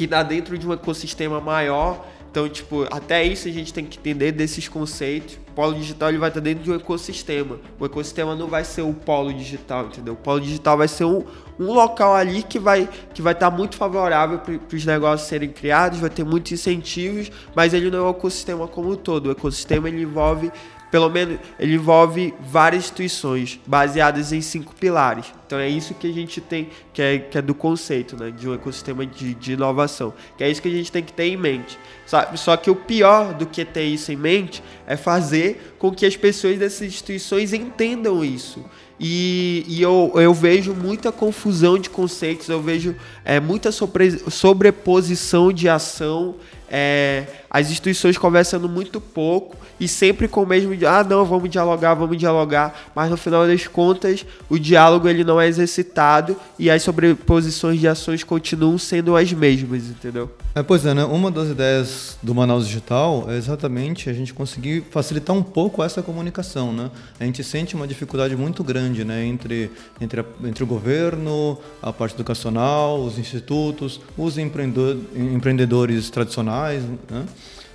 que 0.00 0.06
dá 0.06 0.22
dentro 0.22 0.56
de 0.56 0.66
um 0.66 0.72
ecossistema 0.72 1.42
maior. 1.42 2.06
Então, 2.30 2.48
tipo, 2.48 2.86
até 2.90 3.22
isso 3.22 3.46
a 3.46 3.50
gente 3.50 3.70
tem 3.70 3.84
que 3.84 3.98
entender 3.98 4.32
desses 4.32 4.66
conceitos. 4.66 5.34
O 5.50 5.52
polo 5.52 5.74
digital 5.74 6.08
ele 6.08 6.16
vai 6.16 6.30
estar 6.30 6.40
dentro 6.40 6.64
de 6.64 6.70
um 6.70 6.74
ecossistema. 6.74 7.58
O 7.78 7.84
ecossistema 7.84 8.34
não 8.34 8.46
vai 8.46 8.64
ser 8.64 8.80
o 8.80 8.94
polo 8.94 9.30
digital, 9.30 9.88
entendeu? 9.88 10.14
O 10.14 10.16
polo 10.16 10.40
digital 10.40 10.78
vai 10.78 10.88
ser 10.88 11.04
um, 11.04 11.22
um 11.58 11.70
local 11.70 12.14
ali 12.14 12.42
que 12.42 12.58
vai 12.58 12.88
que 13.12 13.20
vai 13.20 13.34
estar 13.34 13.50
muito 13.50 13.76
favorável 13.76 14.38
para 14.38 14.74
os 14.74 14.86
negócios 14.86 15.28
serem 15.28 15.50
criados, 15.50 15.98
vai 15.98 16.08
ter 16.08 16.24
muitos 16.24 16.50
incentivos, 16.52 17.30
mas 17.54 17.74
ele 17.74 17.90
não 17.90 17.98
é 17.98 18.02
o 18.02 18.10
ecossistema 18.10 18.66
como 18.66 18.92
um 18.92 18.96
todo. 18.96 19.26
O 19.26 19.32
ecossistema 19.32 19.86
ele 19.86 20.00
envolve 20.00 20.50
pelo 20.90 21.08
menos 21.08 21.38
ele 21.58 21.74
envolve 21.74 22.34
várias 22.40 22.84
instituições 22.84 23.60
baseadas 23.66 24.32
em 24.32 24.40
cinco 24.40 24.74
pilares. 24.74 25.26
Então 25.46 25.58
é 25.58 25.68
isso 25.68 25.94
que 25.94 26.08
a 26.08 26.12
gente 26.12 26.40
tem, 26.40 26.68
que 26.92 27.00
é, 27.00 27.18
que 27.18 27.38
é 27.38 27.42
do 27.42 27.54
conceito, 27.54 28.16
né, 28.16 28.30
de 28.30 28.48
um 28.48 28.54
ecossistema 28.54 29.06
de, 29.06 29.34
de 29.34 29.52
inovação. 29.52 30.12
Que 30.36 30.44
é 30.44 30.50
isso 30.50 30.60
que 30.60 30.68
a 30.68 30.72
gente 30.72 30.90
tem 30.90 31.02
que 31.02 31.12
ter 31.12 31.24
em 31.24 31.36
mente. 31.36 31.78
Só, 32.06 32.36
só 32.36 32.56
que 32.56 32.70
o 32.70 32.76
pior 32.76 33.34
do 33.34 33.46
que 33.46 33.64
ter 33.64 33.84
isso 33.84 34.10
em 34.12 34.16
mente 34.16 34.62
é 34.86 34.96
fazer 34.96 35.74
com 35.78 35.92
que 35.92 36.04
as 36.04 36.16
pessoas 36.16 36.58
dessas 36.58 36.82
instituições 36.82 37.52
entendam 37.52 38.24
isso. 38.24 38.64
E, 38.98 39.64
e 39.66 39.80
eu, 39.80 40.12
eu 40.16 40.34
vejo 40.34 40.74
muita 40.74 41.10
confusão 41.10 41.78
de 41.78 41.88
conceitos, 41.88 42.48
eu 42.48 42.60
vejo 42.60 42.94
é, 43.24 43.40
muita 43.40 43.72
sobre, 43.72 44.10
sobreposição 44.30 45.50
de 45.50 45.70
ação 45.70 46.36
é, 46.70 47.26
as 47.50 47.70
instituições 47.70 48.16
conversando 48.16 48.68
muito 48.68 49.00
pouco 49.00 49.56
e 49.80 49.88
sempre 49.88 50.28
com 50.28 50.42
o 50.42 50.46
mesmo 50.46 50.72
ah 50.86 51.02
não 51.02 51.24
vamos 51.24 51.48
dialogar 51.48 51.94
vamos 51.94 52.18
dialogar. 52.18 52.90
Mas 52.94 53.10
no 53.10 53.16
final 53.16 53.46
das 53.46 53.66
contas 53.66 54.26
o 54.48 54.58
diálogo 54.58 55.08
ele 55.08 55.24
não 55.24 55.40
é 55.40 55.48
exercitado 55.48 56.36
e 56.58 56.70
as 56.70 56.82
sobreposições 56.82 57.80
de 57.80 57.88
ações 57.88 58.22
continuam 58.22 58.76
sendo 58.76 59.16
as 59.16 59.32
mesmas 59.32 59.88
entendeu? 59.88 60.30
É, 60.54 60.62
pois 60.62 60.84
é 60.84 60.92
né? 60.92 61.04
Uma 61.04 61.30
das 61.30 61.48
ideias 61.48 62.18
do 62.22 62.34
Manaus 62.34 62.66
Digital 62.66 63.26
é 63.28 63.36
exatamente 63.36 64.10
a 64.10 64.12
gente 64.12 64.34
conseguir 64.34 64.84
facilitar 64.90 65.34
um 65.34 65.42
pouco 65.42 65.82
essa 65.82 66.02
comunicação 66.02 66.72
né? 66.72 66.90
A 67.18 67.24
gente 67.24 67.42
sente 67.42 67.74
uma 67.74 67.86
dificuldade 67.86 68.36
muito 68.36 68.62
grande 68.62 69.04
né? 69.04 69.24
Entre 69.24 69.70
entre, 70.00 70.20
a, 70.20 70.24
entre 70.44 70.62
o 70.62 70.66
governo 70.66 71.58
a 71.82 71.92
parte 71.92 72.14
educacional 72.14 73.00
os 73.02 73.18
institutos 73.18 74.00
os 74.18 74.36
empreendedores 74.36 76.10
tradicionais 76.10 76.82
né? 77.10 77.24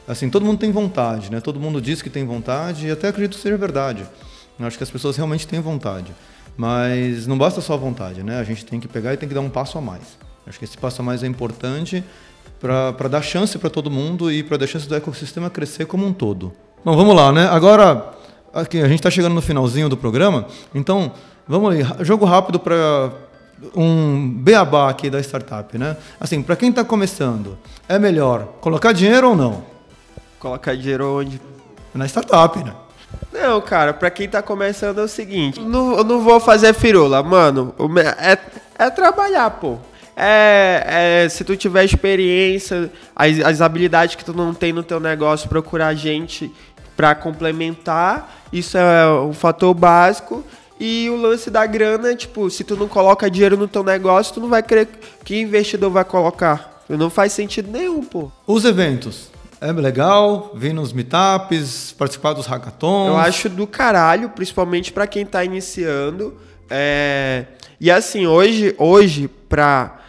Assim, 0.08 0.30
todo 0.30 0.46
mundo 0.46 0.60
tem 0.60 0.72
vontade, 0.72 1.32
né? 1.32 1.42
Todo 1.42 1.60
mundo 1.60 1.82
diz 1.82 2.02
que 2.02 2.10
tem 2.10 2.26
vontade 2.26 2.88
e 2.88 2.92
até 2.92 3.08
acredito 3.08 3.36
que 3.36 3.42
seja 3.42 3.58
verdade. 3.58 4.06
Eu 4.60 4.68
acho 4.68 4.78
que 4.78 4.84
as 4.84 4.90
pessoas 4.90 5.18
realmente 5.18 5.48
têm 5.48 5.60
vontade. 5.60 6.14
Mas 6.58 7.28
não 7.28 7.38
basta 7.38 7.60
só 7.60 7.74
a 7.74 7.78
vontade, 7.78 8.24
né? 8.24 8.40
A 8.40 8.44
gente 8.44 8.66
tem 8.66 8.80
que 8.80 8.88
pegar 8.88 9.14
e 9.14 9.18
tem 9.18 9.28
que 9.28 9.36
dar 9.36 9.42
um 9.42 9.50
passo 9.50 9.78
a 9.78 9.82
mais. 9.82 10.18
Acho 10.48 10.60
que 10.60 10.66
esse 10.66 10.78
passo 10.78 11.02
a 11.02 11.06
mais 11.06 11.24
é 11.24 11.28
importante 11.28 12.04
para 12.60 13.08
dar 13.10 13.22
chance 13.22 13.58
para 13.58 13.70
todo 13.70 13.92
mundo 13.92 14.32
e 14.32 14.42
para 14.44 14.58
dar 14.58 14.68
chance 14.68 14.88
do 14.88 14.96
ecossistema 14.96 15.50
crescer 15.50 15.86
como 15.86 16.06
um 16.06 16.14
todo. 16.14 16.54
Bom, 16.84 16.96
vamos 16.96 17.16
lá, 17.16 17.32
né? 17.32 17.48
Agora, 17.48 18.14
aqui, 18.54 18.80
a 18.80 18.88
gente 18.88 19.00
está 19.00 19.10
chegando 19.10 19.34
no 19.34 19.42
finalzinho 19.42 19.90
do 19.90 19.98
programa, 19.98 20.48
então 20.74 21.12
vamos 21.48 21.74
aí, 21.74 21.86
jogo 22.06 22.26
rápido 22.26 22.60
para 22.60 23.12
um 23.76 24.30
beabá 24.40 24.90
aqui 24.90 25.10
da 25.10 25.20
startup, 25.20 25.78
né? 25.78 25.98
Assim, 26.20 26.42
para 26.42 26.56
quem 26.56 26.70
está 26.70 26.84
começando, 26.84 27.58
é 27.90 28.00
melhor 28.00 28.46
colocar 28.62 28.94
dinheiro 28.94 29.30
ou 29.30 29.36
não? 29.36 29.75
Colocar 30.46 30.76
dinheiro 30.76 31.18
onde? 31.18 31.42
Na 31.92 32.06
startup, 32.06 32.64
né? 32.64 32.72
Não, 33.34 33.60
cara, 33.62 33.96
pra 33.96 34.12
quem 34.12 34.30
tá 34.30 34.44
começando 34.44 35.00
é 35.00 35.04
o 35.04 35.08
seguinte: 35.08 35.60
não, 35.60 35.98
eu 35.98 36.04
não 36.04 36.22
vou 36.22 36.40
fazer 36.40 36.72
firula, 36.72 37.24
mano. 37.24 37.74
É, 38.20 38.38
é 38.78 38.90
trabalhar, 38.92 39.50
pô. 39.50 39.80
É, 40.16 41.24
é, 41.24 41.30
se 41.30 41.44
tu 41.44 41.58
tiver 41.58 41.84
experiência, 41.84 42.92
as, 43.16 43.40
as 43.40 43.60
habilidades 43.60 44.14
que 44.14 44.24
tu 44.24 44.36
não 44.36 44.54
tem 44.54 44.72
no 44.72 44.84
teu 44.84 45.00
negócio, 45.00 45.50
procurar 45.50 45.96
gente 45.96 46.54
para 46.96 47.16
complementar. 47.16 48.46
Isso 48.54 48.78
é 48.78 49.10
um 49.20 49.34
fator 49.34 49.74
básico. 49.74 50.44
E 50.80 51.10
o 51.10 51.16
lance 51.16 51.50
da 51.50 51.66
grana, 51.66 52.16
tipo, 52.16 52.52
se 52.52 52.64
tu 52.64 52.76
não 52.76 52.88
coloca 52.88 53.32
dinheiro 53.32 53.58
no 53.58 53.68
teu 53.68 53.84
negócio, 53.84 54.36
tu 54.36 54.42
não 54.42 54.50
vai 54.50 54.62
querer 54.62 54.90
que 55.24 55.42
investidor 55.42 55.90
vai 55.90 56.06
colocar. 56.06 56.84
Não 56.88 57.10
faz 57.10 57.34
sentido 57.34 57.72
nenhum, 57.72 58.04
pô. 58.04 58.32
Os 58.46 58.64
eventos. 58.64 59.34
É 59.62 59.72
legal 59.72 60.52
vir 60.56 60.74
nos 60.74 60.92
meetups, 60.92 61.94
participar 61.98 62.34
dos 62.34 62.46
hackathons. 62.46 63.08
Eu 63.08 63.18
acho 63.18 63.50
do 63.50 63.66
caralho, 63.66 64.30
principalmente 64.30 64.92
para 64.92 65.08
quem 65.08 65.26
tá 65.26 65.44
iniciando. 65.44 66.38
É... 66.70 67.46
E 67.80 67.90
assim, 67.92 68.26
hoje, 68.26 68.76
hoje 68.78 69.28
para 69.28 70.00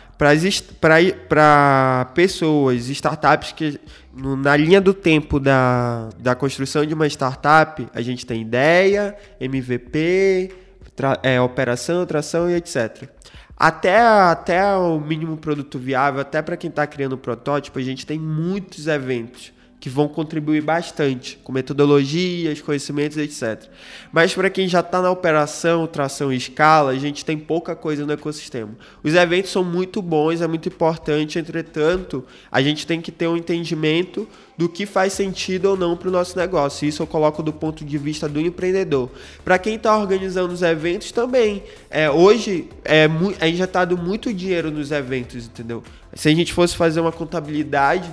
para 0.80 2.10
pessoas, 2.14 2.88
startups 2.88 3.52
que 3.52 3.78
no, 4.14 4.34
na 4.34 4.56
linha 4.56 4.80
do 4.80 4.94
tempo 4.94 5.38
da, 5.38 6.08
da 6.18 6.34
construção 6.34 6.86
de 6.86 6.94
uma 6.94 7.06
startup, 7.06 7.86
a 7.94 8.00
gente 8.00 8.24
tem 8.24 8.40
ideia, 8.40 9.14
MVP, 9.38 10.54
tra, 10.94 11.20
é, 11.22 11.38
operação, 11.38 12.06
tração 12.06 12.50
e 12.50 12.54
etc. 12.54 13.10
Até, 13.56 13.98
até 13.98 14.76
o 14.76 15.00
mínimo 15.00 15.36
produto 15.38 15.78
viável, 15.78 16.20
até 16.20 16.42
para 16.42 16.56
quem 16.58 16.68
está 16.68 16.86
criando 16.86 17.14
o 17.14 17.18
protótipo, 17.18 17.78
a 17.78 17.82
gente 17.82 18.04
tem 18.04 18.18
muitos 18.18 18.86
eventos. 18.86 19.55
Que 19.78 19.90
vão 19.90 20.08
contribuir 20.08 20.62
bastante 20.62 21.38
com 21.44 21.52
metodologias, 21.52 22.60
conhecimentos, 22.60 23.18
etc. 23.18 23.68
Mas 24.10 24.34
para 24.34 24.48
quem 24.48 24.66
já 24.66 24.80
está 24.80 25.02
na 25.02 25.10
operação, 25.10 25.86
tração 25.86 26.32
e 26.32 26.36
escala, 26.36 26.92
a 26.92 26.98
gente 26.98 27.24
tem 27.24 27.38
pouca 27.38 27.76
coisa 27.76 28.06
no 28.06 28.12
ecossistema. 28.12 28.72
Os 29.04 29.14
eventos 29.14 29.50
são 29.50 29.62
muito 29.62 30.00
bons, 30.00 30.40
é 30.40 30.46
muito 30.46 30.68
importante, 30.68 31.38
entretanto, 31.38 32.24
a 32.50 32.62
gente 32.62 32.86
tem 32.86 33.00
que 33.00 33.12
ter 33.12 33.28
um 33.28 33.36
entendimento 33.36 34.26
do 34.56 34.68
que 34.68 34.86
faz 34.86 35.12
sentido 35.12 35.66
ou 35.66 35.76
não 35.76 35.96
para 35.96 36.08
o 36.08 36.10
nosso 36.10 36.38
negócio. 36.38 36.88
Isso 36.88 37.02
eu 37.02 37.06
coloco 37.06 37.42
do 37.42 37.52
ponto 37.52 37.84
de 37.84 37.98
vista 37.98 38.26
do 38.26 38.40
empreendedor. 38.40 39.10
Para 39.44 39.58
quem 39.58 39.74
está 39.74 39.96
organizando 39.96 40.54
os 40.54 40.62
eventos 40.62 41.12
também, 41.12 41.62
é, 41.90 42.10
hoje 42.10 42.70
é, 42.82 43.06
é 43.38 43.48
injetado 43.48 43.96
muito 43.98 44.32
dinheiro 44.32 44.70
nos 44.70 44.90
eventos, 44.90 45.46
entendeu? 45.46 45.82
Se 46.14 46.30
a 46.30 46.34
gente 46.34 46.52
fosse 46.52 46.74
fazer 46.74 47.00
uma 47.00 47.12
contabilidade, 47.12 48.10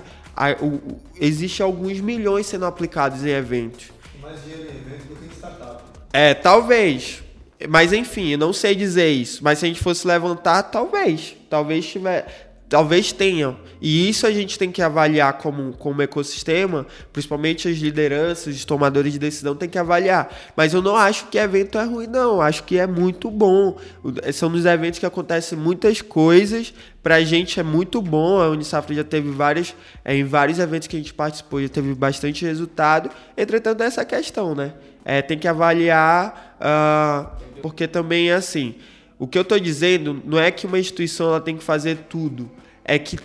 existe 1.20 1.62
alguns 1.62 2.00
milhões 2.00 2.46
sendo 2.46 2.66
aplicados 2.66 3.24
em 3.24 3.30
eventos. 3.30 3.92
Mais 4.22 4.44
dinheiro 4.44 4.64
em 4.64 4.76
eventos 4.76 5.06
do 5.06 5.16
que 5.16 5.26
em 5.26 5.30
startup. 5.30 5.84
É, 6.12 6.34
talvez. 6.34 7.22
Mas 7.70 7.94
enfim, 7.94 8.30
eu 8.30 8.38
não 8.38 8.52
sei 8.52 8.76
dizer 8.76 9.10
isso. 9.10 9.44
Mas 9.44 9.60
se 9.60 9.66
a 9.66 9.68
gente 9.68 9.82
fosse 9.82 10.06
levantar, 10.08 10.64
talvez. 10.64 11.36
Talvez 11.50 11.86
tiver. 11.86 12.43
Talvez 12.74 13.12
tenham. 13.12 13.56
E 13.80 14.10
isso 14.10 14.26
a 14.26 14.32
gente 14.32 14.58
tem 14.58 14.72
que 14.72 14.82
avaliar 14.82 15.34
como, 15.34 15.74
como 15.74 16.02
ecossistema, 16.02 16.88
principalmente 17.12 17.68
as 17.68 17.78
lideranças, 17.78 18.56
os 18.56 18.66
tomadores 18.66 19.14
de 19.14 19.20
decisão 19.20 19.56
tem 19.56 19.70
que 19.70 19.78
avaliar. 19.78 20.36
Mas 20.58 20.74
eu 20.74 20.82
não 20.82 20.96
acho 20.96 21.28
que 21.28 21.38
evento 21.38 21.78
é 21.78 21.84
ruim, 21.84 22.08
não. 22.08 22.42
Acho 22.42 22.64
que 22.64 22.80
é 22.80 22.88
muito 22.88 23.30
bom. 23.30 23.78
São 24.34 24.50
nos 24.50 24.66
eventos 24.66 24.98
que 24.98 25.06
acontecem 25.06 25.56
muitas 25.56 26.02
coisas. 26.02 26.74
Pra 27.04 27.22
gente 27.22 27.60
é 27.60 27.64
muito 27.64 28.02
bom. 28.02 28.42
A 28.42 28.50
Unisafra 28.50 28.96
já 28.96 29.04
teve 29.04 29.30
várias. 29.30 29.76
É, 30.04 30.16
em 30.16 30.24
vários 30.24 30.58
eventos 30.58 30.88
que 30.88 30.96
a 30.96 31.00
gente 31.00 31.14
participou, 31.14 31.62
já 31.62 31.70
teve 31.70 31.94
bastante 31.94 32.44
resultado. 32.44 33.12
Entretanto, 33.38 33.84
é 33.84 33.86
essa 33.86 34.04
questão, 34.04 34.56
né? 34.56 34.74
É, 35.06 35.22
tem 35.22 35.38
que 35.38 35.48
avaliar, 35.48 36.58
uh, 36.60 37.62
porque 37.62 37.88
também 37.88 38.32
é 38.32 38.34
assim. 38.34 38.74
O 39.20 39.28
que 39.28 39.38
eu 39.38 39.44
estou 39.44 39.60
dizendo 39.60 40.20
não 40.26 40.40
é 40.40 40.50
que 40.50 40.66
uma 40.66 40.80
instituição 40.80 41.28
ela 41.28 41.40
tem 41.40 41.56
que 41.56 41.64
fazer 41.64 42.08
tudo 42.10 42.50
é 42.86 43.00
que 43.00 43.18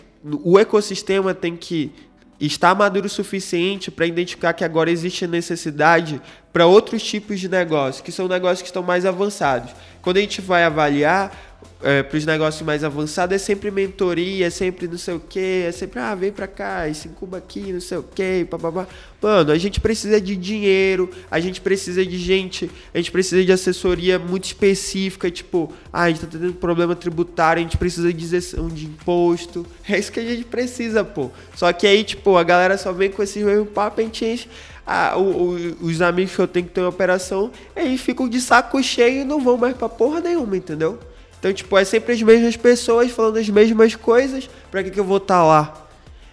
o 0.45 0.59
ecossistema 0.59 1.35
tem 1.35 1.57
que 1.57 1.93
estar 2.41 2.75
maduro 2.75 3.07
o 3.07 3.11
suficiente 3.11 3.91
para 3.91 4.07
identificar 4.07 4.53
que 4.53 4.65
agora 4.65 4.91
existe 4.91 5.27
necessidade 5.27 6.21
para 6.53 6.67
outros 6.67 7.03
tipos 7.03 7.41
de 7.41 7.49
negócios, 7.49 8.01
que 8.01 8.13
são 8.13 8.29
negócios 8.29 8.63
que 8.63 8.69
estão 8.69 8.83
mais 8.83 9.05
avançados. 9.05 9.73
Quando 10.01 10.19
a 10.19 10.21
gente 10.21 10.41
vai 10.41 10.65
avaliar, 10.65 11.37
é, 11.81 12.03
para 12.03 12.17
os 12.17 12.27
negócios 12.27 12.63
mais 12.63 12.83
avançados 12.83 13.35
é 13.35 13.39
sempre 13.39 13.71
mentoria, 13.71 14.47
é 14.47 14.51
sempre 14.51 14.89
não 14.89 14.99
sei 14.99 15.15
o 15.15 15.21
que, 15.21 15.65
é 15.67 15.73
sempre, 15.73 16.01
ah, 16.01 16.15
vem 16.15 16.33
para 16.33 16.49
cá, 16.49 16.93
se 16.93 17.07
incuba 17.07 17.39
aqui, 17.39 17.73
não 17.73 17.81
sei 17.81 17.99
o 17.99 18.03
que, 18.03 18.45
papapá. 18.51 18.87
Mano, 19.23 19.53
a 19.53 19.59
gente 19.59 19.81
precisa 19.81 20.21
de 20.21 20.37
dinheiro, 20.37 21.09
a 21.31 21.39
gente 21.39 21.61
precisa 21.61 22.05
de 22.05 22.19
gente, 22.19 22.71
a 22.93 22.99
gente 22.99 23.13
precisa 23.13 23.45
de 23.45 23.53
assessoria 23.53 24.19
muito 24.19 24.45
específica, 24.45 25.31
tipo, 25.31 25.73
ah, 25.93 26.03
a 26.03 26.09
gente 26.09 26.21
tá 26.21 26.27
tendo 26.31 26.53
problema 26.55 26.97
tributário, 26.97 27.61
a 27.61 27.63
gente 27.63 27.77
precisa 27.77 28.13
de 28.13 28.25
isenção 28.25 28.69
de 28.69 28.87
imposto. 28.87 29.67
É 29.91 29.99
isso 29.99 30.13
que 30.13 30.21
a 30.21 30.25
gente 30.25 30.45
precisa, 30.45 31.03
pô. 31.03 31.31
Só 31.57 31.73
que 31.73 31.87
aí, 31.87 32.05
tipo, 32.05 32.37
a 32.37 32.45
galera 32.45 32.77
só 32.77 32.93
vem 32.93 33.11
com 33.11 33.23
esse 33.23 33.43
mesmo 33.43 33.65
papo, 33.65 34.01
a 34.01 34.05
gente 34.05 34.23
enche. 34.23 34.47
Ah, 34.87 35.17
o, 35.17 35.55
o, 35.55 35.77
os 35.81 36.03
amigos 36.03 36.37
que 36.37 36.41
eu 36.41 36.47
tenho 36.47 36.67
que 36.67 36.73
ter 36.73 36.81
uma 36.81 36.91
operação, 36.91 37.51
aí 37.75 37.97
ficam 37.97 38.29
de 38.29 38.39
saco 38.39 38.83
cheio 38.83 39.23
e 39.23 39.25
não 39.25 39.41
vão 39.41 39.57
mais 39.57 39.75
pra 39.75 39.89
porra 39.89 40.21
nenhuma, 40.21 40.57
entendeu? 40.57 40.99
Então, 41.39 41.53
tipo, 41.53 41.79
é 41.79 41.85
sempre 41.85 42.13
as 42.13 42.23
mesmas 42.23 42.57
pessoas 42.57 43.11
falando 43.11 43.39
as 43.39 43.49
mesmas 43.49 43.95
coisas, 43.95 44.49
pra 44.71 44.83
que, 44.83 44.91
que 44.91 44.99
eu 44.99 45.05
vou 45.05 45.19
estar 45.19 45.39
tá 45.39 45.45
lá? 45.45 45.89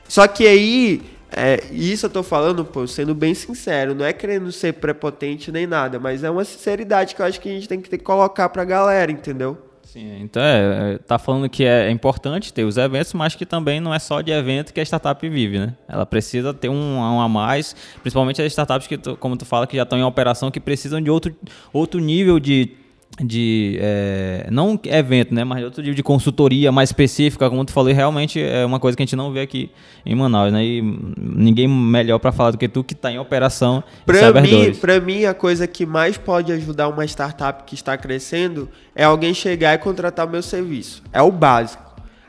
Só 0.08 0.28
que 0.28 0.48
aí, 0.48 1.02
é, 1.32 1.64
isso 1.72 2.06
eu 2.06 2.10
tô 2.10 2.24
falando, 2.24 2.66
pô, 2.66 2.88
sendo 2.88 3.14
bem 3.14 3.34
sincero, 3.34 3.94
não 3.94 4.06
é 4.06 4.14
querendo 4.14 4.52
ser 4.52 4.74
prepotente 4.74 5.52
nem 5.52 5.68
nada, 5.68 6.00
mas 6.00 6.24
é 6.24 6.30
uma 6.30 6.44
sinceridade 6.44 7.16
que 7.16 7.22
eu 7.22 7.26
acho 7.26 7.40
que 7.40 7.50
a 7.50 7.52
gente 7.52 7.68
tem 7.68 7.80
que, 7.80 7.90
ter 7.90 7.98
que 7.98 8.04
colocar 8.04 8.50
pra 8.50 8.64
galera, 8.64 9.12
entendeu? 9.12 9.58
Sim, 9.84 10.24
então 10.24 10.42
é, 10.42 10.96
é, 10.96 10.98
tá 10.98 11.18
falando 11.18 11.48
que 11.48 11.64
é 11.64 11.90
importante 11.90 12.52
ter 12.52 12.66
os 12.66 12.76
eventos, 12.76 13.14
mas 13.14 13.36
que 13.36 13.46
também 13.46 13.80
não 13.80 13.94
é 13.94 14.00
só 14.00 14.20
de 14.20 14.32
evento 14.32 14.74
que 14.74 14.80
a 14.80 14.84
startup 14.84 15.30
vive, 15.30 15.60
né? 15.60 15.74
Ela 15.88 16.06
precisa 16.06 16.54
ter 16.54 16.68
um, 16.68 16.98
um 16.98 17.22
a 17.22 17.30
mais, 17.30 17.76
principalmente 18.02 18.42
as 18.42 18.52
startups 18.52 18.88
que, 18.88 18.98
como 19.16 19.38
tu 19.38 19.46
fala, 19.46 19.66
que 19.66 19.78
já 19.78 19.84
estão 19.84 19.98
em 19.98 20.04
operação, 20.04 20.52
que 20.52 20.60
precisam 20.60 21.00
de 21.00 21.10
outro, 21.10 21.34
outro 21.72 22.02
nível 22.02 22.42
de 22.42 22.76
de 23.24 23.78
é, 23.80 24.48
não 24.52 24.80
evento, 24.84 25.34
né, 25.34 25.44
mas 25.44 25.64
outro 25.64 25.82
tipo 25.82 25.96
de 25.96 26.04
consultoria 26.04 26.72
mais 26.72 26.90
específica, 26.90 27.50
como 27.50 27.64
tu 27.64 27.72
falou, 27.72 27.94
realmente 27.94 28.42
é 28.42 28.66
uma 28.66 28.80
coisa 28.80 28.98
que 28.98 29.04
a 29.04 29.06
gente 29.06 29.16
não 29.16 29.32
vê 29.32 29.42
aqui 29.42 29.72
em 30.06 30.14
Manaus, 30.14 30.52
né? 30.52 30.64
E 30.64 30.82
ninguém 31.18 31.68
melhor 31.68 32.20
para 32.20 32.32
falar 32.32 32.52
do 32.52 32.58
que 32.58 32.68
tu 32.68 32.84
que 32.84 32.94
está 32.94 33.12
em 33.12 33.18
operação. 33.18 33.84
Para 34.06 34.42
mim, 34.42 34.74
para 34.76 35.00
mim 35.00 35.26
a 35.26 35.34
coisa 35.34 35.66
que 35.66 35.86
mais 35.86 36.18
pode 36.18 36.52
ajudar 36.52 36.90
uma 36.90 37.06
startup 37.06 37.64
que 37.64 37.76
está 37.76 37.98
crescendo 37.98 38.70
é 38.94 39.06
alguém 39.06 39.34
chegar 39.34 39.74
e 39.74 39.78
contratar 39.78 40.28
o 40.28 40.30
meu 40.30 40.44
serviço. 40.44 41.02
É 41.14 41.22
o 41.22 41.32
básico. 41.32 41.86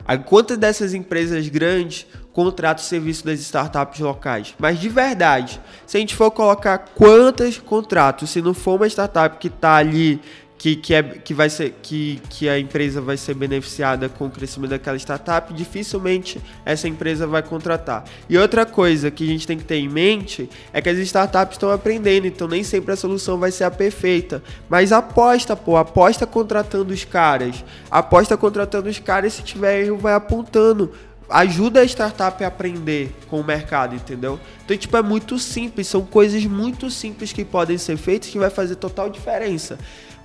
A 0.07 0.17
quantas 0.17 0.57
dessas 0.57 0.93
empresas 0.93 1.49
grandes 1.49 2.07
contratam 2.31 2.81
o 2.81 2.87
serviço 2.87 3.25
das 3.25 3.41
startups 3.41 3.99
locais? 3.99 4.55
Mas 4.57 4.79
de 4.79 4.87
verdade, 4.87 5.59
se 5.85 5.97
a 5.97 5.99
gente 5.99 6.15
for 6.15 6.31
colocar 6.31 6.77
quantas 6.77 7.57
contratos, 7.57 8.29
se 8.29 8.41
não 8.41 8.53
for 8.53 8.75
uma 8.75 8.87
startup 8.87 9.37
que 9.37 9.49
está 9.49 9.75
ali 9.75 10.21
que, 10.57 10.75
que, 10.75 10.93
é, 10.93 11.03
que, 11.03 11.33
vai 11.33 11.49
ser, 11.49 11.75
que, 11.81 12.19
que 12.29 12.49
a 12.49 12.59
empresa 12.59 12.99
vai 12.99 13.15
ser 13.15 13.35
beneficiada 13.35 14.09
com 14.09 14.25
o 14.25 14.29
crescimento 14.29 14.71
daquela 14.71 14.97
startup, 14.97 15.53
dificilmente 15.53 16.41
essa 16.65 16.87
empresa 16.87 17.27
vai 17.27 17.43
contratar. 17.43 18.03
E 18.27 18.37
outra 18.37 18.65
coisa 18.65 19.11
que 19.11 19.23
a 19.23 19.27
gente 19.27 19.45
tem 19.45 19.57
que 19.57 19.63
ter 19.63 19.75
em 19.75 19.87
mente 19.87 20.49
é 20.73 20.81
que 20.81 20.89
as 20.89 20.97
startups 20.97 21.55
estão 21.55 21.71
aprendendo, 21.71 22.25
então 22.25 22.47
nem 22.47 22.63
sempre 22.63 22.91
a 22.91 22.95
solução 22.95 23.37
vai 23.37 23.51
ser 23.51 23.65
a 23.65 23.71
perfeita. 23.71 24.41
Mas 24.67 24.91
aposta, 24.91 25.55
pô, 25.55 25.77
aposta 25.77 26.25
contratando 26.25 26.93
os 26.93 27.03
caras. 27.03 27.63
Aposta 27.91 28.35
contratando 28.35 28.89
os 28.89 28.99
caras, 28.99 29.33
se 29.33 29.43
tiver 29.43 29.83
erro, 29.83 29.97
vai 29.97 30.13
apontando 30.13 30.91
ajuda 31.29 31.81
a 31.81 31.83
startup 31.83 32.41
a 32.43 32.47
aprender 32.47 33.13
com 33.27 33.39
o 33.39 33.43
mercado, 33.43 33.95
entendeu? 33.95 34.39
Então, 34.63 34.77
tipo, 34.77 34.95
é 34.95 35.01
muito 35.01 35.37
simples, 35.37 35.87
são 35.87 36.05
coisas 36.05 36.45
muito 36.45 36.89
simples 36.89 37.33
que 37.33 37.43
podem 37.43 37.77
ser 37.77 37.97
feitas 37.97 38.29
que 38.29 38.39
vai 38.39 38.49
fazer 38.49 38.75
total 38.75 39.09
diferença. 39.09 39.77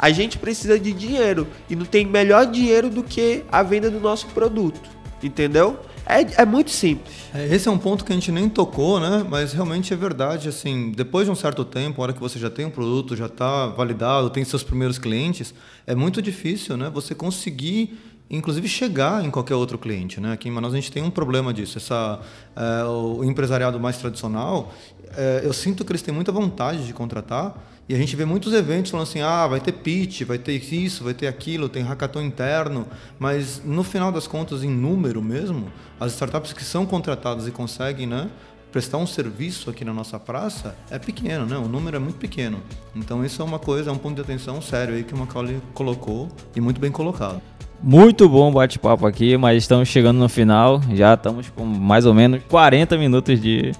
A 0.03 0.11
gente 0.11 0.37
precisa 0.37 0.81
de 0.81 0.93
dinheiro 0.93 1.47
e 1.71 1.77
não 1.77 1.87
tem 1.87 2.05
melhor 2.05 2.45
dinheiro 2.47 2.91
do 2.91 3.05
que 3.05 3.45
a 3.53 3.63
venda 3.63 3.89
do 3.89 4.01
nosso 4.01 4.27
produto, 4.27 4.81
entendeu? 5.23 5.79
É, 6.05 6.43
é 6.43 6.45
muito 6.45 6.73
simples. 6.73 7.15
É, 7.33 7.47
esse 7.55 7.69
é 7.69 7.71
um 7.71 7.79
ponto 7.79 8.05
que 8.05 8.11
a 8.11 8.15
gente 8.17 8.33
nem 8.33 8.49
tocou, 8.49 8.99
né? 8.99 9.25
Mas 9.31 9.53
realmente 9.53 9.95
é 9.95 9.97
verdade. 9.97 10.49
Assim, 10.49 10.91
depois 10.91 11.27
de 11.27 11.31
um 11.31 11.37
certo 11.37 11.65
tempo, 11.65 12.01
a 12.01 12.03
hora 12.03 12.13
que 12.13 12.19
você 12.19 12.37
já 12.37 12.51
tem 12.51 12.67
um 12.67 12.71
produto, 12.71 13.15
já 13.15 13.27
está 13.27 13.69
validado, 13.69 14.29
tem 14.29 14.45
seus 14.45 14.65
primeiros 14.65 14.99
clientes, 14.99 15.55
é 15.87 15.95
muito 15.95 16.21
difícil, 16.21 16.77
né? 16.77 16.91
Você 16.93 17.15
conseguir 17.15 17.97
inclusive 18.29 18.67
chegar 18.67 19.23
em 19.25 19.31
qualquer 19.31 19.55
outro 19.55 19.79
cliente. 19.79 20.19
Né? 20.19 20.33
Aqui 20.33 20.49
em 20.49 20.51
Manaus 20.51 20.73
a 20.73 20.77
gente 20.77 20.91
tem 20.91 21.03
um 21.03 21.11
problema 21.11 21.53
disso. 21.53 21.77
Essa, 21.77 22.19
é, 22.57 22.83
o 22.85 23.23
empresariado 23.23 23.79
mais 23.79 23.99
tradicional, 23.99 24.73
é, 25.15 25.43
eu 25.45 25.53
sinto 25.53 25.85
que 25.85 25.93
eles 25.93 26.01
têm 26.01 26.15
muita 26.15 26.33
vontade 26.33 26.87
de 26.87 26.95
contratar, 26.95 27.55
e 27.89 27.95
a 27.95 27.99
gente 27.99 28.15
vê 28.15 28.25
muitos 28.25 28.53
eventos 28.53 28.91
falando 28.91 29.07
assim, 29.07 29.21
ah, 29.21 29.47
vai 29.47 29.61
ter 29.61 29.73
pitch, 29.73 30.23
vai 30.23 30.39
ter 30.39 30.55
isso, 30.55 31.05
vai 31.05 31.15
ter 31.15 31.27
aquilo, 31.27 31.69
tem 31.69 31.83
hackathon 31.83 32.23
interno, 32.23 32.87
mas 33.19 33.61
no 33.65 33.83
final 33.83 34.13
das 34.13 34.27
contas, 34.27 34.63
em 34.63 34.71
número 34.71 35.21
mesmo, 35.21 35.67
as 35.99 36.13
startups 36.13 36.53
que 36.53 36.65
são 36.65 36.87
contratadas 36.87 37.47
e 37.47 37.51
conseguem, 37.51 38.07
né, 38.07 38.31
prestar 38.71 38.97
um 38.97 39.07
serviço 39.07 39.69
aqui 39.69 39.85
na 39.85 39.93
nossa 39.93 40.19
praça 40.19 40.75
é 40.91 40.99
pequeno, 40.99 41.45
né? 41.45 41.59
O 41.59 41.69
número 41.69 41.97
é 41.97 42.01
muito 42.01 42.17
pequeno. 42.17 42.59
Então 42.97 43.23
isso 43.23 43.43
é 43.43 43.45
uma 43.45 43.59
coisa, 43.59 43.91
é 43.91 43.93
um 43.93 43.99
ponto 43.99 44.15
de 44.15 44.23
atenção 44.23 44.63
sério 44.63 44.95
aí 44.95 45.05
que 45.05 45.13
o 45.13 45.19
Macaulay 45.19 45.61
colocou 45.75 46.31
e 46.57 46.61
muito 46.61 46.81
bem 46.81 46.91
colocado. 46.91 47.43
Muito 47.83 48.29
bom 48.29 48.51
bate-papo 48.51 49.07
aqui, 49.07 49.37
mas 49.37 49.65
estamos 49.65 49.89
chegando 49.89 50.19
no 50.19 50.29
final. 50.29 50.81
Já 50.95 51.15
estamos 51.15 51.51
com 51.51 51.65
mais 51.65 52.07
ou 52.07 52.15
menos 52.15 52.43
40 52.49 52.97
minutos 52.97 53.41
de, 53.41 53.73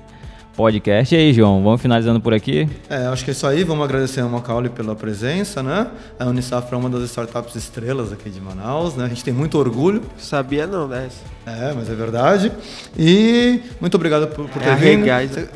podcast. 0.57 1.15
E 1.15 1.19
aí, 1.19 1.33
João, 1.33 1.63
vamos 1.63 1.81
finalizando 1.81 2.21
por 2.21 2.35
aqui? 2.35 2.69
É, 2.89 3.07
acho 3.07 3.25
que 3.25 3.31
é 3.31 3.33
isso 3.33 3.47
aí. 3.47 3.65
Vamos 3.65 3.85
agradecer 3.85 4.21
ao 4.21 4.29
Macaulay 4.29 4.71
pela 4.71 4.95
presença, 4.95 5.63
né? 5.63 5.87
A 6.19 6.27
Unisafra 6.27 6.77
é 6.77 6.79
uma 6.79 6.91
das 6.91 7.05
startups 7.05 7.55
estrelas 7.55 8.13
aqui 8.13 8.29
de 8.31 8.41
Manaus, 8.41 8.95
né? 8.95 9.05
A 9.05 9.09
gente 9.09 9.25
tem 9.25 9.33
muito 9.33 9.59
orgulho. 9.59 10.03
Sabia 10.19 10.67
não, 10.67 10.87
né? 10.87 11.09
É, 11.47 11.73
mas 11.75 11.89
é 11.89 11.95
verdade. 11.95 12.53
E 12.99 13.61
muito 13.81 13.95
obrigado 13.95 14.29
por, 14.29 14.49
por 14.49 14.63
ter 14.63 14.69
é 14.69 14.77
vindo. 14.77 15.07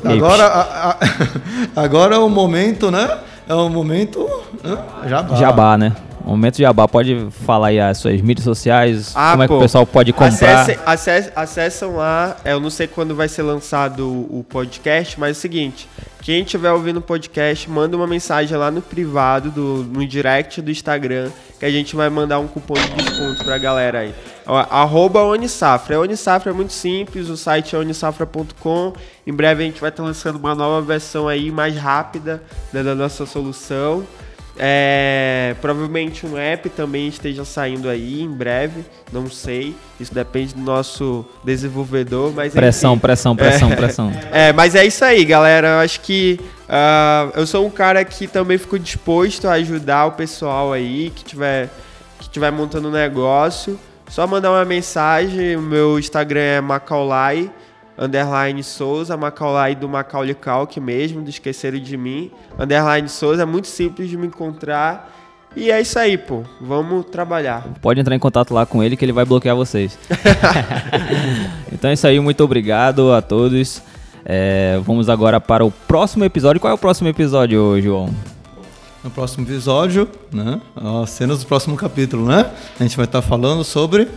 Agora, 0.03 0.45
a, 0.45 0.91
a, 0.91 0.97
agora 1.83 2.15
é 2.15 2.19
o 2.19 2.29
momento, 2.29 2.91
né? 2.91 3.19
É 3.47 3.53
o 3.53 3.69
momento... 3.69 4.27
Né? 4.63 4.77
Jabá. 5.07 5.35
Jabá, 5.35 5.77
né? 5.77 5.93
Momento 6.27 6.55
de 6.57 6.63
Jabá, 6.63 6.87
pode 6.87 7.27
falar 7.45 7.67
aí 7.67 7.79
as 7.79 7.97
suas 7.99 8.19
mídias 8.21 8.43
sociais, 8.43 9.13
Ah, 9.15 9.31
como 9.31 9.43
é 9.43 9.47
que 9.47 9.53
pô, 9.53 9.57
o 9.57 9.61
pessoal 9.61 9.85
pode 9.85 10.11
comprar. 10.13 10.61
Acessem, 10.61 10.77
acess- 10.85 11.31
acessam 11.35 11.95
lá, 11.95 12.35
é, 12.43 12.53
eu 12.53 12.59
não 12.59 12.69
sei 12.69 12.85
quando 12.87 13.15
vai 13.15 13.27
ser 13.27 13.43
lançado 13.43 14.07
o, 14.07 14.43
podcast, 14.47 15.19
mas 15.19 15.29
é 15.29 15.31
o 15.31 15.35
seguinte, 15.35 15.87
quem 16.21 16.41
estiver 16.43 16.71
ouvindo 16.71 16.97
o 16.97 17.01
podcast, 17.01 17.69
manda 17.69 17.95
uma 17.95 18.07
mensagem 18.07 18.57
lá 18.57 18.69
no 18.69 18.81
privado, 18.81 19.49
do, 19.49 19.83
no 19.89 20.05
direct 20.05 20.61
do 20.61 20.69
Instagram, 20.69 21.29
que 21.59 21.65
a 21.65 21.71
gente 21.71 21.95
vai 21.95 22.09
mandar 22.09 22.39
um 22.39 22.47
cupom 22.47 22.73
de 22.75 22.89
desconto 23.03 23.43
pra 23.45 23.57
galera 23.57 23.99
aí. 23.99 24.13
Ó, 24.45 24.55
Arroba 24.69 25.23
Unisafra. 25.23 25.95
A 25.95 25.99
Unisafra 26.01 26.51
é 26.51 26.53
muito 26.53 26.71
simples, 26.73 27.29
o 27.29 27.37
site 27.37 27.75
é 27.75 27.79
unisafra.com. 27.79 28.93
Em 29.25 29.33
breve 29.33 29.63
a 29.63 29.65
gente 29.65 29.79
vai 29.81 29.89
estar 29.89 30.03
lançando 30.03 30.35
uma 30.37 30.53
nova 30.53 30.81
versão 30.85 31.27
aí, 31.27 31.49
mais 31.51 31.75
rápida, 31.77 32.43
né, 32.71 32.83
da 32.83 32.93
nossa 32.93 33.25
solução. 33.25 34.03
É, 34.59 35.55
provavelmente 35.61 36.25
um 36.25 36.35
app 36.37 36.69
também 36.69 37.07
esteja 37.07 37.45
saindo 37.45 37.87
aí 37.87 38.21
em 38.21 38.29
breve, 38.29 38.83
não 39.11 39.29
sei. 39.29 39.75
Isso 39.99 40.13
depende 40.13 40.55
do 40.55 40.61
nosso 40.61 41.25
desenvolvedor, 41.43 42.33
mas 42.33 42.53
Pressão, 42.53 42.93
enfim. 42.93 43.01
pressão, 43.01 43.35
pressão, 43.35 43.69
pressão. 43.71 44.11
É, 44.31 44.51
mas 44.53 44.75
é 44.75 44.85
isso 44.85 45.03
aí, 45.05 45.23
galera. 45.23 45.67
Eu 45.67 45.79
acho 45.79 46.01
que 46.01 46.39
ah, 46.67 47.29
eu 47.35 47.47
sou 47.47 47.65
um 47.65 47.69
cara 47.69 48.03
que 48.03 48.27
também 48.27 48.57
fico 48.57 48.77
disposto 48.77 49.47
a 49.47 49.53
ajudar 49.53 50.07
o 50.07 50.11
pessoal 50.11 50.73
aí 50.73 51.11
que 51.15 51.23
tiver, 51.23 51.69
que 52.19 52.29
tiver 52.29 52.51
montando 52.51 52.89
um 52.89 52.91
negócio. 52.91 53.79
Só 54.09 54.25
mandar 54.25 54.51
uma 54.51 54.65
mensagem. 54.65 55.55
O 55.55 55.61
meu 55.61 55.99
Instagram 55.99 56.41
é 56.41 56.61
Macaulay, 56.61 57.49
underline 57.97 58.63
Souza, 58.63 59.17
Macaulay 59.17 59.75
do 59.75 59.89
Macaulay 59.89 60.35
Calc 60.35 60.77
mesmo, 60.77 61.21
do 61.21 61.29
Esqueceram 61.29 61.79
de 61.79 61.97
Mim. 61.97 62.31
Underline 62.59 63.09
Souza, 63.09 63.43
é 63.43 63.45
muito 63.45 63.67
simples 63.67 64.09
de 64.09 64.17
me 64.17 64.27
encontrar. 64.27 65.13
E 65.55 65.71
é 65.71 65.81
isso 65.81 65.97
aí, 65.97 66.17
pô. 66.17 66.43
Vamos 66.61 67.05
trabalhar. 67.05 67.65
Pode 67.81 67.99
entrar 67.99 68.15
em 68.15 68.19
contato 68.19 68.53
lá 68.53 68.65
com 68.65 68.83
ele 68.83 68.95
que 68.95 69.03
ele 69.03 69.11
vai 69.11 69.25
bloquear 69.25 69.55
vocês. 69.55 69.97
então 71.71 71.89
é 71.89 71.93
isso 71.93 72.05
aí, 72.05 72.19
muito 72.19 72.43
obrigado 72.43 73.11
a 73.11 73.21
todos. 73.21 73.81
É, 74.23 74.79
vamos 74.83 75.09
agora 75.09 75.39
para 75.39 75.65
o 75.65 75.71
próximo 75.71 76.25
episódio. 76.25 76.59
Qual 76.59 76.69
é 76.69 76.73
o 76.73 76.77
próximo 76.77 77.07
episódio, 77.07 77.81
João? 77.81 78.13
No 79.01 79.09
próximo 79.09 79.45
episódio, 79.45 80.07
né? 80.33 80.59
As 80.75 81.11
cenas 81.11 81.39
do 81.39 81.45
próximo 81.45 81.77
capítulo, 81.77 82.25
né? 82.27 82.51
A 82.77 82.83
gente 82.83 82.97
vai 82.97 83.05
estar 83.05 83.21
falando 83.21 83.63
sobre 83.63 84.07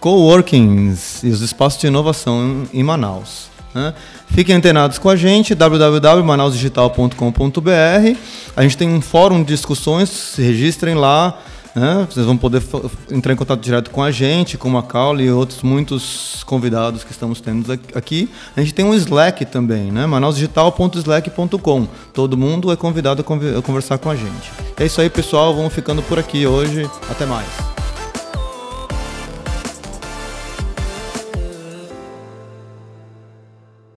coworkings 0.00 1.22
e 1.24 1.28
os 1.30 1.40
espaços 1.40 1.80
de 1.80 1.86
inovação 1.86 2.64
em, 2.72 2.82
Manaus. 2.82 3.46
Né? 3.74 3.94
Fiquem 4.28 4.54
antenados 4.56 4.98
com 4.98 5.08
a 5.10 5.16
gente, 5.16 5.54
www.manausdigital.com.br. 5.54 8.16
A 8.56 8.62
gente 8.62 8.76
tem 8.76 8.88
um 8.88 9.00
fórum 9.00 9.42
de 9.42 9.54
discussões, 9.54 10.08
se 10.08 10.42
registrem 10.42 10.94
lá. 10.94 11.38
Né? 11.74 12.06
Vocês 12.10 12.24
vão 12.24 12.38
poder 12.38 12.62
entrar 13.10 13.34
em 13.34 13.36
contato 13.36 13.60
direto 13.60 13.90
com 13.90 14.02
a 14.02 14.10
gente, 14.10 14.56
com 14.56 14.66
o 14.68 14.72
Macaulay 14.72 15.26
e 15.26 15.30
outros 15.30 15.62
muitos 15.62 16.42
convidados 16.44 17.04
que 17.04 17.12
estamos 17.12 17.38
tendo 17.38 17.70
aqui-. 17.94 18.30
A 18.56 18.62
gente 18.62 18.72
tem 18.72 18.82
um 18.82 18.94
Slack 18.94 19.44
também, 19.44 19.92
né? 19.92 20.06
manausdigital.slack.com. 20.06 21.86
Todo 22.14 22.34
mundo 22.34 22.72
é 22.72 22.76
convidado 22.76 23.20
a 23.20 23.24
convi- 23.24 23.54
a 23.58 23.60
conversar 23.60 23.98
com 23.98 24.08
a 24.08 24.16
gente. 24.16 24.50
É 24.78 24.86
isso 24.86 25.02
aí, 25.02 25.10
pessoal. 25.10 25.54
Vamos 25.54 25.74
ficando 25.74 26.00
por 26.02 26.18
aqui 26.18 26.46
hoje. 26.46 26.88
Até 27.10 27.26
mais. 27.26 27.75